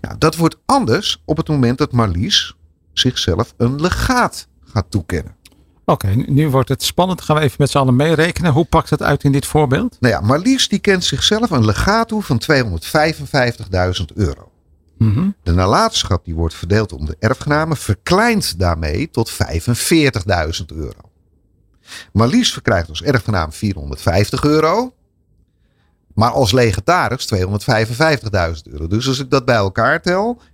Nou, 0.00 0.18
dat 0.18 0.36
wordt 0.36 0.56
anders 0.66 1.22
op 1.24 1.36
het 1.36 1.48
moment 1.48 1.78
dat 1.78 1.92
Marlies 1.92 2.54
zichzelf 2.92 3.54
een 3.56 3.80
legaat 3.80 4.48
gaat 4.64 4.90
toekennen. 4.90 5.36
Oké, 5.84 6.06
nu- 6.08 6.24
nu 6.28 6.48
wordt 6.48 6.68
het 6.68 6.82
spannend. 6.82 7.20
Gaan 7.20 7.36
we 7.36 7.42
even 7.42 7.56
met 7.58 7.70
z'n 7.70 7.78
allen 7.78 7.96
meerekenen. 7.96 8.52
Hoe 8.52 8.64
pakt 8.64 8.90
het 8.90 9.02
uit 9.02 9.24
in 9.24 9.32
dit 9.32 9.46
voorbeeld? 9.46 9.96
Nou 10.00 10.14
ja, 10.14 10.20
Marlies 10.20 10.68
die 10.68 10.78
kent 10.78 11.04
zichzelf 11.04 11.50
een 11.50 11.64
legaat 11.64 12.08
toe 12.08 12.22
van 12.22 12.38
255.000 12.38 14.12
euro. 14.14 14.52
Mhm. 14.98 15.28
De 15.42 15.52
nalatenschap 15.52 16.24
die 16.24 16.34
wordt 16.34 16.54
verdeeld 16.54 16.92
onder 16.92 17.08
de 17.08 17.26
erfgenamen 17.26 17.76
verkleint 17.76 18.58
daarmee 18.58 19.10
tot 19.10 19.30
45.000 19.30 20.72
euro. 20.72 21.00
Marlies 22.12 22.52
verkrijgt 22.52 22.88
als 22.88 23.02
erfgenaam 23.02 23.52
450 23.52 24.44
euro. 24.44 24.92
Maar 26.18 26.30
als 26.30 26.52
legataris 26.52 27.28
255.000 27.34 27.40
euro. 28.62 28.86
Dus 28.86 29.08
als 29.08 29.18
ik 29.18 29.30
dat 29.30 29.44
bij 29.44 29.54
elkaar 29.54 30.02
tel, 30.02 30.40
255.450 30.40 30.46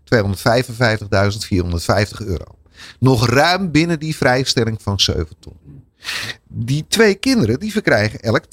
euro. 2.26 2.58
Nog 2.98 3.28
ruim 3.28 3.70
binnen 3.70 3.98
die 3.98 4.16
vrijstelling 4.16 4.82
van 4.82 5.00
7 5.00 5.28
ton. 5.40 5.56
Die 6.48 6.84
twee 6.88 7.14
kinderen 7.14 7.60
die 7.60 7.72
verkrijgen 7.72 8.20
elk 8.20 8.44
22.275 8.44 8.48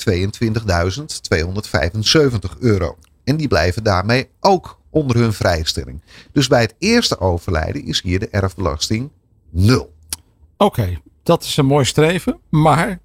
euro. 2.60 2.98
En 3.24 3.38
die 3.38 3.48
blijven 3.48 3.84
daarmee 3.84 4.30
ook 4.40 4.80
onder 4.90 5.18
hun 5.18 5.34
vrijstelling. 5.34 6.02
Dus 6.32 6.48
bij 6.48 6.62
het 6.62 6.76
eerste 6.78 7.20
overlijden 7.20 7.86
is 7.86 8.02
hier 8.02 8.20
de 8.20 8.30
erfbelasting 8.30 9.12
nul. 9.50 9.94
Oké, 10.58 11.00
dat 11.24 11.44
is 11.44 11.58
een 11.58 11.66
mooi 11.66 11.86
streven. 11.86 12.40
Maar 12.50 13.00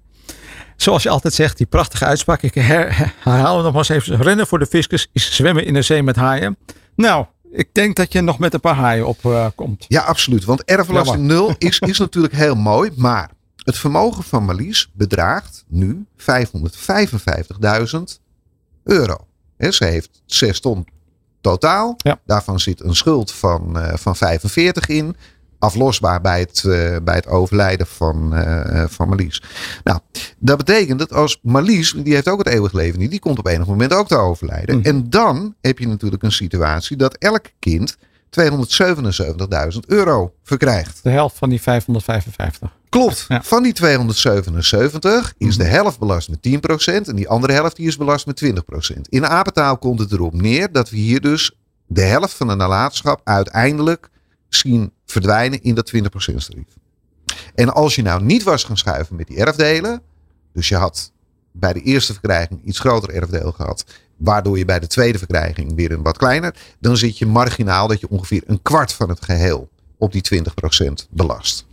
zoals 0.77 1.03
je 1.03 1.09
altijd 1.09 1.33
zegt, 1.33 1.57
die 1.57 1.65
prachtige 1.65 2.05
uitspraak. 2.05 2.41
Ik 2.41 2.53
her, 2.53 3.13
herhaal 3.19 3.55
hem 3.55 3.63
nog 3.63 3.73
maar 3.73 3.89
eens 3.89 4.05
even. 4.07 4.21
Rennen 4.21 4.47
voor 4.47 4.59
de 4.59 4.65
fiscus 4.65 5.09
is 5.11 5.35
zwemmen 5.35 5.65
in 5.65 5.75
een 5.75 5.83
zee 5.83 6.03
met 6.03 6.15
haaien. 6.15 6.57
Nou, 6.95 7.25
ik 7.51 7.69
denk 7.71 7.95
dat 7.95 8.11
je 8.13 8.21
nog 8.21 8.39
met 8.39 8.53
een 8.53 8.59
paar 8.59 8.75
haaien 8.75 9.07
op 9.07 9.25
eh, 9.25 9.47
komt. 9.55 9.85
Ja, 9.87 10.01
absoluut. 10.01 10.45
Want 10.45 10.63
erfbelasting 10.63 11.23
nul 11.23 11.55
is, 11.57 11.79
is 11.79 11.97
natuurlijk 11.97 12.33
heel 12.33 12.55
mooi. 12.55 12.91
Maar 12.95 13.29
het 13.55 13.77
vermogen 13.77 14.23
van 14.23 14.45
Marlies 14.45 14.89
bedraagt 14.93 15.63
nu 15.67 16.05
555.000 16.17 16.25
euro. 18.83 19.27
Ze 19.57 19.85
heeft 19.85 20.21
6 20.25 20.59
ton 20.59 20.87
totaal. 21.41 21.95
Ja. 21.97 22.19
Daarvan 22.25 22.59
zit 22.59 22.83
een 22.83 22.95
schuld 22.95 23.31
van, 23.31 23.79
eh, 23.79 23.97
van 23.97 24.15
45 24.15 24.87
in. 24.87 25.15
Aflosbaar 25.59 26.21
bij 26.21 26.39
het, 26.39 26.63
eh, 26.65 26.95
bij 27.03 27.15
het 27.15 27.27
overlijden 27.27 27.87
van, 27.87 28.35
eh, 28.35 28.83
van 28.87 29.07
Marlies. 29.07 29.41
Nou, 29.83 29.99
dat 30.37 30.57
betekent 30.57 30.99
dat 30.99 31.13
als 31.13 31.39
Marlies, 31.41 31.95
die 31.97 32.13
heeft 32.13 32.27
ook 32.27 32.37
het 32.37 32.47
eeuwig 32.47 32.71
leven 32.71 32.99
niet, 32.99 33.11
die 33.11 33.19
komt 33.19 33.39
op 33.39 33.47
enig 33.47 33.67
moment 33.67 33.93
ook 33.93 34.07
te 34.07 34.17
overlijden. 34.17 34.77
Mhm. 34.77 34.87
En 34.87 35.09
dan 35.09 35.55
heb 35.61 35.79
je 35.79 35.87
natuurlijk 35.87 36.23
een 36.23 36.31
situatie 36.31 36.97
dat 36.97 37.17
elk 37.17 37.45
kind 37.59 37.97
277.000 38.29 39.87
euro 39.87 40.33
verkrijgt. 40.43 40.99
De 41.03 41.09
helft 41.09 41.37
van 41.37 41.49
die 41.49 41.61
555. 41.61 42.75
Klopt. 42.89 43.25
Ja. 43.27 43.41
Van 43.43 43.63
die 43.63 43.73
277 43.73 45.33
is 45.37 45.57
de 45.57 45.63
helft 45.63 45.99
belast 45.99 46.29
met 46.29 46.41
10% 46.41 47.07
en 47.07 47.15
die 47.15 47.29
andere 47.29 47.53
helft 47.53 47.75
die 47.75 47.87
is 47.87 47.97
belast 47.97 48.25
met 48.25 48.35
20%. 48.35 49.07
In 49.09 49.25
apentaal 49.25 49.77
komt 49.77 49.99
het 49.99 50.11
erop 50.11 50.33
neer 50.33 50.71
dat 50.71 50.89
we 50.89 50.97
hier 50.97 51.21
dus 51.21 51.51
de 51.85 52.01
helft 52.01 52.33
van 52.33 52.47
de 52.47 52.55
nalatenschap 52.55 53.21
uiteindelijk 53.23 54.09
zien 54.49 54.91
verdwijnen 55.05 55.61
in 55.63 55.75
dat 55.75 55.93
20% 55.95 55.99
tarief. 56.19 56.75
En 57.55 57.73
als 57.73 57.95
je 57.95 58.01
nou 58.01 58.23
niet 58.23 58.43
was 58.43 58.63
gaan 58.63 58.77
schuiven 58.77 59.15
met 59.15 59.27
die 59.27 59.37
erfdelen, 59.37 60.01
dus 60.53 60.67
je 60.67 60.75
had 60.75 61.11
bij 61.51 61.73
de 61.73 61.81
eerste 61.81 62.13
verkrijging 62.13 62.63
iets 62.63 62.79
groter 62.79 63.13
erfdeel 63.13 63.51
gehad, 63.51 63.85
waardoor 64.17 64.57
je 64.57 64.65
bij 64.65 64.79
de 64.79 64.87
tweede 64.87 65.17
verkrijging 65.17 65.75
weer 65.75 65.91
een 65.91 66.03
wat 66.03 66.17
kleiner, 66.17 66.55
dan 66.79 66.97
zit 66.97 67.17
je 67.17 67.25
marginaal 67.25 67.87
dat 67.87 67.99
je 67.99 68.09
ongeveer 68.09 68.43
een 68.45 68.61
kwart 68.61 68.93
van 68.93 69.09
het 69.09 69.25
geheel 69.25 69.69
op 69.97 70.11
die 70.11 70.43
20% 70.43 71.07
belast. 71.09 71.65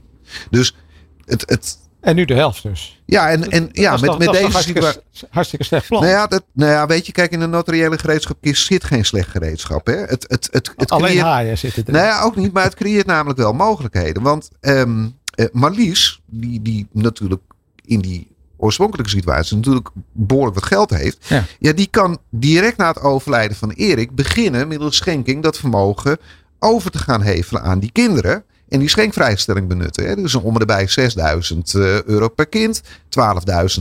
Dus 0.51 0.77
het, 1.25 1.51
het, 1.51 1.79
En 2.05 2.17
nu 2.17 2.25
de 2.25 2.35
helft 2.35 2.63
dus. 2.63 3.03
ja, 3.07 3.29
en, 3.31 3.51
en 3.51 3.69
ja, 3.73 3.91
Dat 3.91 4.01
met, 4.01 4.09
toch- 4.11 4.19
met 4.19 4.27
dat 4.27 4.37
deze 4.37 4.49
hartstikke, 4.51 5.03
hartstikke 5.31 5.65
slecht 5.65 5.87
plan. 5.89 6.01
Nou 6.03 6.13
ja, 6.13 6.27
dat, 6.27 6.45
nou 6.53 6.71
ja, 6.71 6.87
weet 6.87 7.07
je, 7.07 7.13
kijk, 7.13 7.31
in 7.33 7.41
een 7.41 7.51
notariële 7.51 7.99
gereedschapkist 7.99 8.67
zit 8.67 8.85
geen 8.85 9.05
slecht 9.05 9.29
gereedschap. 9.29 9.87
Hè? 9.87 9.95
Het, 9.97 10.25
het, 10.29 10.49
het, 10.51 10.73
het 10.77 10.91
Alleen 10.91 11.07
creëert- 11.07 11.25
haaien 11.27 11.59
zitten 11.59 11.87
er. 11.87 11.93
Nou 11.93 12.05
ja, 12.05 12.23
ook 12.23 12.37
niet, 12.37 12.53
maar 12.53 12.65
het 12.65 12.75
creëert 12.75 13.07
namelijk 13.07 13.39
wel 13.39 13.53
mogelijkheden. 13.53 14.23
Want 14.23 14.51
ehm 14.61 15.07
eh, 15.35 15.47
Marlies, 15.53 16.21
die, 16.27 16.63
die 16.63 16.87
natuurlijk 16.93 17.43
in 17.85 18.01
die 18.01 18.33
oorspronkelijke 18.57 19.11
situatie 19.11 19.57
natuurlijk 19.57 19.89
behoorlijk 20.13 20.55
wat 20.55 20.67
geld 20.67 20.91
heeft. 20.91 21.27
Ja. 21.29 21.45
Ja. 21.59 21.73
die 21.73 21.87
kan 21.91 22.19
direct 22.31 22.77
na 22.77 22.89
het 22.89 23.01
overlijden 23.01 23.57
van 23.57 23.71
Erik 23.71 24.15
beginnen 24.15 24.69
middels 24.69 24.97
schenking 24.97 25.43
dat 25.43 25.59
vermogen 25.59 26.19
over 26.59 26.91
te 26.91 26.99
gaan 26.99 27.23
hevelen 27.23 27.63
aan 27.63 27.79
die 27.79 27.93
kinderen. 27.93 28.45
En 28.75 28.81
die 28.81 28.89
schenkvrijstelling 28.89 29.69
benutten. 29.69 30.07
Hè. 30.07 30.15
Dus 30.17 30.35
om 30.35 30.57
en 30.57 30.67
bij 30.67 30.87
6000 30.89 31.75
eh, 31.75 32.03
euro 32.03 32.29
per 32.29 32.47
kind. 32.47 32.83
12.000 32.83 32.89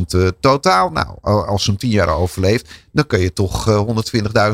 eh, 0.07 0.27
totaal. 0.39 0.89
Nou, 0.89 1.07
al- 1.21 1.45
als 1.45 1.63
zo'n 1.63 1.75
10 1.77 1.89
jaar 1.89 2.09
overleeft, 2.09 2.69
dan 2.91 3.07
kun 3.07 3.19
je 3.19 3.33
toch 3.33 3.67
eh, 3.69 3.85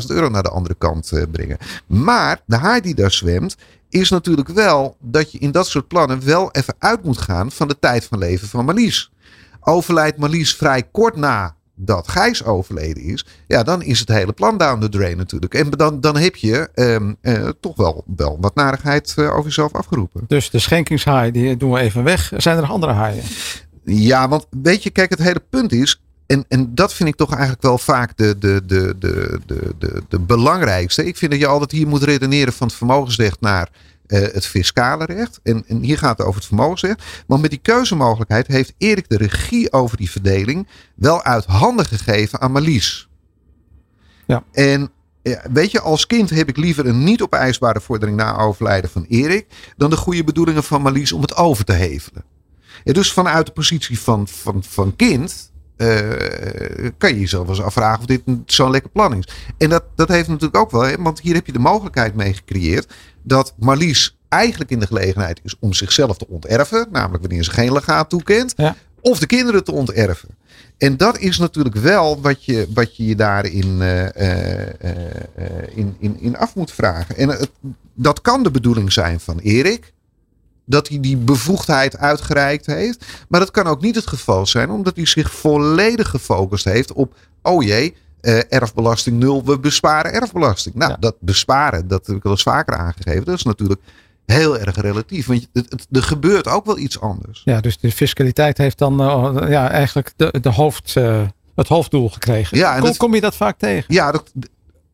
120.000 0.01 0.07
euro 0.07 0.29
naar 0.29 0.43
de 0.43 0.49
andere 0.49 0.75
kant 0.77 1.11
eh, 1.11 1.23
brengen. 1.31 1.57
Maar 1.87 2.41
de 2.45 2.55
haai 2.55 2.81
die 2.81 2.95
daar 2.95 3.11
zwemt, 3.11 3.55
is 3.89 4.09
natuurlijk 4.09 4.47
wel 4.49 4.95
dat 4.99 5.31
je 5.31 5.37
in 5.39 5.51
dat 5.51 5.67
soort 5.67 5.87
plannen 5.87 6.25
wel 6.25 6.51
even 6.51 6.75
uit 6.79 7.03
moet 7.03 7.17
gaan 7.17 7.51
van 7.51 7.67
de 7.67 7.79
tijd 7.79 8.05
van 8.05 8.17
leven 8.17 8.47
van 8.47 8.65
Marlies. 8.65 9.11
Overlijdt 9.59 10.17
Marlies 10.17 10.55
vrij 10.55 10.83
kort 10.91 11.15
na 11.15 11.55
dat 11.81 12.07
Gijs 12.07 12.43
overleden 12.43 13.03
is, 13.03 13.25
ja, 13.47 13.63
dan 13.63 13.81
is 13.81 13.99
het 13.99 14.09
hele 14.09 14.33
plan 14.33 14.57
down 14.57 14.79
the 14.79 14.89
drain 14.89 15.17
natuurlijk. 15.17 15.53
En 15.53 15.69
dan, 15.69 16.01
dan 16.01 16.17
heb 16.17 16.35
je 16.35 16.69
ehm, 16.73 17.13
eh, 17.21 17.49
toch 17.59 17.75
wel, 17.75 18.03
wel 18.15 18.37
wat 18.41 18.55
narigheid 18.55 19.13
eh, 19.17 19.25
over 19.25 19.43
jezelf 19.43 19.73
afgeroepen. 19.73 20.23
Dus 20.27 20.49
de 20.49 20.59
schenkingshaai, 20.59 21.31
die 21.31 21.57
doen 21.57 21.71
we 21.71 21.79
even 21.79 22.03
weg. 22.03 22.31
Zijn 22.37 22.55
er 22.55 22.61
nog 22.61 22.71
andere 22.71 22.93
haaien? 22.93 23.23
Ja, 23.83 24.27
want 24.27 24.45
weet 24.61 24.83
je, 24.83 24.89
kijk, 24.89 25.09
het 25.09 25.23
hele 25.23 25.43
punt 25.49 25.71
is. 25.71 26.01
En, 26.25 26.45
en 26.47 26.75
dat 26.75 26.93
vind 26.93 27.09
ik 27.09 27.15
toch 27.15 27.31
eigenlijk 27.31 27.61
wel 27.61 27.77
vaak 27.77 28.17
de, 28.17 28.37
de, 28.37 28.61
de, 28.65 28.95
de, 28.99 29.39
de, 29.45 29.73
de, 29.77 30.03
de 30.09 30.19
belangrijkste. 30.19 31.05
Ik 31.05 31.17
vind 31.17 31.31
dat 31.31 31.39
je 31.39 31.47
altijd 31.47 31.71
hier 31.71 31.87
moet 31.87 32.03
redeneren 32.03 32.53
van 32.53 32.67
het 32.67 32.75
vermogensrecht 32.75 33.41
naar 33.41 33.69
eh, 34.09 34.21
het 34.21 34.45
fiscale 34.45 35.05
recht. 35.05 35.39
En, 35.43 35.63
en 35.67 35.81
hier 35.81 35.97
gaat 35.97 36.17
het 36.17 36.27
over 36.27 36.39
het 36.39 36.47
vermogensrecht. 36.47 37.03
Want 37.27 37.41
met 37.41 37.49
die 37.49 37.59
keuzemogelijkheid 37.59 38.47
heeft 38.47 38.73
Erik 38.77 39.09
de 39.09 39.17
regie 39.17 39.71
over 39.71 39.97
die 39.97 40.11
verdeling 40.11 40.67
wel 40.95 41.23
uit 41.23 41.45
handen 41.45 41.85
gegeven 41.85 42.41
aan 42.41 42.51
Marlies. 42.51 43.09
Ja. 44.27 44.43
En 44.51 44.91
ja, 45.21 45.41
weet 45.51 45.71
je, 45.71 45.81
als 45.81 46.07
kind 46.07 46.29
heb 46.29 46.49
ik 46.49 46.57
liever 46.57 46.85
een 46.85 47.03
niet 47.03 47.21
opeisbare 47.21 47.81
vordering 47.81 48.17
na 48.17 48.37
overlijden 48.37 48.89
van 48.89 49.05
Erik. 49.09 49.47
dan 49.77 49.89
de 49.89 49.97
goede 49.97 50.23
bedoelingen 50.23 50.63
van 50.63 50.81
Marlies 50.81 51.11
om 51.11 51.21
het 51.21 51.35
over 51.35 51.65
te 51.65 51.73
hevelen. 51.73 52.23
Ja, 52.83 52.93
dus 52.93 53.13
vanuit 53.13 53.45
de 53.45 53.51
positie 53.51 53.99
van, 53.99 54.27
van, 54.27 54.63
van 54.63 54.95
kind 54.95 55.48
eh, 55.79 56.89
kan 56.97 57.13
je 57.13 57.19
jezelf 57.19 57.47
wel 57.47 57.55
eens 57.55 57.65
afvragen 57.65 57.99
of 57.99 58.05
dit 58.05 58.21
zo'n 58.45 58.71
lekker 58.71 58.89
plan 58.91 59.17
is. 59.17 59.27
En 59.57 59.69
dat, 59.69 59.83
dat 59.95 60.07
heeft 60.07 60.27
natuurlijk 60.27 60.57
ook 60.57 60.71
wel, 60.71 60.81
hè, 60.81 60.95
want 60.97 61.19
hier 61.19 61.33
heb 61.35 61.45
je 61.45 61.51
de 61.51 61.59
mogelijkheid 61.59 62.15
mee 62.15 62.33
gecreëerd 62.33 62.93
dat 63.23 63.53
Marlies 63.59 64.17
eigenlijk 64.29 64.71
in 64.71 64.79
de 64.79 64.87
gelegenheid 64.87 65.39
is 65.43 65.55
om 65.59 65.73
zichzelf 65.73 66.17
te 66.17 66.27
onterven, 66.27 66.87
namelijk 66.91 67.23
wanneer 67.23 67.43
ze 67.43 67.51
geen 67.51 67.73
legaat 67.73 68.09
toekent, 68.09 68.53
Ja. 68.57 68.75
of 69.01 69.19
de 69.19 69.25
kinderen 69.25 69.63
te 69.63 69.71
onterven. 69.71 70.29
En 70.77 70.97
dat 70.97 71.17
is 71.17 71.37
natuurlijk 71.37 71.75
wel 71.75 72.21
wat 72.21 72.45
je 72.45 72.67
wat 72.73 72.97
je, 72.97 73.05
je 73.05 73.15
daarin 73.15 73.81
eh, 73.81 74.05
in, 75.75 75.95
in, 75.99 76.19
in 76.19 76.37
af 76.37 76.55
moet 76.55 76.71
vragen. 76.71 77.17
En 77.17 77.29
het, 77.29 77.49
dat 77.93 78.21
kan 78.21 78.43
de 78.43 78.51
bedoeling 78.51 78.91
zijn 78.91 79.19
van 79.19 79.39
Erik 79.39 79.93
dat 80.69 80.87
hij 80.87 80.99
die 80.99 81.17
bevoegdheid 81.17 81.97
uitgereikt 81.97 82.65
heeft. 82.65 83.05
Maar 83.27 83.39
dat 83.39 83.51
kan 83.51 83.65
ook 83.67 83.81
niet 83.81 83.95
het 83.95 84.07
geval 84.07 84.45
zijn, 84.45 84.69
omdat 84.69 84.95
hij 84.95 85.05
zich 85.05 85.31
volledig 85.31 86.09
gefocust 86.09 86.65
heeft 86.65 86.93
op: 86.93 87.13
oh 87.41 87.63
jee, 87.63 87.95
eh, 88.21 88.39
erfbelasting 88.53 89.19
nul, 89.19 89.43
we 89.45 89.59
besparen 89.59 90.13
erfbelasting. 90.13 90.75
Nou, 90.75 90.91
Ja. 90.91 90.97
dat 90.99 91.15
besparen, 91.19 91.87
dat 91.87 92.07
heb 92.07 92.15
ik 92.15 92.25
al 92.25 92.31
eens 92.31 92.41
vaker 92.41 92.75
aangegeven, 92.77 93.25
dat 93.25 93.35
is 93.35 93.43
natuurlijk 93.43 93.81
heel 94.25 94.57
erg 94.59 94.75
relatief. 94.81 95.25
Want 95.27 95.47
het, 95.53 95.65
het, 95.71 95.87
er 95.91 96.03
gebeurt 96.03 96.47
ook 96.47 96.65
wel 96.65 96.77
iets 96.77 96.99
anders. 96.99 97.41
Ja, 97.45 97.61
dus 97.61 97.77
de 97.79 97.91
fiscaliteit 97.91 98.57
heeft 98.57 98.77
dan 98.77 99.01
eh, 99.01 99.49
ja, 99.49 99.69
eigenlijk 99.69 100.13
de, 100.15 100.33
de 100.41 100.49
hoofd, 100.49 100.95
eh, 100.95 101.21
het 101.55 101.67
hoofddoel 101.67 102.09
gekregen. 102.09 102.57
Ja, 102.57 102.71
en 102.73 102.79
kom, 102.79 102.87
dat- 102.87 102.97
kom 102.97 103.15
je 103.15 103.21
dat 103.21 103.35
vaak 103.35 103.57
tegen? 103.57 103.93
Ja, 103.93 104.11
dat, 104.11 104.31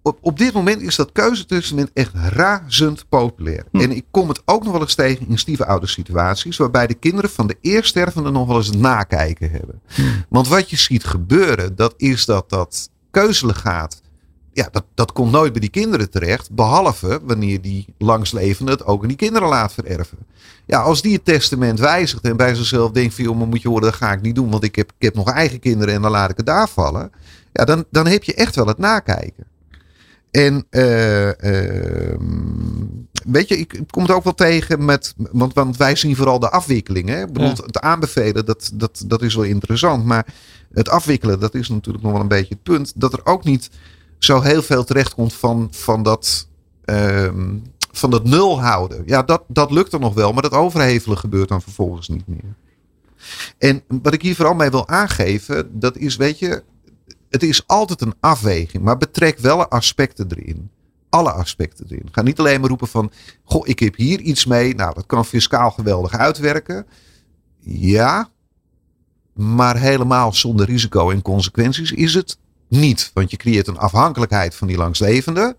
op, 0.05 0.17
op 0.21 0.37
dit 0.37 0.53
moment 0.53 0.81
is 0.81 0.95
dat 0.95 1.11
keuzetestament 1.11 1.91
echt 1.93 2.11
razend 2.13 3.09
populair. 3.09 3.65
Hm. 3.71 3.79
En 3.79 3.91
ik 3.91 4.05
kom 4.11 4.27
het 4.27 4.41
ook 4.45 4.63
nog 4.63 4.71
wel 4.71 4.81
eens 4.81 4.95
tegen 4.95 5.29
in 5.29 5.37
stiefoude 5.37 5.87
situaties. 5.87 6.57
Waarbij 6.57 6.87
de 6.87 6.93
kinderen 6.93 7.29
van 7.29 7.47
de 7.47 7.57
eerststervende 7.61 8.31
nog 8.31 8.47
wel 8.47 8.57
eens 8.57 8.67
het 8.67 8.79
nakijken 8.79 9.51
hebben. 9.51 9.81
Hm. 9.87 10.01
Want 10.29 10.47
wat 10.47 10.69
je 10.69 10.75
ziet 10.75 11.03
gebeuren, 11.03 11.75
dat 11.75 11.93
is 11.97 12.25
dat 12.25 12.49
dat 12.49 12.89
keuzelegaat. 13.11 14.01
Ja, 14.53 14.67
dat, 14.71 14.85
dat 14.93 15.11
komt 15.11 15.31
nooit 15.31 15.51
bij 15.51 15.61
die 15.61 15.69
kinderen 15.69 16.09
terecht. 16.09 16.51
Behalve 16.51 17.19
wanneer 17.23 17.61
die 17.61 17.85
langslevende 17.97 18.71
het 18.71 18.85
ook 18.85 19.01
aan 19.01 19.07
die 19.07 19.17
kinderen 19.17 19.47
laat 19.47 19.73
vererven. 19.73 20.17
Ja, 20.65 20.79
als 20.79 21.01
die 21.01 21.13
het 21.13 21.25
testament 21.25 21.79
wijzigt 21.79 22.23
en 22.23 22.37
bij 22.37 22.55
zichzelf 22.55 22.91
denkt 22.91 23.13
van... 23.13 23.23
joh, 23.23 23.37
maar 23.37 23.47
moet 23.47 23.61
je 23.61 23.67
horen, 23.67 23.83
dat 23.83 23.93
ga 23.93 24.11
ik 24.11 24.21
niet 24.21 24.35
doen. 24.35 24.49
Want 24.49 24.63
ik 24.63 24.75
heb, 24.75 24.91
ik 24.97 25.05
heb 25.05 25.15
nog 25.15 25.29
eigen 25.29 25.59
kinderen 25.59 25.93
en 25.93 26.01
dan 26.01 26.11
laat 26.11 26.29
ik 26.29 26.37
het 26.37 26.45
daar 26.45 26.69
vallen. 26.69 27.11
Ja, 27.51 27.65
dan, 27.65 27.85
dan 27.91 28.07
heb 28.07 28.23
je 28.23 28.33
echt 28.33 28.55
wel 28.55 28.67
het 28.67 28.77
nakijken. 28.77 29.53
En 30.35 30.65
ehm, 30.69 32.17
weet 33.25 33.47
je, 33.47 33.57
ik 33.57 33.79
kom 33.89 34.01
het 34.03 34.11
ook 34.11 34.23
wel 34.23 34.33
tegen 34.33 34.85
met. 34.85 35.13
Want, 35.17 35.53
want 35.53 35.77
wij 35.77 35.95
zien 35.95 36.15
vooral 36.15 36.39
de 36.39 36.49
afwikkeling. 36.49 37.09
Hè? 37.09 37.21
Ik 37.21 37.33
bedoel, 37.33 37.47
Ja. 37.47 37.63
Het 37.65 37.79
aanbevelen, 37.79 38.45
dat, 38.45 38.71
dat, 38.73 39.03
dat 39.07 39.21
is 39.21 39.35
wel 39.35 39.43
interessant. 39.43 40.05
Maar 40.05 40.25
het 40.73 40.89
afwikkelen, 40.89 41.39
dat 41.39 41.55
is 41.55 41.69
natuurlijk 41.69 42.03
nog 42.03 42.13
wel 42.13 42.21
een 42.21 42.27
beetje 42.27 42.53
het 42.53 42.63
punt. 42.63 42.93
Dat 42.95 43.13
er 43.13 43.25
ook 43.25 43.43
niet 43.43 43.69
zo 44.19 44.41
heel 44.41 44.61
veel 44.61 44.83
terechtkomt 44.83 45.33
van, 45.33 45.67
van 45.71 46.03
dat. 46.03 46.47
ehm, 46.85 47.53
van 47.91 48.09
dat 48.09 48.23
nul 48.23 48.61
houden. 48.61 49.03
Ja, 49.05 49.23
dat, 49.23 49.43
dat 49.47 49.71
lukt 49.71 49.93
er 49.93 49.99
nog 49.99 50.13
wel, 50.13 50.33
maar 50.33 50.41
dat 50.41 50.51
overhevelen 50.51 51.17
gebeurt 51.17 51.49
dan 51.49 51.61
vervolgens 51.61 52.07
niet 52.07 52.27
meer. 52.27 52.55
En 53.57 53.83
wat 54.01 54.13
ik 54.13 54.21
hier 54.21 54.35
vooral 54.35 54.53
mee 54.55 54.69
wil 54.69 54.87
aangeven, 54.87 55.79
dat 55.79 55.97
is, 55.97 56.15
weet 56.15 56.39
je, 56.39 56.63
het 57.35 57.43
is 57.43 57.67
altijd 57.67 58.01
een 58.01 58.13
afweging, 58.19 58.83
maar 58.83 58.97
betrek 58.97 59.37
wel 59.37 59.67
aspecten 59.67 60.27
erin. 60.29 60.69
Alle 61.09 61.31
aspecten 61.31 61.85
erin. 61.89 62.07
Ga 62.11 62.21
niet 62.21 62.39
alleen 62.39 62.59
maar 62.59 62.69
roepen 62.69 62.87
van, 62.87 63.11
goh, 63.43 63.67
ik 63.67 63.79
heb 63.79 63.95
hier 63.95 64.19
iets 64.19 64.45
mee. 64.45 64.75
Nou, 64.75 64.93
dat 64.93 65.05
kan 65.05 65.25
fiscaal 65.25 65.71
geweldig 65.71 66.13
uitwerken. 66.13 66.85
Ja, 67.59 68.29
maar 69.33 69.77
helemaal 69.77 70.33
zonder 70.33 70.65
risico 70.65 71.09
en 71.09 71.21
consequenties 71.21 71.91
is 71.91 72.13
het 72.13 72.37
niet. 72.67 73.11
Want 73.13 73.31
je 73.31 73.37
creëert 73.37 73.67
een 73.67 73.77
afhankelijkheid 73.77 74.55
van 74.55 74.67
die 74.67 74.77
langslevende 74.77 75.55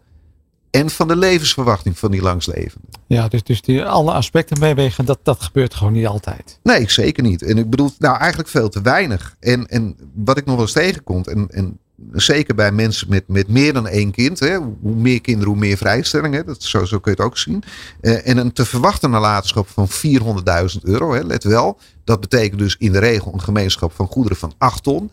en 0.71 0.91
van 0.91 1.09
de 1.09 1.17
levensverwachting 1.17 1.99
van 1.99 2.11
die 2.11 2.23
langslevende. 2.23 2.87
Ja, 3.07 3.29
dus, 3.29 3.43
dus 3.43 3.63
die, 3.63 3.85
alle 3.85 4.13
aspecten 4.13 4.61
meewegen, 4.61 5.05
dat, 5.05 5.19
dat 5.23 5.43
gebeurt 5.43 5.75
gewoon 5.75 5.93
niet 5.93 6.07
altijd. 6.07 6.59
Nee, 6.63 6.91
zeker 6.91 7.23
niet. 7.23 7.43
En 7.43 7.59
ik 7.59 7.71
bedoel, 7.71 7.91
nou 7.99 8.19
eigenlijk 8.19 8.49
veel 8.49 8.69
te 8.69 8.83
weinig. 8.83 9.37
En, 9.41 9.67
en 9.67 9.97
wat 10.15 10.39
ik 10.39 10.45
nog 10.45 10.55
wel 10.55 10.65
eens 10.65 10.73
tegenkomt, 10.73 11.29
en, 11.29 11.49
en 11.51 11.79
zeker 12.13 12.55
bij 12.55 12.73
mensen 12.73 13.09
met, 13.09 13.29
met 13.29 13.49
meer 13.49 13.73
dan 13.73 13.89
één 13.89 14.11
kind, 14.11 14.39
hè, 14.39 14.57
hoe 14.57 14.95
meer 14.95 15.21
kinderen, 15.21 15.49
hoe 15.49 15.61
meer 15.61 15.77
vrijstelling, 15.77 16.35
hè, 16.35 16.45
dat, 16.45 16.63
zo, 16.63 16.85
zo 16.85 16.99
kun 16.99 17.13
je 17.13 17.23
het 17.23 17.27
ook 17.27 17.39
zien. 17.39 17.63
Eh, 18.01 18.29
en 18.29 18.37
een 18.37 18.53
te 18.53 18.65
verwachten 18.65 19.11
nalatenschap 19.11 19.69
van 19.69 19.89
400.000 19.89 20.81
euro, 20.83 21.13
hè, 21.13 21.21
let 21.21 21.45
wel, 21.45 21.79
dat 22.05 22.21
betekent 22.21 22.59
dus 22.59 22.77
in 22.79 22.93
de 22.93 22.99
regel 22.99 23.33
een 23.33 23.43
gemeenschap 23.43 23.93
van 23.93 24.07
goederen 24.07 24.39
van 24.39 24.53
8 24.59 24.83
ton. 24.83 25.11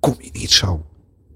Kom 0.00 0.14
je 0.18 0.30
niet 0.32 0.50
zo 0.50 0.84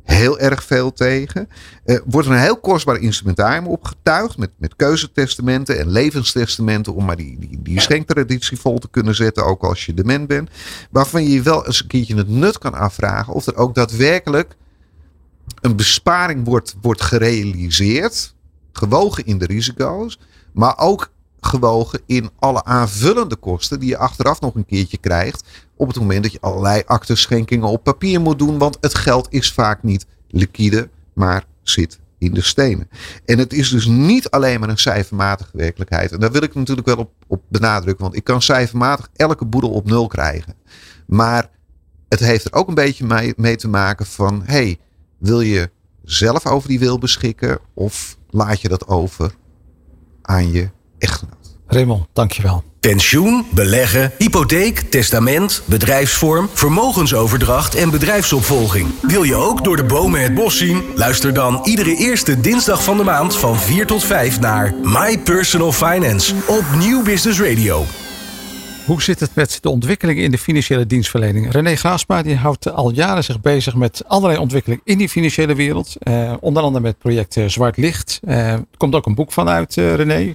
heel 0.07 0.39
erg 0.39 0.65
veel 0.65 0.93
tegen. 0.93 1.49
Eh, 1.85 1.99
wordt 2.05 2.29
een 2.29 2.39
heel 2.39 2.57
kostbaar 2.57 2.97
instrumentarium 2.97 3.67
opgetuigd 3.67 4.39
met, 4.39 4.51
met 4.57 4.77
keuzetestamenten 4.77 5.79
en 5.79 5.91
levenstestamenten 5.91 6.95
om 6.95 7.05
maar 7.05 7.17
die, 7.17 7.39
die, 7.39 7.63
die 7.63 7.81
schenktraditie 7.81 8.59
vol 8.59 8.79
te 8.79 8.89
kunnen 8.91 9.15
zetten, 9.15 9.45
ook 9.45 9.63
als 9.63 9.87
je 9.87 9.95
dement 9.95 10.27
bent. 10.27 10.51
Waarvan 10.91 11.23
je 11.23 11.31
je 11.31 11.43
wel 11.43 11.67
eens 11.67 11.81
een 11.81 11.87
keertje 11.87 12.17
het 12.17 12.29
nut 12.29 12.59
kan 12.59 12.75
afvragen 12.75 13.33
of 13.33 13.47
er 13.47 13.57
ook 13.57 13.75
daadwerkelijk 13.75 14.57
een 15.61 15.77
besparing 15.77 16.45
wordt, 16.45 16.77
wordt 16.81 17.03
gerealiseerd, 17.03 18.35
gewogen 18.73 19.25
in 19.25 19.39
de 19.39 19.47
risico's, 19.47 20.19
maar 20.53 20.79
ook 20.79 21.11
gewogen 21.47 22.01
in 22.07 22.31
alle 22.39 22.65
aanvullende 22.65 23.37
kosten 23.37 23.81
die 23.81 23.89
je 23.89 23.99
achteraf 23.99 24.41
nog 24.41 24.55
een 24.55 24.67
keertje 24.67 24.99
krijgt 24.99 25.49
op 25.77 25.87
het 25.87 25.97
moment 25.97 26.23
dat 26.23 26.33
je 26.33 26.41
allerlei 26.41 26.83
acteschenkingen 26.87 27.69
op 27.69 27.83
papier 27.85 28.21
moet 28.21 28.39
doen, 28.39 28.59
want 28.59 28.79
het 28.81 28.95
geld 28.95 29.27
is 29.31 29.53
vaak 29.53 29.83
niet 29.83 30.07
liquide, 30.29 30.89
maar 31.15 31.45
zit 31.63 31.99
in 32.19 32.35
de 32.35 32.41
stenen. 32.41 32.89
En 33.25 33.39
het 33.39 33.53
is 33.53 33.71
dus 33.71 33.87
niet 33.87 34.31
alleen 34.31 34.61
maar 34.61 34.69
een 34.69 34.79
cijfermatige 34.79 35.51
werkelijkheid. 35.53 36.13
En 36.13 36.21
daar 36.21 36.33
wil 36.33 36.43
ik 36.43 36.55
natuurlijk 36.55 36.87
wel 36.87 36.97
op, 36.97 37.11
op 37.27 37.43
benadrukken, 37.49 38.05
want 38.05 38.17
ik 38.17 38.25
kan 38.25 38.43
cijfermatig 38.43 39.09
elke 39.17 39.45
boedel 39.45 39.71
op 39.71 39.87
nul 39.87 40.07
krijgen. 40.07 40.55
Maar 41.07 41.51
het 42.09 42.21
heeft 42.21 42.45
er 42.45 42.53
ook 42.53 42.69
een 42.69 42.75
beetje 42.75 43.05
mee, 43.05 43.35
mee 43.37 43.57
te 43.57 43.69
maken 43.69 44.07
van, 44.07 44.43
hey, 44.45 44.79
wil 45.19 45.41
je 45.41 45.71
zelf 46.05 46.47
over 46.47 46.69
die 46.69 46.79
wil 46.79 46.99
beschikken 46.99 47.59
of 47.75 48.17
laat 48.31 48.61
je 48.61 48.69
dat 48.69 48.89
over 48.89 49.35
aan 50.23 50.53
je 50.53 50.71
echtgenoot? 51.07 51.57
Raymond, 51.67 52.07
dankjewel. 52.13 52.63
Pensioen, 52.81 53.47
beleggen, 53.51 54.13
hypotheek, 54.19 54.79
testament, 54.79 55.63
bedrijfsvorm, 55.65 56.49
vermogensoverdracht 56.53 57.75
en 57.75 57.91
bedrijfsopvolging. 57.91 58.89
Wil 59.03 59.23
je 59.23 59.35
ook 59.35 59.65
door 59.65 59.77
de 59.77 59.85
bomen 59.85 60.23
het 60.23 60.35
bos 60.35 60.59
zien? 60.59 60.83
Luister 60.95 61.35
dan 61.35 61.61
iedere 61.65 61.97
eerste 61.97 62.41
dinsdag 62.41 62.85
van 62.85 62.97
de 62.97 63.05
maand 63.05 63.37
van 63.37 63.59
4 63.59 63.87
tot 63.87 64.05
5 64.05 64.41
naar 64.41 64.75
My 64.83 65.19
Personal 65.19 65.73
Finance 65.73 66.35
op 66.47 66.65
Nieuw 66.79 67.03
Business 67.03 67.41
Radio. 67.41 67.85
Hoe 68.87 69.03
zit 69.03 69.21
het 69.21 69.35
met 69.35 69.59
de 69.61 69.69
ontwikkelingen 69.69 70.23
in 70.23 70.31
de 70.31 70.39
financiële 70.39 70.87
dienstverlening? 70.87 71.53
René 71.53 71.77
Graasma 71.77 72.23
die 72.23 72.37
houdt 72.37 72.73
al 72.73 72.93
jaren 72.93 73.25
zich 73.25 73.41
bezig 73.41 73.75
met 73.75 74.03
allerlei 74.07 74.41
ontwikkelingen 74.41 74.85
in 74.85 74.99
die 74.99 75.09
financiële 75.09 75.55
wereld. 75.55 75.97
Eh, 75.99 76.33
onder 76.41 76.63
andere 76.63 76.85
met 76.85 76.99
project 76.99 77.37
eh, 77.37 77.47
Zwart 77.47 77.77
Licht. 77.77 78.21
Eh, 78.25 78.53
er 78.53 78.65
komt 78.77 78.95
ook 78.95 79.07
een 79.07 79.15
boek 79.15 79.33
van 79.33 79.49
uit, 79.49 79.77
eh, 79.77 79.95
René. 79.95 80.35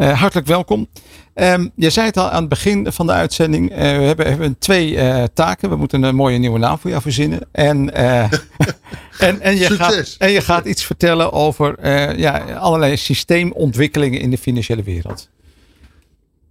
Eh, 0.00 0.20
hartelijk 0.20 0.46
welkom. 0.46 0.88
Ehm, 1.34 1.68
je 1.74 1.90
zei 1.90 2.06
het 2.06 2.16
al 2.16 2.30
aan 2.30 2.40
het 2.40 2.48
begin 2.48 2.92
van 2.92 3.06
de 3.06 3.12
uitzending. 3.12 3.70
eh, 3.70 3.78
we 3.78 3.84
hebben, 3.84 4.26
hebben 4.26 4.58
twee 4.58 4.96
eh, 4.96 5.24
taken. 5.34 5.70
We 5.70 5.76
moeten 5.76 6.02
een 6.02 6.14
mooie 6.14 6.38
nieuwe 6.38 6.58
naam 6.58 6.78
voor 6.78 6.90
jou 6.90 7.02
verzinnen. 7.02 7.40
En, 7.52 7.94
en, 7.94 9.40
en, 9.40 9.56
je, 9.56 9.64
Succes. 9.64 9.76
gaat, 9.78 10.16
en 10.18 10.30
je 10.30 10.40
gaat 10.40 10.64
iets 10.64 10.84
vertellen 10.84 11.32
over 11.32 11.88
ja, 12.18 12.38
allerlei 12.38 12.96
systeemontwikkelingen 12.96 14.20
in 14.20 14.30
de 14.30 14.38
financiële 14.38 14.82
wereld. 14.82 15.28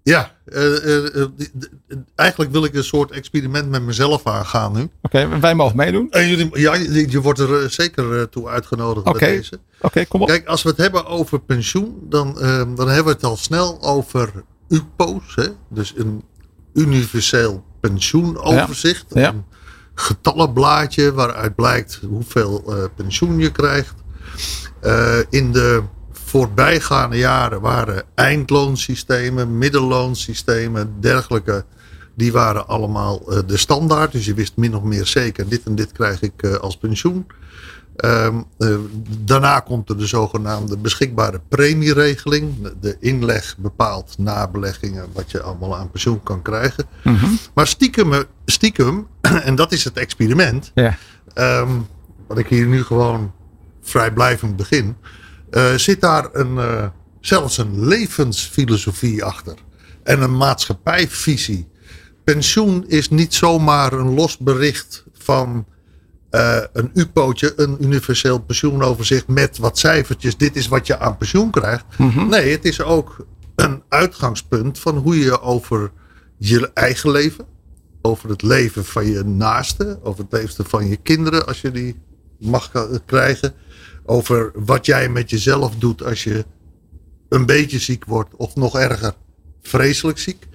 Ja, 0.04 0.36
eh, 0.46 0.96
eh, 0.96 1.22
eh, 1.22 1.28
eigenlijk 2.16 2.52
wil 2.52 2.64
ik 2.64 2.74
een 2.74 2.84
soort 2.84 3.12
experiment 3.12 3.70
met 3.70 3.82
mezelf 3.82 4.28
aangaan 4.28 4.74
nu. 4.74 4.90
Oké, 5.02 5.40
wij 5.40 5.56
mogen 5.56 5.76
meedoen. 5.76 6.12
En 6.12 6.28
jullie, 6.28 6.60
ja, 6.60 6.74
je, 6.74 7.22
wordt 7.22 7.40
er 7.40 7.72
zeker 7.72 8.30
toe 8.30 8.48
uitgenodigd 8.48 9.08
Oké. 9.08 9.20
bij 9.20 9.36
deze. 9.36 9.60
Oké, 9.82 10.06
kom 10.06 10.22
op. 10.22 10.28
Kijk, 10.28 10.48
als 10.48 10.64
we 10.64 10.70
het 10.70 10.78
hebben 10.78 11.06
over 11.06 11.40
pensioen, 11.40 11.98
dan, 12.10 12.40
eh, 12.40 12.58
dan 12.58 12.88
hebben 12.88 13.04
we 13.04 13.12
het 13.12 13.24
al 13.24 13.38
snel 13.38 13.82
over 13.82 14.32
UPO's. 14.70 15.36
Hè? 15.36 15.48
Dus 15.70 15.94
een 15.96 16.24
universeel 16.74 17.64
pensioenoverzicht. 17.80 19.06
Ja, 19.10 19.22
ja. 19.22 19.30
Een 19.30 19.46
getallenblaadje 19.94 21.14
waaruit 21.14 21.56
blijkt 21.56 22.00
hoeveel 22.08 22.90
pensioen 22.96 23.40
je 23.40 23.52
krijgt. 23.52 23.94
In 25.30 25.52
de 25.52 25.84
voorbijgaande 26.30 27.18
jaren 27.18 27.62
waren 27.62 28.04
eindloonsystemen, 28.16 29.58
middelloonsystemen, 29.58 30.94
dergelijke. 31.00 31.66
Die 32.16 32.32
waren 32.32 32.68
allemaal 32.68 33.22
eh, 33.32 33.40
de 33.48 33.58
standaard. 33.58 34.12
Dus 34.12 34.26
je 34.26 34.34
wist 34.34 34.54
min 34.58 34.76
of 34.76 34.84
meer 34.84 35.06
zeker, 35.06 35.50
dit 35.50 35.64
en 35.66 35.76
dit 35.76 35.92
krijg 35.92 36.22
ik 36.22 36.34
eh, 36.44 36.54
als 36.54 36.78
pensioen. 36.78 37.26
Ehm, 37.96 38.36
eh, 38.58 38.76
daarna 39.20 39.60
komt 39.60 39.90
er 39.90 39.98
de 39.98 40.06
zogenaamde 40.08 40.78
beschikbare 40.78 41.42
premieregeling. 41.50 42.54
De- 42.82 42.98
inleg 43.00 43.56
bepaalt 43.58 44.16
na 44.18 44.48
beleggingen 44.48 45.06
wat 45.14 45.32
je 45.32 45.42
allemaal 45.42 45.78
aan 45.78 45.92
pensioen 45.92 46.24
kan 46.24 46.42
krijgen. 46.42 46.86
Mhm. 47.04 47.26
Maar 47.54 47.68
stiekem, 47.68 48.24
stiekem, 48.46 49.08
en 49.22 49.56
dat 49.56 49.72
is 49.72 49.84
het 49.84 49.98
experiment, 49.98 50.72
Ja. 50.76 50.98
ehm, 51.34 51.70
wat 52.28 52.38
ik 52.38 52.48
hier 52.48 52.66
nu 52.68 52.84
gewoon 52.84 53.32
vrijblijvend 53.82 54.56
begin, 54.56 54.96
eh, 55.52 55.74
zit 55.74 56.02
daar 56.02 56.30
een, 56.34 56.58
eh, 56.58 56.88
zelfs 57.20 57.58
een 57.58 57.88
levensfilosofie 57.88 59.24
achter. 59.24 59.56
En 60.04 60.22
een 60.22 60.38
maatschappijvisie. 60.38 61.68
Pensioen 62.24 62.88
is 62.88 63.10
niet 63.10 63.34
zomaar 63.34 63.94
een 63.94 64.14
los 64.14 64.38
bericht 64.38 65.06
van 65.14 65.66
eh, 66.30 66.62
een 66.74 66.92
UPO'tje, 66.94 67.54
een 67.56 67.78
universeel 67.84 68.40
pensioenoverzicht 68.40 69.28
met 69.28 69.58
wat 69.58 69.78
cijfertjes. 69.78 70.38
Dit 70.38 70.56
is 70.56 70.68
wat 70.68 70.88
je 70.88 71.00
aan 71.00 71.18
pensioen 71.18 71.52
krijgt. 71.52 71.86
Nee, 72.30 72.52
het 72.52 72.66
is 72.66 72.82
ook 72.82 73.26
een 73.56 73.84
uitgangspunt 73.90 74.80
van 74.80 74.98
hoe 74.98 75.20
je 75.20 75.42
over 75.42 75.92
je 76.38 76.72
eigen 76.74 77.12
leven, 77.12 77.46
over 78.02 78.30
het 78.30 78.42
leven 78.42 78.86
van 78.86 79.06
je 79.06 79.24
naaste, 79.24 80.00
over 80.04 80.24
het 80.24 80.32
leven 80.32 80.66
van 80.66 80.88
je 80.88 80.96
kinderen 80.96 81.46
als 81.46 81.62
je 81.62 81.72
die 81.72 82.00
mag 82.40 82.72
krijgen, 83.06 83.54
over 84.06 84.52
wat 84.54 84.86
jij 84.86 85.10
met 85.10 85.30
jezelf 85.30 85.76
doet 85.76 86.04
als 86.04 86.24
je 86.24 86.46
een 87.30 87.46
beetje 87.46 87.80
ziek 87.80 88.06
wordt 88.06 88.36
of 88.36 88.56
nog 88.56 88.78
erger, 88.78 89.14
vreselijk 89.62 90.18
ziek. 90.18 90.48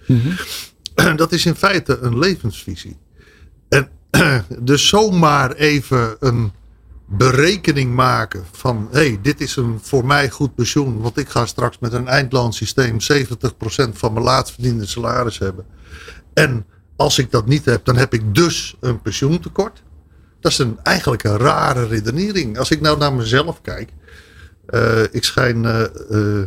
Dat 1.16 1.32
is 1.32 1.47
in 1.47 1.55
feite 1.55 1.99
een 1.99 2.18
levensvisie. 2.18 2.97
En 3.68 3.88
dus 4.61 4.88
zomaar 4.88 5.53
even 5.53 6.16
een 6.20 6.53
berekening 7.07 7.95
maken 7.95 8.45
van 8.53 8.88
hé, 8.90 8.99
hey, 8.99 9.18
dit 9.22 9.40
is 9.40 9.57
een 9.57 9.78
voor 9.82 10.07
mij 10.07 10.30
goed 10.30 10.55
pensioen, 10.55 11.01
want 11.01 11.18
ik 11.18 11.28
ga 11.28 11.47
straks 11.47 11.78
met 11.78 11.92
een 11.92 12.09
eindloonsysteem 12.09 12.97
70% 12.97 12.97
van 13.92 14.12
mijn 14.12 14.24
laatst 14.24 14.55
verdiende 14.55 14.86
salaris 14.86 15.38
hebben. 15.38 15.66
En 16.34 16.66
als 16.97 17.18
ik 17.18 17.30
dat 17.30 17.47
niet 17.47 17.64
heb, 17.64 17.84
dan 17.84 17.97
heb 17.97 18.14
ik 18.14 18.34
dus 18.34 18.76
een 18.80 19.03
pensioentekort. 19.03 19.82
Dat 20.45 20.53
is 20.53 20.59
een, 20.59 20.78
eigenlijk 20.82 21.24
een 21.24 21.36
rare 21.36 21.86
redenering. 21.86 22.59
Als 22.59 22.70
ik 22.70 22.80
nou 22.80 22.99
naar 22.99 23.12
mezelf 23.12 23.61
kijk, 23.62 23.92
eh, 24.66 25.03
ik 25.11 25.24
schijn 25.24 25.64
eh, 25.64 25.82
eh, 25.82 26.47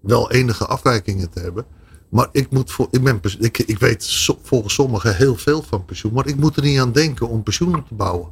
wel 0.00 0.30
enige 0.30 0.66
afwijkingen 0.66 1.30
te 1.30 1.40
hebben. 1.40 1.64
Maar 2.08 2.28
ik, 2.32 2.50
moet 2.50 2.70
voor, 2.70 2.88
ik, 2.90 3.02
ben, 3.02 3.20
ik, 3.38 3.58
ik 3.58 3.78
weet 3.78 4.04
so- 4.04 4.38
volgens 4.42 4.74
sommigen 4.74 5.16
heel 5.16 5.36
veel 5.36 5.62
van 5.62 5.84
pensioen. 5.84 6.12
Maar 6.12 6.26
ik 6.26 6.36
moet 6.36 6.56
er 6.56 6.62
niet 6.62 6.78
aan 6.80 6.92
denken 6.92 7.28
om 7.28 7.42
pensioen 7.42 7.76
op 7.76 7.88
te 7.88 7.94
bouwen. 7.94 8.28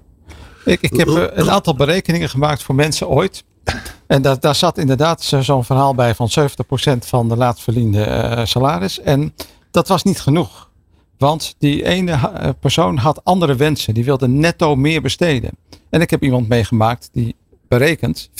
Ik, 0.64 0.80
ik 0.80 0.96
heb 0.96 1.08
een 1.08 1.50
aantal 1.50 1.74
berekeningen 1.74 2.28
gemaakt 2.28 2.62
voor 2.62 2.74
mensen 2.74 3.08
ooit. 3.08 3.44
En 4.06 4.22
daar, 4.22 4.40
daar 4.40 4.54
zat 4.54 4.78
inderdaad 4.78 5.22
zo- 5.22 5.40
zo'n 5.40 5.64
verhaal 5.64 5.94
bij 5.94 6.14
van 6.14 6.30
70% 6.30 6.98
van 6.98 7.28
de 7.28 7.36
laatst 7.36 7.62
verdiende 7.64 8.42
salaris. 8.44 9.00
En 9.00 9.34
dat 9.70 9.88
was 9.88 10.02
niet 10.02 10.20
genoeg. 10.20 10.67
Want 11.18 11.54
die 11.58 11.84
ene 11.84 12.12
eh, 12.12 12.50
persoon 12.60 12.96
had 12.96 13.24
andere 13.24 13.56
wensen. 13.56 13.94
Die 13.94 14.04
wilde 14.04 14.28
netto 14.28 14.76
meer 14.76 15.02
besteden. 15.02 15.50
En 15.90 16.00
ik 16.00 16.10
heb 16.10 16.22
iemand 16.22 16.48
meegemaakt 16.48 17.08
die 17.12 17.36
berekend 17.68 18.30
50% 18.30 18.32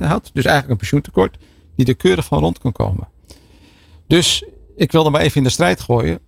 had. 0.00 0.30
Dus 0.32 0.44
eigenlijk 0.44 0.68
een 0.68 0.76
pensioentekort. 0.76 1.38
Die 1.76 1.86
er 1.86 1.96
keurig 1.96 2.24
van 2.24 2.38
rond 2.38 2.58
kan 2.58 2.72
komen. 2.72 3.08
Dus 4.06 4.44
ik 4.76 4.92
wilde 4.92 5.10
maar 5.10 5.20
even 5.20 5.36
in 5.36 5.44
de 5.44 5.50
strijd 5.50 5.80
gooien. 5.80 6.18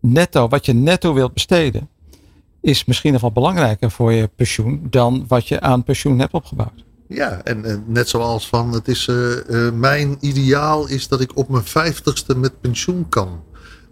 Netto, 0.00 0.48
wat 0.48 0.66
je 0.66 0.72
netto 0.72 1.14
wilt 1.14 1.32
besteden 1.32 1.88
is 2.60 2.84
misschien 2.84 3.12
nog 3.12 3.20
wel 3.20 3.32
belangrijker 3.32 3.90
voor 3.90 4.12
je 4.12 4.30
pensioen 4.36 4.86
dan 4.90 5.24
wat 5.28 5.48
je 5.48 5.60
aan 5.60 5.84
pensioen 5.84 6.18
hebt 6.18 6.32
opgebouwd. 6.32 6.84
Ja, 7.08 7.40
en, 7.42 7.64
en 7.64 7.84
net 7.86 8.08
zoals 8.08 8.48
van, 8.48 8.72
het 8.72 8.88
is, 8.88 9.08
eh, 9.08 9.66
eh, 9.66 9.74
mijn 9.74 10.16
ideaal 10.20 10.88
is 10.88 11.08
dat 11.08 11.20
ik 11.20 11.36
op 11.36 11.48
mijn 11.48 11.64
vijftigste 11.64 12.36
met 12.36 12.60
pensioen 12.60 13.08
kan. 13.08 13.42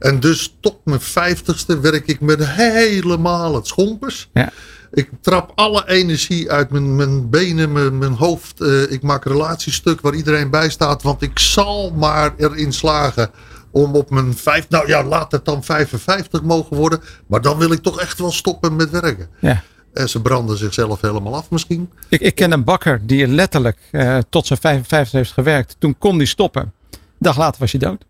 En 0.05 0.21
dus 0.21 0.57
tot 0.61 0.77
mijn 0.85 1.01
vijftigste 1.01 1.81
werk 1.81 2.07
ik 2.07 2.21
met 2.21 2.47
helemaal 2.47 3.55
het 3.55 3.67
schompers. 3.67 4.29
Ja. 4.33 4.53
Ik 4.93 5.11
trap 5.21 5.53
alle 5.55 5.89
energie 5.89 6.51
uit 6.51 6.71
mijn, 6.71 6.97
mijn 6.97 7.31
benen, 7.31 7.73
mijn, 7.73 7.99
mijn 7.99 8.13
hoofd. 8.13 8.61
Eh, 8.61 8.91
ik 8.91 9.03
maak 9.03 9.25
relatiestuk 9.25 10.01
waar 10.01 10.15
iedereen 10.15 10.51
bij 10.51 10.71
staat. 10.71 11.03
Want 11.03 11.23
ik 11.23 11.39
zal 11.39 11.91
maar 11.91 12.35
erin 12.37 12.73
slagen 12.73 13.31
om 13.71 13.95
op 13.95 14.11
mijn 14.11 14.37
vijf... 14.37 14.69
Nou 14.69 14.89
ja, 14.89 15.05
laat 15.05 15.33
het 15.33 15.45
dan 15.45 15.65
55 15.65 16.43
mogen 16.43 16.77
worden. 16.77 17.01
Maar 17.27 17.41
dan 17.41 17.59
wil 17.59 17.73
ik 17.73 17.83
toch 17.83 18.01
echt 18.01 18.19
wel 18.19 18.33
stoppen 18.33 18.77
met 18.77 18.91
werken. 18.91 19.29
Ja. 19.41 19.63
En 19.93 20.09
ze 20.09 20.23
branden 20.23 20.59
zichzelf 20.59 21.01
helemaal 21.01 21.35
af 21.35 21.51
misschien. 21.51 21.91
Ik, 22.09 22.21
ik 22.21 22.35
ken 22.35 22.53
een 22.53 22.65
bakker 22.65 23.01
die 23.07 23.27
letterlijk 23.27 23.79
eh, 23.91 24.19
tot 24.29 24.47
zijn 24.47 24.59
55 24.59 25.13
heeft 25.13 25.33
gewerkt. 25.33 25.77
Toen 25.79 25.99
kon 25.99 26.17
hij 26.17 26.27
stoppen. 26.27 26.63
Een 26.63 26.99
dag 27.19 27.37
later 27.37 27.61
was 27.61 27.73
hij 27.73 27.81
dood. 27.81 28.05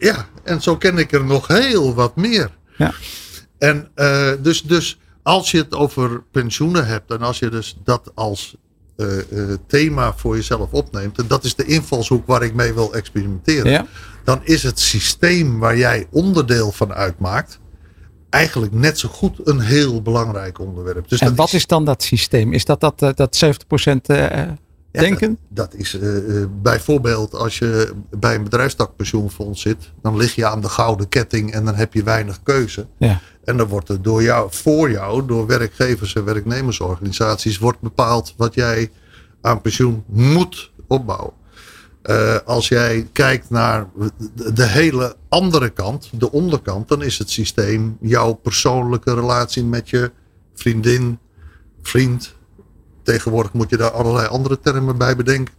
Ja, 0.00 0.26
en 0.42 0.62
zo 0.62 0.76
ken 0.76 0.98
ik 0.98 1.12
er 1.12 1.24
nog 1.24 1.46
heel 1.46 1.94
wat 1.94 2.16
meer. 2.16 2.50
Ja. 2.76 2.92
En 3.58 3.88
eh, 3.94 4.32
dus, 4.42 4.62
dus 4.62 4.98
als 5.22 5.50
je 5.50 5.58
het 5.58 5.74
over 5.74 6.22
pensioenen 6.30 6.86
hebt 6.86 7.10
en 7.10 7.20
als 7.20 7.38
je 7.38 7.48
dus 7.48 7.76
dat 7.84 8.12
als 8.14 8.56
eh, 8.96 9.18
eh, 9.18 9.58
thema 9.66 10.14
voor 10.16 10.36
jezelf 10.36 10.72
opneemt, 10.72 11.18
en 11.18 11.26
dat 11.26 11.44
is 11.44 11.54
de 11.54 11.64
invalshoek 11.64 12.26
waar 12.26 12.42
ik 12.42 12.54
mee 12.54 12.72
wil 12.72 12.94
experimenteren, 12.94 13.70
Ja. 13.70 13.86
dan 14.24 14.40
is 14.44 14.62
het 14.62 14.80
systeem 14.80 15.58
waar 15.58 15.76
jij 15.76 16.06
onderdeel 16.10 16.72
van 16.72 16.92
uitmaakt 16.92 17.60
eigenlijk 18.30 18.72
net 18.72 18.98
zo 18.98 19.08
goed 19.08 19.40
een 19.44 19.60
heel 19.60 20.02
belangrijk 20.02 20.58
onderwerp. 20.58 21.08
Dus 21.08 21.20
En 21.20 21.34
wat 21.34 21.52
is 21.52 21.66
dan 21.66 21.84
dat 21.84 22.02
systeem? 22.02 22.52
Is 22.52 22.64
dat 22.64 22.80
dat, 22.80 22.98
dat 22.98 23.44
70% 23.44 24.06
eh, 24.06 24.42
Ja, 24.92 25.00
denken? 25.00 25.38
Dat, 25.48 25.70
dat 25.70 25.80
is 25.80 25.98
eh, 25.98 26.42
eh, 26.42 26.48
bijvoorbeeld 26.62 27.34
als 27.34 27.58
je 27.58 27.92
bij 28.18 28.34
een 28.34 28.44
bedrijfstakpensioenfonds 28.44 29.62
zit, 29.62 29.90
dan 30.02 30.16
lig 30.16 30.34
je 30.34 30.46
aan 30.46 30.60
de 30.60 30.68
gouden 30.68 31.08
ketting 31.08 31.52
en 31.52 31.64
dan 31.64 31.74
heb 31.74 31.94
je 31.94 32.02
weinig 32.02 32.42
keuze. 32.42 32.86
Ja. 32.98 33.20
En 33.44 33.56
dan 33.56 33.66
wordt 33.66 33.88
er 33.88 34.02
door 34.02 34.22
jou, 34.22 34.48
voor 34.52 34.90
jou, 34.90 35.26
door 35.26 35.46
werkgevers 35.46 36.14
en 36.14 36.24
werknemersorganisaties, 36.24 37.58
wordt 37.58 37.80
bepaald 37.80 38.34
wat 38.36 38.54
jij 38.54 38.90
aan 39.40 39.60
pensioen 39.60 40.04
moet 40.06 40.72
opbouwen. 40.86 41.32
Eh, 42.02 42.36
als 42.44 42.68
jij 42.68 43.08
kijkt 43.12 43.50
naar 43.50 43.86
de 44.54 44.66
hele 44.66 45.16
andere 45.28 45.68
kant, 45.68 46.10
de 46.12 46.32
onderkant, 46.32 46.88
dan 46.88 47.02
is 47.02 47.18
het 47.18 47.30
systeem 47.30 47.96
jouw 48.00 48.32
persoonlijke 48.32 49.14
relatie 49.14 49.64
met 49.64 49.90
je 49.90 50.12
vriendin, 50.54 51.18
vriend. 51.82 52.34
Tegenwoordig 53.02 53.52
moet 53.52 53.70
je 53.70 53.76
daar 53.76 53.90
allerlei 53.90 54.26
andere 54.28 54.60
termen 54.60 54.98
bij 54.98 55.16
bedenken. 55.16 55.54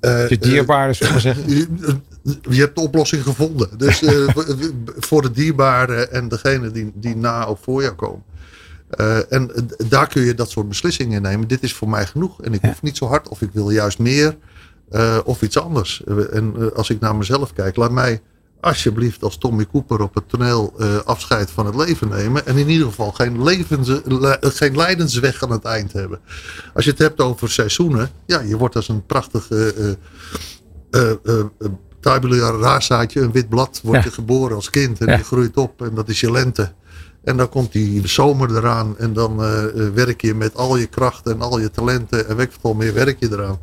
Eh, 0.00 0.28
Je 0.28 0.38
dierbare, 0.38 0.92
zullen 0.92 1.14
we 1.14 1.20
zeggen. 1.20 1.44
eh, 1.44 2.34
je 2.50 2.60
hebt 2.60 2.74
de 2.74 2.80
oplossing 2.80 3.22
gevonden. 3.22 3.68
Dus 3.78 4.02
eh, 4.02 4.28
voor 5.08 5.22
de 5.22 5.30
dierbaren 5.30 6.12
en 6.12 6.28
degene 6.28 6.70
die, 6.70 6.92
die 6.94 7.16
na 7.16 7.46
ook 7.46 7.58
voor 7.60 7.82
jou 7.82 7.94
komen. 7.94 8.22
Uh, 9.00 9.32
en 9.32 9.50
daar 9.88 10.06
kun 10.06 10.22
je 10.22 10.34
dat 10.34 10.50
soort 10.50 10.68
beslissingen 10.68 11.16
in 11.16 11.22
nemen. 11.22 11.48
Dit 11.48 11.62
is 11.62 11.74
voor 11.74 11.88
mij 11.88 12.06
genoeg. 12.06 12.42
En 12.42 12.52
ik 12.54 12.60
hoef 12.62 12.82
niet 12.82 12.96
zo 12.96 13.06
hard 13.06 13.28
of 13.28 13.42
ik 13.42 13.50
wil 13.52 13.70
juist 13.70 13.98
meer 13.98 14.36
uh, 14.92 15.18
of 15.24 15.42
iets 15.42 15.58
anders. 15.58 16.02
En 16.32 16.74
als 16.74 16.90
ik 16.90 17.00
naar 17.00 17.16
mezelf 17.16 17.52
kijk, 17.52 17.76
laat 17.76 17.90
mij 17.90 18.20
alsjeblieft 18.60 19.22
als 19.22 19.38
Tommy 19.38 19.66
Cooper 19.66 20.00
op 20.00 20.14
het 20.14 20.28
toneel 20.28 20.74
uh, 20.78 20.96
afscheid 20.96 21.50
van 21.50 21.66
het 21.66 21.74
leven 21.74 22.08
nemen. 22.08 22.46
En 22.46 22.56
in 22.56 22.68
ieder 22.68 22.86
geval 22.86 23.12
geen, 23.12 23.42
levens, 23.42 23.90
geen 24.40 24.76
leidensweg 24.76 25.42
aan 25.42 25.50
het 25.50 25.64
eind 25.64 25.92
hebben. 25.92 26.20
Als 26.74 26.84
je 26.84 26.90
het 26.90 26.98
hebt 26.98 27.20
over 27.20 27.50
seizoenen. 27.50 28.10
Ja, 28.26 28.40
je 28.40 28.56
wordt 28.56 28.76
als 28.76 28.88
een 28.88 29.06
prachtig 29.06 29.50
uh, 29.50 29.66
uh, 30.90 31.44
tabula 32.00 32.50
rasaatje, 32.50 33.20
een 33.20 33.32
wit 33.32 33.48
blad, 33.48 33.80
word 33.82 34.04
je 34.04 34.10
geboren 34.10 34.56
als 34.56 34.70
kind. 34.70 35.00
En 35.00 35.16
je 35.16 35.24
groeit 35.24 35.56
op 35.56 35.82
en 35.82 35.94
dat 35.94 36.08
is 36.08 36.20
je 36.20 36.30
lente. 36.30 36.72
En 37.24 37.36
dan 37.36 37.48
komt 37.48 37.72
die 37.72 38.08
zomer 38.08 38.56
eraan 38.56 38.98
en 38.98 39.12
dan 39.12 39.36
werk 39.94 40.20
je 40.20 40.34
met 40.34 40.54
al 40.54 40.76
je 40.76 40.86
krachten 40.86 41.32
en 41.32 41.40
al 41.40 41.58
je 41.58 41.70
talenten 41.70 42.28
en 42.28 42.36
weet 42.36 42.52
veel 42.60 42.74
meer 42.74 42.94
werk 42.94 43.20
je 43.20 43.28
eraan. 43.32 43.58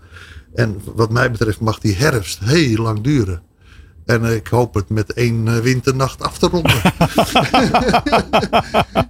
En 0.54 0.82
wat 0.96 1.12
mij 1.12 1.32
betreft 1.32 1.60
mag 1.60 1.80
die 1.80 1.96
herfst 1.96 2.39
heel 2.39 2.82
lang 2.82 3.02
duren. 3.02 3.41
En 4.06 4.24
ik 4.24 4.47
hoop 4.47 4.74
het 4.74 4.89
met 4.89 5.14
één 5.14 5.47
eh, 5.47 5.58
winternacht 5.58 6.22
af 6.22 6.38
te 6.38 6.47
ronden. 6.47 6.82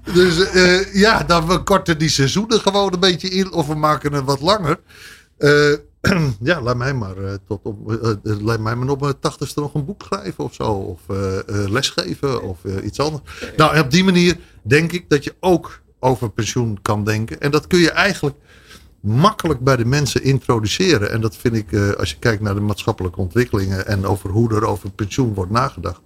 dus 0.13 0.53
uh, 0.53 0.93
ja, 0.93 1.23
dan 1.23 1.47
we 1.47 1.63
korten 1.63 1.97
die 1.97 2.09
seizoenen 2.09 2.59
gewoon 2.59 2.93
een 2.93 2.99
beetje 2.99 3.29
in. 3.29 3.51
Of 3.51 3.67
we 3.67 3.75
maken 3.75 4.13
het 4.13 4.23
wat 4.23 4.41
langer. 4.41 4.79
Uh, 5.37 5.75
ja, 6.39 6.61
laat 6.61 6.77
mij 6.77 6.93
maar 6.93 7.15
tot 7.47 7.59
op, 7.63 7.77
laat 8.23 8.59
mij 8.59 8.75
maar 8.75 8.89
op 8.89 9.01
mijn 9.01 9.19
tachtigste 9.19 9.59
nog 9.59 9.73
een 9.73 9.85
boek 9.85 10.03
schrijven 10.03 10.43
of 10.43 10.53
zo. 10.53 10.71
Of 10.71 10.99
lesgeven 11.47 12.43
of 12.43 12.57
iets 12.83 12.99
anders. 12.99 13.23
Nou, 13.57 13.75
en 13.75 13.81
op 13.81 13.91
die 13.91 14.03
manier 14.03 14.37
denk 14.61 14.91
ik 14.91 15.09
dat 15.09 15.23
je 15.23 15.35
ook 15.39 15.81
over 15.99 16.29
pensioen 16.29 16.81
kan 16.81 17.03
denken. 17.03 17.41
En 17.41 17.51
dat 17.51 17.67
kun 17.67 17.79
je 17.79 17.91
eigenlijk 17.91 18.35
makkelijk 19.05 19.59
bij 19.59 19.75
de 19.75 19.85
mensen 19.85 20.23
introduceren. 20.23 21.11
En 21.11 21.21
dat 21.21 21.35
vind 21.35 21.55
ik, 21.55 21.71
uh, 21.71 21.91
als 21.91 22.09
je 22.09 22.19
kijkt 22.19 22.41
naar 22.41 22.53
de 22.53 22.61
maatschappelijke 22.61 23.19
ontwikkelingen 23.19 23.87
en 23.87 24.05
over 24.05 24.29
hoe 24.29 24.53
er 24.53 24.65
over 24.65 24.91
pensioen 24.91 25.33
wordt 25.33 25.51
nagedacht. 25.51 26.01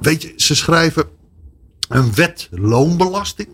Weet 0.00 0.22
je, 0.22 0.32
ze 0.36 0.54
schrijven 0.54 1.04
een 1.88 2.14
wet 2.14 2.48
loonbelasting. 2.50 3.48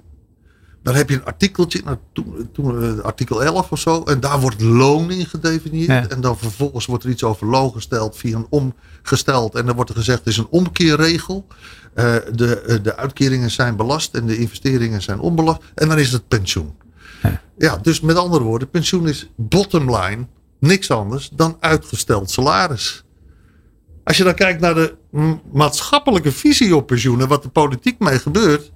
Dan 0.83 0.95
heb 0.95 1.09
je 1.09 1.14
een 1.14 1.25
artikeltje, 1.25 1.81
nou, 1.85 1.97
toen, 2.12 2.49
toen, 2.53 2.83
uh, 2.83 2.99
artikel 2.99 3.45
11 3.45 3.70
of 3.70 3.79
zo, 3.79 4.03
en 4.03 4.20
daar 4.20 4.41
wordt 4.41 4.61
loon 4.61 5.11
in 5.11 5.27
gedefinieerd. 5.27 6.07
En 6.07 6.20
dan 6.20 6.39
vervolgens 6.39 6.87
wordt 6.87 7.05
er 7.05 7.11
iets 7.11 7.25
over 7.25 7.47
loon 7.47 7.72
gesteld 7.72 8.16
via 8.16 8.37
een 8.37 8.47
omgesteld. 8.51 9.55
En 9.55 9.66
dan 9.66 9.75
wordt 9.75 9.91
er 9.91 9.97
gezegd, 9.97 10.18
het 10.18 10.29
is 10.29 10.37
een 10.37 10.47
omkeerregel. 10.51 11.47
Uh, 11.95 12.14
de, 12.33 12.81
de 12.83 12.97
uitkeringen 12.97 13.51
zijn 13.51 13.77
belast 13.77 14.14
en 14.14 14.27
de 14.27 14.39
investeringen 14.39 15.03
zijn 15.03 15.20
onbelast. 15.20 15.61
En 15.75 15.89
dan 15.89 15.99
is 15.99 16.12
het 16.12 16.29
pensioen. 16.29 16.75
Ja, 17.59 17.77
dus 17.77 18.01
met 18.01 18.16
andere 18.16 18.45
woorden, 18.45 18.70
pensioen 18.70 19.09
is 19.09 19.31
bottom 19.37 19.97
line 19.97 20.27
niks 20.59 20.91
anders 20.91 21.29
dan 21.29 21.57
uitgesteld 21.61 22.31
salaris. 22.31 23.05
Als 24.05 24.16
je 24.16 24.25
dan 24.25 24.35
kijkt 24.35 24.61
naar 24.61 24.75
de 24.75 24.95
maatschappelijke 25.53 26.33
visie 26.33 26.77
op 26.77 26.87
pensioenen, 26.87 27.29
wat 27.29 27.43
de 27.43 27.49
politiek 27.49 27.99
mee 27.99 28.18
gebeurt. 28.18 28.72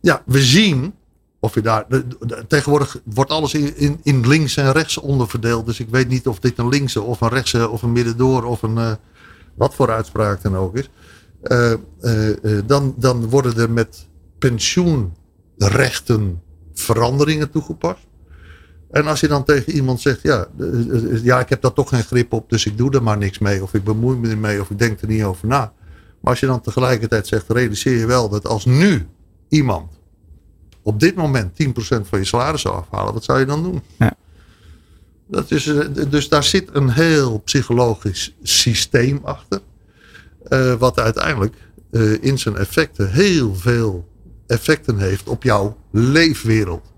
Ja, 0.00 0.22
we 0.26 0.42
zien 0.42 0.94
of 1.44 1.54
je 1.54 1.60
daar. 1.60 1.86
tegenwoordig 2.48 3.00
wordt 3.04 3.30
alles 3.30 3.54
in, 3.54 3.76
in, 3.76 4.00
in, 4.02 4.28
links 4.28 4.56
en 4.56 4.72
rechts 4.72 4.98
onderverdeeld. 4.98 5.66
Dus 5.66 5.80
ik 5.80 5.88
weet 5.90 6.08
niet 6.08 6.26
of 6.26 6.38
dit 6.38 6.58
een 6.58 6.68
linkse 6.68 7.02
of 7.02 7.20
een 7.20 7.28
rechtse 7.28 7.68
of 7.68 7.82
een 7.82 7.92
middendoor 7.92 8.44
of 8.44 8.62
een. 8.62 8.76
Uh, 8.76 8.92
wat 9.54 9.74
voor 9.74 9.90
uitspraak 9.90 10.42
dan 10.42 10.56
ook 10.56 10.76
is. 10.76 10.90
Uh, 11.42 11.72
uh, 12.00 12.36
dan, 12.66 12.94
dan 12.96 13.28
worden 13.28 13.56
er 13.56 13.70
met 13.70 14.08
pensioenrechten 14.38 16.42
veranderingen 16.74 17.50
toegepast. 17.50 18.06
En 18.90 19.06
als 19.06 19.20
je 19.20 19.28
dan 19.28 19.44
tegen 19.44 19.72
iemand 19.72 20.00
zegt, 20.00 20.22
ja, 20.22 20.46
ja, 21.22 21.40
ik 21.40 21.48
heb 21.48 21.62
daar 21.62 21.72
toch 21.72 21.88
geen 21.88 22.02
grip 22.02 22.32
op, 22.32 22.50
dus 22.50 22.66
ik 22.66 22.78
doe 22.78 22.90
er 22.90 23.02
maar 23.02 23.18
niks 23.18 23.38
mee. 23.38 23.62
Of 23.62 23.74
ik 23.74 23.84
bemoei 23.84 24.16
me 24.16 24.28
ermee, 24.28 24.60
of 24.60 24.70
ik 24.70 24.78
denk 24.78 25.00
er 25.00 25.08
niet 25.08 25.22
over 25.22 25.48
na. 25.48 25.72
Maar 26.20 26.32
als 26.32 26.40
je 26.40 26.46
dan 26.46 26.60
tegelijkertijd 26.60 27.26
zegt, 27.26 27.50
realiseer 27.50 27.98
je 27.98 28.06
wel 28.06 28.28
dat 28.28 28.46
als 28.46 28.64
nu 28.64 29.06
iemand 29.48 29.92
op 30.82 31.00
dit 31.00 31.14
moment 31.14 31.52
10% 31.62 31.66
van 32.02 32.18
je 32.18 32.24
salaris 32.24 32.60
zou 32.60 32.74
afhalen, 32.74 33.12
wat 33.12 33.24
zou 33.24 33.38
je 33.38 33.46
dan 33.46 33.62
doen? 33.62 33.82
Ja. 33.98 34.16
Dat 35.26 35.50
is, 35.50 35.66
eh, 35.66 35.86
dus 36.08 36.28
daar 36.28 36.44
zit 36.44 36.68
een 36.72 36.90
heel 36.90 37.38
psychologisch 37.38 38.34
systeem 38.42 39.20
achter. 39.22 39.60
Uh, 40.48 40.74
wat 40.74 40.98
uiteindelijk 40.98 41.54
uh, 41.90 42.22
in 42.22 42.38
zijn 42.38 42.56
effecten 42.56 43.10
heel 43.10 43.54
veel 43.54 44.08
effecten 44.46 44.98
heeft 44.98 45.28
op 45.28 45.42
jouw 45.42 45.76
leefwereld. 45.90 46.92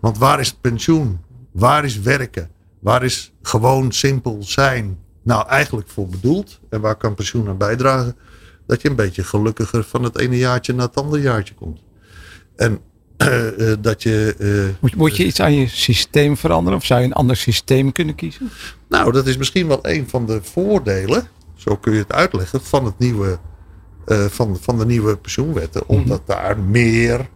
Want 0.00 0.18
waar 0.18 0.40
is 0.40 0.48
het 0.48 0.60
pensioen? 0.60 1.18
Waar 1.52 1.84
is 1.84 2.00
werken? 2.00 2.50
Waar 2.78 3.04
is 3.04 3.32
gewoon 3.42 3.92
simpel 3.92 4.36
zijn 4.40 4.98
nou 5.22 5.48
eigenlijk 5.48 5.88
voor 5.88 6.08
bedoeld? 6.08 6.60
En 6.70 6.80
waar 6.80 6.96
kan 6.96 7.14
pensioen 7.14 7.48
aan 7.48 7.56
bijdragen? 7.56 8.16
Dat 8.66 8.82
je 8.82 8.88
een 8.88 8.96
beetje 8.96 9.24
gelukkiger 9.24 9.84
van 9.84 10.02
het 10.02 10.18
ene 10.18 10.36
jaartje 10.36 10.72
naar 10.74 10.86
het 10.86 10.96
andere 10.96 11.22
jaartje 11.22 11.54
komt. 11.54 11.80
En 12.56 12.80
uh, 13.18 13.72
dat 13.80 14.02
je. 14.02 14.34
Uh, 14.38 14.74
moet, 14.80 14.94
moet, 14.94 15.16
je 15.16 15.24
iets 15.24 15.40
aan 15.40 15.54
je 15.54 15.68
systeem 15.68 16.36
veranderen? 16.36 16.78
Of 16.78 16.84
zou 16.84 17.00
je 17.00 17.06
een 17.06 17.12
ander 17.12 17.36
systeem 17.36 17.92
kunnen 17.92 18.14
kiezen? 18.14 18.50
Nou, 18.88 19.12
dat 19.12 19.26
is 19.26 19.36
misschien 19.36 19.68
wel 19.68 19.78
een 19.82 20.08
van 20.08 20.26
de 20.26 20.42
voordelen. 20.42 21.28
Zo 21.56 21.76
kun 21.76 21.92
je 21.92 21.98
het 21.98 22.12
uitleggen. 22.12 22.60
Van, 22.62 22.84
het 22.84 22.98
nieuwe, 22.98 23.38
uh, 24.08 24.24
van, 24.24 24.56
van 24.60 24.78
de 24.78 24.86
nieuwe 24.86 25.16
pensioenwetten. 25.16 25.82
Mhm. 25.86 25.92
Omdat 25.98 26.26
daar 26.26 26.58
meer, 26.58 27.28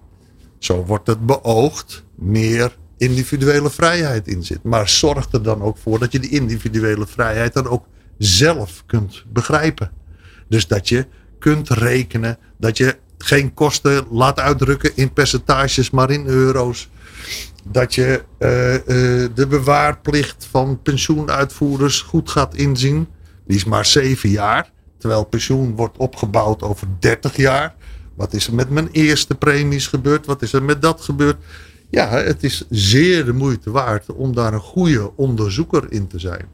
zo 0.58 0.84
wordt 0.84 1.06
het 1.06 1.26
beoogd, 1.26 2.04
meer 2.14 2.76
individuele 2.96 3.70
vrijheid 3.70 4.28
in 4.28 4.42
zit. 4.42 4.62
Maar 4.62 4.88
zorg 4.88 5.32
er 5.32 5.42
dan 5.42 5.62
ook 5.62 5.78
voor 5.78 5.98
dat 5.98 6.12
je 6.12 6.18
die 6.18 6.30
individuele 6.30 7.06
vrijheid 7.06 7.52
dan 7.52 7.68
ook 7.68 7.86
zelf 8.18 8.82
kunt 8.86 9.24
begrijpen. 9.32 9.90
Dus 10.48 10.66
dat 10.66 10.88
je 10.88 11.06
kunt 11.38 11.68
rekenen, 11.68 12.38
dat 12.58 12.76
je 12.76 12.96
geen 13.18 13.54
kosten 13.54 14.06
laat 14.10 14.40
uitdrukken 14.40 14.90
in 14.94 15.12
percentages, 15.12 15.90
maar 15.90 16.10
in 16.10 16.26
euro's. 16.26 16.90
Dat 17.64 17.94
je 17.94 18.22
uh, 18.38 18.74
uh, 18.74 18.80
de 19.34 19.46
bewaarplicht 19.48 20.46
van 20.50 20.82
pensioenuitvoerders 20.82 22.00
goed 22.00 22.30
gaat 22.30 22.54
inzien. 22.54 23.06
Die 23.46 23.56
is 23.56 23.64
maar 23.64 23.86
zeven 23.86 24.28
jaar. 24.28 24.70
Terwijl 25.02 25.24
pensioen 25.24 25.76
wordt 25.76 25.98
opgebouwd 25.98 26.62
over 26.62 26.86
30 26.98 27.36
jaar. 27.36 27.74
Wat 28.14 28.32
is 28.32 28.46
er 28.46 28.54
met 28.54 28.70
mijn 28.70 28.88
eerste 28.92 29.34
premies 29.34 29.86
gebeurd? 29.86 30.26
Wat 30.26 30.42
is 30.42 30.52
er 30.52 30.62
met 30.62 30.82
dat 30.82 31.00
gebeurd? 31.00 31.36
Ja, 31.90 32.08
het 32.08 32.42
is 32.44 32.66
zeer 32.70 33.24
de 33.24 33.32
moeite 33.32 33.70
waard 33.70 34.12
om 34.12 34.34
daar 34.34 34.52
een 34.52 34.60
goede 34.60 35.16
onderzoeker 35.16 35.92
in 35.92 36.06
te 36.06 36.18
zijn. 36.18 36.48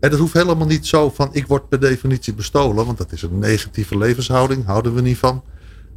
En 0.00 0.10
dat 0.10 0.18
hoeft 0.18 0.32
helemaal 0.32 0.66
niet 0.66 0.86
zo 0.86 1.10
van 1.10 1.28
ik 1.32 1.46
word 1.46 1.68
per 1.68 1.80
definitie 1.80 2.34
bestolen, 2.34 2.86
want 2.86 2.98
dat 2.98 3.12
is 3.12 3.22
een 3.22 3.38
negatieve 3.38 3.98
levenshouding, 3.98 4.64
houden 4.64 4.94
we 4.94 5.00
niet 5.00 5.18
van. 5.18 5.42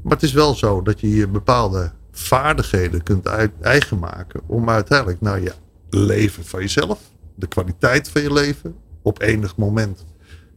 Maar 0.03 0.13
het 0.13 0.23
is 0.23 0.33
wel 0.33 0.55
zo 0.55 0.81
dat 0.81 0.99
je 0.99 1.15
je 1.15 1.27
bepaalde 1.27 1.91
vaardigheden 2.11 3.03
kunt 3.03 3.25
eigen 3.61 3.99
maken 3.99 4.41
om 4.45 4.69
uiteindelijk 4.69 5.21
naar 5.21 5.41
je 5.41 5.53
leven 5.89 6.45
van 6.45 6.59
jezelf, 6.59 6.99
de 7.35 7.47
kwaliteit 7.47 8.09
van 8.09 8.21
je 8.21 8.33
leven, 8.33 8.75
op 9.01 9.21
enig 9.21 9.55
moment 9.55 10.05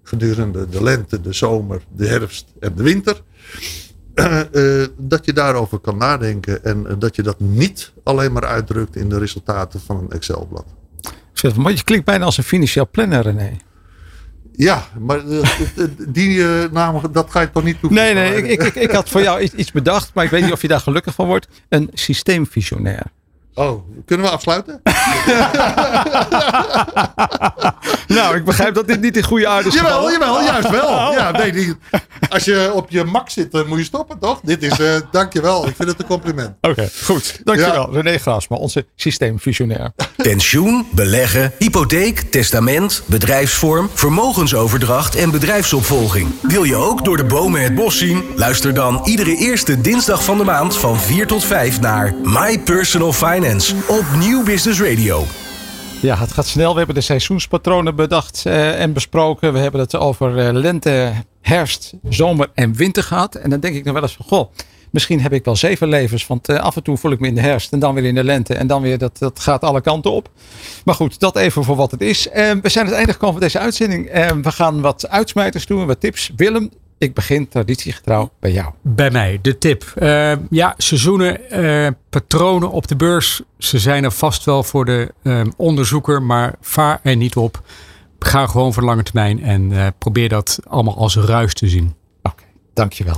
gedurende 0.02 0.68
de 0.68 0.82
lente, 0.82 1.20
de 1.20 1.32
zomer, 1.32 1.82
de 1.96 2.06
herfst 2.06 2.52
en 2.60 2.74
de 2.74 2.82
winter, 2.82 3.22
uh, 4.14 4.40
uh, 4.52 4.86
dat 4.96 5.24
je 5.24 5.32
daarover 5.32 5.78
kan 5.78 5.96
nadenken 5.96 6.64
en 6.64 6.84
uh, 6.88 6.92
dat 6.98 7.16
je 7.16 7.22
dat 7.22 7.40
niet 7.40 7.92
alleen 8.04 8.32
maar 8.32 8.44
uitdrukt 8.44 8.96
in 8.96 9.08
de 9.08 9.18
resultaten 9.18 9.80
van 9.80 9.96
een 9.96 10.10
Excel-blad. 10.10 10.66
Maar 11.56 11.72
je 11.72 11.84
klinkt 11.84 12.04
bijna 12.04 12.24
als 12.24 12.38
een 12.38 12.44
financieel 12.44 12.88
planner, 12.90 13.22
René. 13.22 13.56
Ja, 14.52 14.88
maar 14.98 15.20
die 16.08 16.44
naam, 16.70 17.00
dat 17.12 17.30
ga 17.30 17.40
je 17.40 17.50
toch 17.50 17.64
niet 17.64 17.80
toevoegen? 17.80 18.14
Nee, 18.14 18.30
nee, 18.30 18.42
ik, 18.42 18.62
ik, 18.62 18.74
ik 18.74 18.90
had 18.90 19.08
voor 19.08 19.22
jou 19.22 19.40
iets 19.40 19.72
bedacht, 19.72 20.14
maar 20.14 20.24
ik 20.24 20.30
weet 20.30 20.42
niet 20.42 20.52
of 20.52 20.62
je 20.62 20.68
daar 20.68 20.80
gelukkig 20.80 21.14
van 21.14 21.26
wordt. 21.26 21.48
Een 21.68 21.90
systeemvisionair. 21.92 23.06
Oh, 23.54 23.82
kunnen 24.06 24.26
we 24.26 24.32
afsluiten? 24.32 24.80
nou, 28.16 28.36
ik 28.36 28.44
begrijp 28.44 28.74
dat 28.74 28.86
dit 28.86 29.00
niet 29.00 29.16
in 29.16 29.22
goede 29.22 29.48
aarde 29.48 29.68
is. 29.68 29.74
Jawel, 29.74 30.10
jawel, 30.10 30.42
juist 30.42 30.70
wel. 30.70 30.88
Oh. 30.88 31.08
Ja, 31.12 31.30
nee, 31.30 31.52
die, 31.52 31.74
als 32.28 32.44
je 32.44 32.70
op 32.74 32.90
je 32.90 33.04
mak 33.04 33.30
zit, 33.30 33.52
dan 33.52 33.66
moet 33.66 33.78
je 33.78 33.84
stoppen, 33.84 34.18
toch? 34.18 34.40
Dit 34.42 34.62
is, 34.62 34.78
uh, 34.78 34.94
dankjewel. 35.10 35.66
Ik 35.66 35.76
vind 35.76 35.88
het 35.88 35.98
een 35.98 36.06
compliment. 36.06 36.54
Oké, 36.60 36.68
okay, 36.68 36.90
goed. 37.02 37.40
Dankjewel. 37.44 37.94
Ja. 37.94 38.00
René 38.00 38.18
Graasma, 38.18 38.56
onze 38.56 38.86
systeemvisionair. 38.96 39.92
Pensioen, 40.16 40.86
beleggen, 40.92 41.52
hypotheek, 41.58 42.20
testament, 42.20 43.02
bedrijfsvorm, 43.06 43.90
vermogensoverdracht 43.94 45.14
en 45.14 45.30
bedrijfsopvolging. 45.30 46.28
Wil 46.42 46.64
je 46.64 46.76
ook 46.76 47.04
door 47.04 47.16
de 47.16 47.24
bomen 47.24 47.62
het 47.62 47.74
bos 47.74 47.98
zien? 47.98 48.24
Luister 48.36 48.74
dan 48.74 49.00
iedere 49.04 49.36
eerste 49.36 49.80
dinsdag 49.80 50.24
van 50.24 50.38
de 50.38 50.44
maand 50.44 50.76
van 50.76 51.00
4 51.00 51.26
tot 51.26 51.44
5 51.44 51.80
naar 51.80 52.14
My 52.22 52.58
Personal 52.58 53.12
Finance 53.12 53.40
op 53.88 54.04
Nieuw 54.18 54.44
Business 54.44 54.80
Radio. 54.80 55.24
Ja, 56.02 56.16
het 56.16 56.32
gaat 56.32 56.46
snel. 56.46 56.72
We 56.72 56.76
hebben 56.76 56.94
de 56.94 57.00
seizoenspatronen 57.00 57.96
bedacht 57.96 58.46
eh, 58.46 58.80
en 58.80 58.92
besproken. 58.92 59.52
We 59.52 59.58
hebben 59.58 59.80
het 59.80 59.96
over 59.96 60.38
eh, 60.38 60.52
lente, 60.52 61.12
herfst, 61.40 61.94
zomer 62.08 62.50
en 62.54 62.74
winter 62.74 63.02
gehad. 63.02 63.34
En 63.34 63.50
dan 63.50 63.60
denk 63.60 63.74
ik 63.74 63.84
nog 63.84 63.94
wel 63.94 64.02
eens 64.02 64.16
van, 64.16 64.26
goh, 64.26 64.52
misschien 64.90 65.20
heb 65.20 65.32
ik 65.32 65.44
wel 65.44 65.56
zeven 65.56 65.88
levens. 65.88 66.26
Want 66.26 66.48
eh, 66.48 66.56
af 66.56 66.76
en 66.76 66.82
toe 66.82 66.96
voel 66.96 67.12
ik 67.12 67.20
me 67.20 67.26
in 67.26 67.34
de 67.34 67.40
herfst 67.40 67.72
en 67.72 67.78
dan 67.78 67.94
weer 67.94 68.04
in 68.04 68.14
de 68.14 68.24
lente. 68.24 68.54
En 68.54 68.66
dan 68.66 68.82
weer, 68.82 68.98
dat, 68.98 69.18
dat 69.18 69.40
gaat 69.40 69.62
alle 69.62 69.80
kanten 69.80 70.10
op. 70.10 70.30
Maar 70.84 70.94
goed, 70.94 71.20
dat 71.20 71.36
even 71.36 71.64
voor 71.64 71.76
wat 71.76 71.90
het 71.90 72.00
is. 72.00 72.28
We 72.62 72.68
zijn 72.68 72.86
het 72.86 72.94
einde 72.94 73.12
gekomen 73.12 73.34
van 73.34 73.42
deze 73.42 73.58
uitzending. 73.58 74.12
We 74.42 74.52
gaan 74.52 74.80
wat 74.80 75.08
uitsmijters 75.08 75.66
doen, 75.66 75.86
wat 75.86 76.00
tips. 76.00 76.30
Willem, 76.36 76.70
ik 77.02 77.14
begin 77.14 77.48
traditiegetrouw 77.48 78.30
bij 78.40 78.52
jou. 78.52 78.72
Bij 78.82 79.10
mij, 79.10 79.38
de 79.42 79.58
tip. 79.58 79.92
Eh, 79.96 80.32
ja, 80.50 80.74
seizoenen, 80.76 81.50
eh, 81.50 81.92
patronen 82.10 82.70
op 82.70 82.88
de 82.88 82.96
beurs. 82.96 83.42
Ze 83.58 83.78
zijn 83.78 84.04
er 84.04 84.12
vast 84.12 84.44
wel 84.44 84.62
voor 84.62 84.84
de 84.84 85.14
eh, 85.22 85.40
onderzoeker, 85.56 86.22
maar 86.22 86.54
vaar 86.60 87.00
er 87.02 87.16
niet 87.16 87.36
op. 87.36 87.62
Ga 88.18 88.46
gewoon 88.46 88.72
voor 88.72 88.82
lange 88.82 89.02
termijn 89.02 89.42
en 89.42 89.72
eh, 89.72 89.86
probeer 89.98 90.28
dat 90.28 90.58
allemaal 90.68 90.96
als 90.96 91.16
ruis 91.16 91.54
te 91.54 91.68
zien. 91.68 91.94
Oké, 92.22 92.42
dankjewel. 92.74 93.16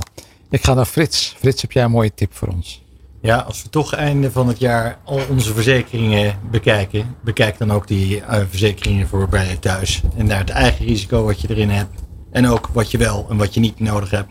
Ik 0.49 0.63
ga 0.63 0.73
naar 0.73 0.85
Frits. 0.85 1.35
Frits, 1.37 1.61
heb 1.61 1.71
jij 1.71 1.83
een 1.83 1.91
mooie 1.91 2.13
tip 2.13 2.33
voor 2.33 2.47
ons? 2.47 2.83
Ja, 3.21 3.37
als 3.37 3.63
we 3.63 3.69
toch 3.69 3.93
einde 3.93 4.31
van 4.31 4.47
het 4.47 4.59
jaar 4.59 4.97
al 5.03 5.19
onze 5.29 5.53
verzekeringen 5.53 6.39
bekijken, 6.51 7.15
bekijk 7.23 7.57
dan 7.57 7.71
ook 7.71 7.87
die 7.87 8.21
eh, 8.21 8.41
verzekeringen 8.49 9.07
voor 9.07 9.29
bij 9.29 9.49
je 9.49 9.59
thuis. 9.59 10.01
En 10.17 10.27
daar 10.27 10.39
het 10.39 10.49
eigen 10.49 10.85
risico 10.85 11.23
wat 11.23 11.41
je 11.41 11.49
erin 11.49 11.69
hebt. 11.69 12.01
En 12.35 12.47
ook 12.47 12.69
wat 12.73 12.91
je 12.91 12.97
wel 12.97 13.25
en 13.29 13.37
wat 13.37 13.53
je 13.53 13.59
niet 13.59 13.79
nodig 13.79 14.09
hebt. 14.09 14.29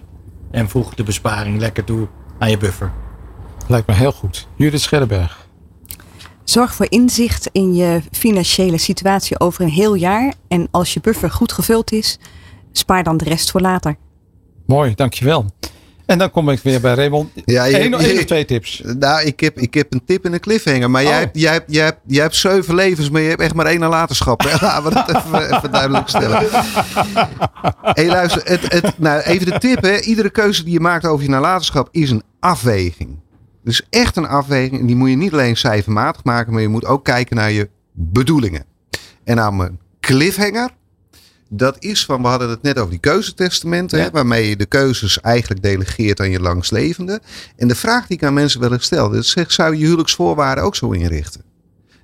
En 0.50 0.68
voeg 0.68 0.94
de 0.94 1.02
besparing 1.02 1.58
lekker 1.58 1.84
toe 1.84 2.08
aan 2.38 2.50
je 2.50 2.56
buffer. 2.56 2.92
Lijkt 3.68 3.86
me 3.86 3.94
heel 3.94 4.12
goed. 4.12 4.48
Judith 4.56 4.80
Scherrenberg. 4.80 5.46
Zorg 6.44 6.74
voor 6.74 6.86
inzicht 6.88 7.48
in 7.52 7.74
je 7.74 8.00
financiële 8.10 8.78
situatie 8.78 9.40
over 9.40 9.62
een 9.62 9.70
heel 9.70 9.94
jaar. 9.94 10.34
En 10.48 10.68
als 10.70 10.94
je 10.94 11.00
buffer 11.00 11.30
goed 11.30 11.52
gevuld 11.52 11.92
is, 11.92 12.18
spaar 12.72 13.02
dan 13.02 13.16
de 13.16 13.24
rest 13.24 13.50
voor 13.50 13.60
later. 13.60 13.96
Mooi, 14.66 14.94
dankjewel. 14.94 15.44
En 16.06 16.18
dan 16.18 16.30
kom 16.30 16.48
ik 16.50 16.60
weer 16.60 16.80
bij 16.80 16.94
Raymond. 16.94 17.30
Ja, 17.44 17.64
je- 17.64 17.80
Eén 17.80 17.88
je- 17.90 17.96
of 18.18 18.24
twee 18.24 18.44
tips. 18.44 18.82
Nou, 18.98 19.22
ik 19.24 19.40
heb, 19.40 19.58
ik 19.58 19.74
heb 19.74 19.92
een 19.92 20.04
tip 20.04 20.24
en 20.24 20.32
een 20.32 20.40
cliffhanger. 20.40 20.90
Maar 20.90 21.02
jij, 21.02 21.12
Oh. 21.12 21.18
hebt, 21.18 21.38
jij, 21.40 21.52
hebt, 21.52 21.72
jij, 21.72 21.84
hebt, 21.84 21.98
jij 22.06 22.22
hebt 22.22 22.36
zeven 22.36 22.74
levens, 22.74 23.10
maar 23.10 23.20
je 23.20 23.28
hebt 23.28 23.40
echt 23.40 23.54
maar 23.54 23.66
één 23.66 23.80
nalatenschap. 23.80 24.42
Laten 24.60 24.84
we 24.84 24.90
dat 24.94 25.08
even, 25.08 25.56
even 25.56 25.70
duidelijk 25.70 26.08
stellen. 26.08 26.42
hey, 27.98 28.06
luister, 28.06 28.42
het, 28.44 28.72
het, 28.72 28.98
nou, 28.98 29.20
even 29.20 29.46
de 29.46 29.58
tip. 29.58 29.82
Hè. 29.82 30.00
Iedere 30.00 30.30
keuze 30.30 30.64
die 30.64 30.72
je 30.72 30.80
maakt 30.80 31.06
over 31.06 31.24
je 31.24 31.30
nalatenschap 31.30 31.88
is 31.90 32.10
een 32.10 32.22
afweging. 32.40 33.18
Dus 33.64 33.86
echt 33.90 34.16
een 34.16 34.26
afweging. 34.26 34.80
En 34.80 34.86
die 34.86 34.96
moet 34.96 35.10
je 35.10 35.16
niet 35.16 35.32
alleen 35.32 35.56
cijfermatig 35.56 36.24
maken, 36.24 36.52
maar 36.52 36.62
je 36.62 36.68
moet 36.68 36.84
ook 36.86 37.04
kijken 37.04 37.36
naar 37.36 37.50
je 37.50 37.68
bedoelingen. 37.92 38.64
En 39.24 39.40
aan 39.40 39.56
mijn 39.56 39.78
cliffhanger. 40.00 40.70
Dat 41.56 41.76
is 41.78 42.04
van, 42.04 42.22
we 42.22 42.28
hadden 42.28 42.48
het 42.48 42.62
net 42.62 42.78
over 42.78 42.90
die 42.90 43.00
keuzetestamenten, 43.00 44.02
hè, 44.02 44.10
waarmee 44.10 44.48
je 44.48 44.56
de 44.56 44.66
keuzes 44.66 45.20
eigenlijk 45.20 45.62
delegeert 45.62 46.20
aan 46.20 46.30
je 46.30 46.40
langstlevende. 46.40 47.20
En 47.56 47.68
de 47.68 47.74
vraag 47.74 48.06
die 48.06 48.16
ik 48.16 48.24
aan 48.24 48.34
mensen 48.34 48.60
wel 48.60 48.72
eens 48.72 48.84
stel, 48.84 49.12
is, 49.12 49.30
zeg, 49.30 49.52
zou 49.52 49.76
je 49.76 49.84
huwelijksvoorwaarden 49.84 50.64
ook 50.64 50.76
zo 50.76 50.90
inrichten? 50.90 51.42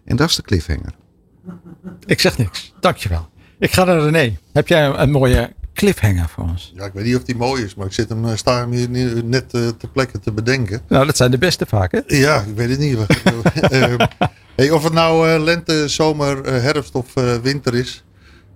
En 0.04 0.16
dat 0.16 0.28
is 0.28 0.36
de 0.36 0.42
cliffhanger. 0.42 0.94
Ik 2.06 2.20
zeg 2.20 2.38
niks. 2.38 2.74
Dankjewel. 2.80 3.28
Ik 3.58 3.72
ga 3.72 3.84
naar 3.84 4.00
René. 4.00 4.38
Heb 4.52 4.68
jij 4.68 4.86
een, 4.86 5.10
mooie 5.10 5.52
cliffhanger 5.74 6.28
voor 6.28 6.44
ons? 6.44 6.72
Ja, 6.76 6.84
ik 6.84 6.92
weet 6.92 7.04
niet 7.04 7.16
of 7.16 7.22
die 7.22 7.36
mooi 7.36 7.64
is, 7.64 7.74
maar 7.74 7.86
ik 7.86 7.92
zit 7.92 8.08
hem, 8.08 8.28
eh, 8.28 8.36
sta 8.36 8.58
hem 8.58 8.70
hier 8.70 8.88
nu 8.88 9.22
net 9.22 9.54
eh, 9.54 9.68
ter 9.68 9.88
plekke 9.88 10.20
te 10.20 10.32
bedenken. 10.32 10.80
Nou, 10.88 11.06
dat 11.06 11.16
zijn 11.16 11.30
de 11.30 11.38
beste 11.38 11.66
vaak, 11.66 11.92
hè? 11.92 12.00
Ja, 12.06 12.40
ik 12.40 12.54
weet 12.54 12.70
het 12.70 12.78
niet. 12.78 12.98
Hey, 14.60 14.70
of 14.70 14.84
het 14.84 14.92
nou 14.92 15.28
eh, 15.28 15.42
lente, 15.42 15.88
zomer, 15.88 16.44
eh, 16.44 16.62
herfst 16.62 16.94
of 16.94 17.16
eh, 17.16 17.34
winter 17.34 17.74
is. 17.74 18.04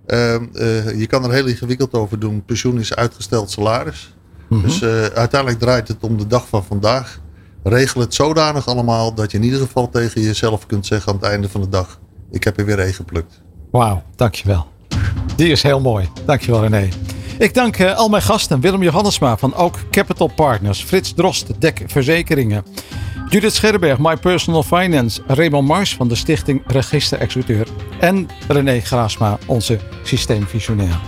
Ehm, 0.07 0.45
eh, 0.53 0.99
je 0.99 1.07
kan 1.07 1.23
er 1.23 1.31
heel 1.31 1.45
ingewikkeld 1.45 1.93
over 1.93 2.19
doen. 2.19 2.43
Pensioen 2.45 2.79
is 2.79 2.95
uitgesteld 2.95 3.51
salaris. 3.51 4.13
Dus 4.49 4.81
eh, 4.81 5.05
uiteindelijk 5.05 5.59
draait 5.59 5.87
het 5.87 5.97
om 5.99 6.17
de 6.17 6.27
dag 6.27 6.47
van 6.47 6.63
vandaag. 6.63 7.19
Regel 7.63 8.01
het 8.01 8.13
zodanig 8.13 8.67
allemaal 8.67 9.13
dat 9.13 9.31
je 9.31 9.37
in 9.37 9.43
ieder 9.43 9.59
geval 9.59 9.89
tegen 9.89 10.21
jezelf 10.21 10.65
kunt 10.65 10.85
zeggen 10.85 11.11
aan 11.11 11.17
het 11.17 11.27
einde 11.27 11.49
van 11.49 11.61
de 11.61 11.69
dag. 11.69 11.99
Ik 12.31 12.43
heb 12.43 12.57
er 12.57 12.65
weer 12.65 12.79
één 12.79 12.93
geplukt. 12.93 13.41
Wauw, 13.71 14.03
dankjewel. 14.15 14.67
Die 15.35 15.49
is 15.49 15.63
heel 15.63 15.79
mooi. 15.79 16.09
Dankjewel 16.25 16.61
René. 16.61 16.89
Ik 17.37 17.53
dank 17.53 17.77
eh, 17.77 17.95
al 17.97 18.09
mijn 18.09 18.21
gasten. 18.21 18.59
Willem 18.59 18.83
Johannesma 18.83 19.37
van 19.37 19.55
Ook 19.55 19.79
Capital 19.91 20.31
Partners. 20.35 20.83
Frits 20.83 21.13
Drost, 21.13 21.61
Dek 21.61 21.83
Verzekeringen. 21.87 22.65
Judith 23.29 23.53
Scherberg, 23.53 23.97
My 23.99 24.15
Personal 24.15 24.63
Finance. 24.63 25.21
Raymond 25.27 25.67
Mars 25.67 25.95
van 25.95 26.07
de 26.07 26.15
Stichting 26.15 26.61
Register 26.67 27.19
Executeur. 27.19 27.67
En 27.99 28.29
René 28.47 28.79
Graasma, 28.79 29.37
onze 29.45 29.79
systeemvisionair. 30.03 30.99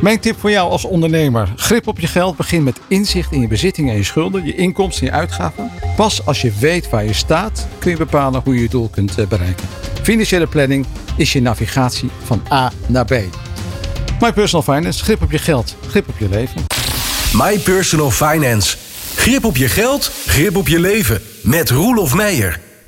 Mijn 0.00 0.20
tip 0.20 0.38
voor 0.38 0.50
jou 0.50 0.70
als 0.70 0.84
ondernemer. 0.84 1.52
Grip 1.56 1.86
op 1.86 2.00
je 2.00 2.06
geld. 2.06 2.36
Begin 2.36 2.62
met 2.62 2.80
inzicht 2.88 3.32
in 3.32 3.40
je 3.40 3.48
bezittingen 3.48 3.92
en 3.92 3.96
je 3.96 4.04
schulden. 4.04 4.44
Je 4.44 4.54
inkomsten 4.54 5.06
en 5.06 5.12
je 5.12 5.18
uitgaven. 5.18 5.70
Pas 5.96 6.26
als 6.26 6.42
je 6.42 6.52
weet 6.60 6.90
waar 6.90 7.04
je 7.04 7.12
staat, 7.12 7.68
kun 7.78 7.90
je 7.90 7.96
bepalen 7.96 8.40
hoe 8.44 8.54
je 8.54 8.60
je 8.60 8.68
doel 8.68 8.88
kunt 8.88 9.18
eh, 9.18 9.26
bereiken. 9.26 9.68
Financiële 10.02 10.46
planning 10.46 10.86
is 11.16 11.32
je 11.32 11.42
navigatie 11.42 12.10
van 12.24 12.42
A 12.52 12.72
naar 12.86 13.04
B. 13.04 13.14
My 14.20 14.32
Personal 14.32 14.62
Finance. 14.62 15.04
Grip 15.04 15.22
op 15.22 15.30
je 15.30 15.38
geld. 15.38 15.76
Grip 15.88 16.08
op 16.08 16.18
je 16.18 16.28
leven. 16.28 16.64
My 17.32 17.58
Personal 17.58 18.10
Finance. 18.10 18.81
Grip 19.22 19.44
op 19.44 19.56
je 19.56 19.68
geld, 19.68 20.10
grip 20.26 20.56
op 20.56 20.68
je 20.68 20.80
leven. 20.80 21.22
Met 21.40 21.70
Roelof 21.70 22.14
Meijer. 22.14 22.60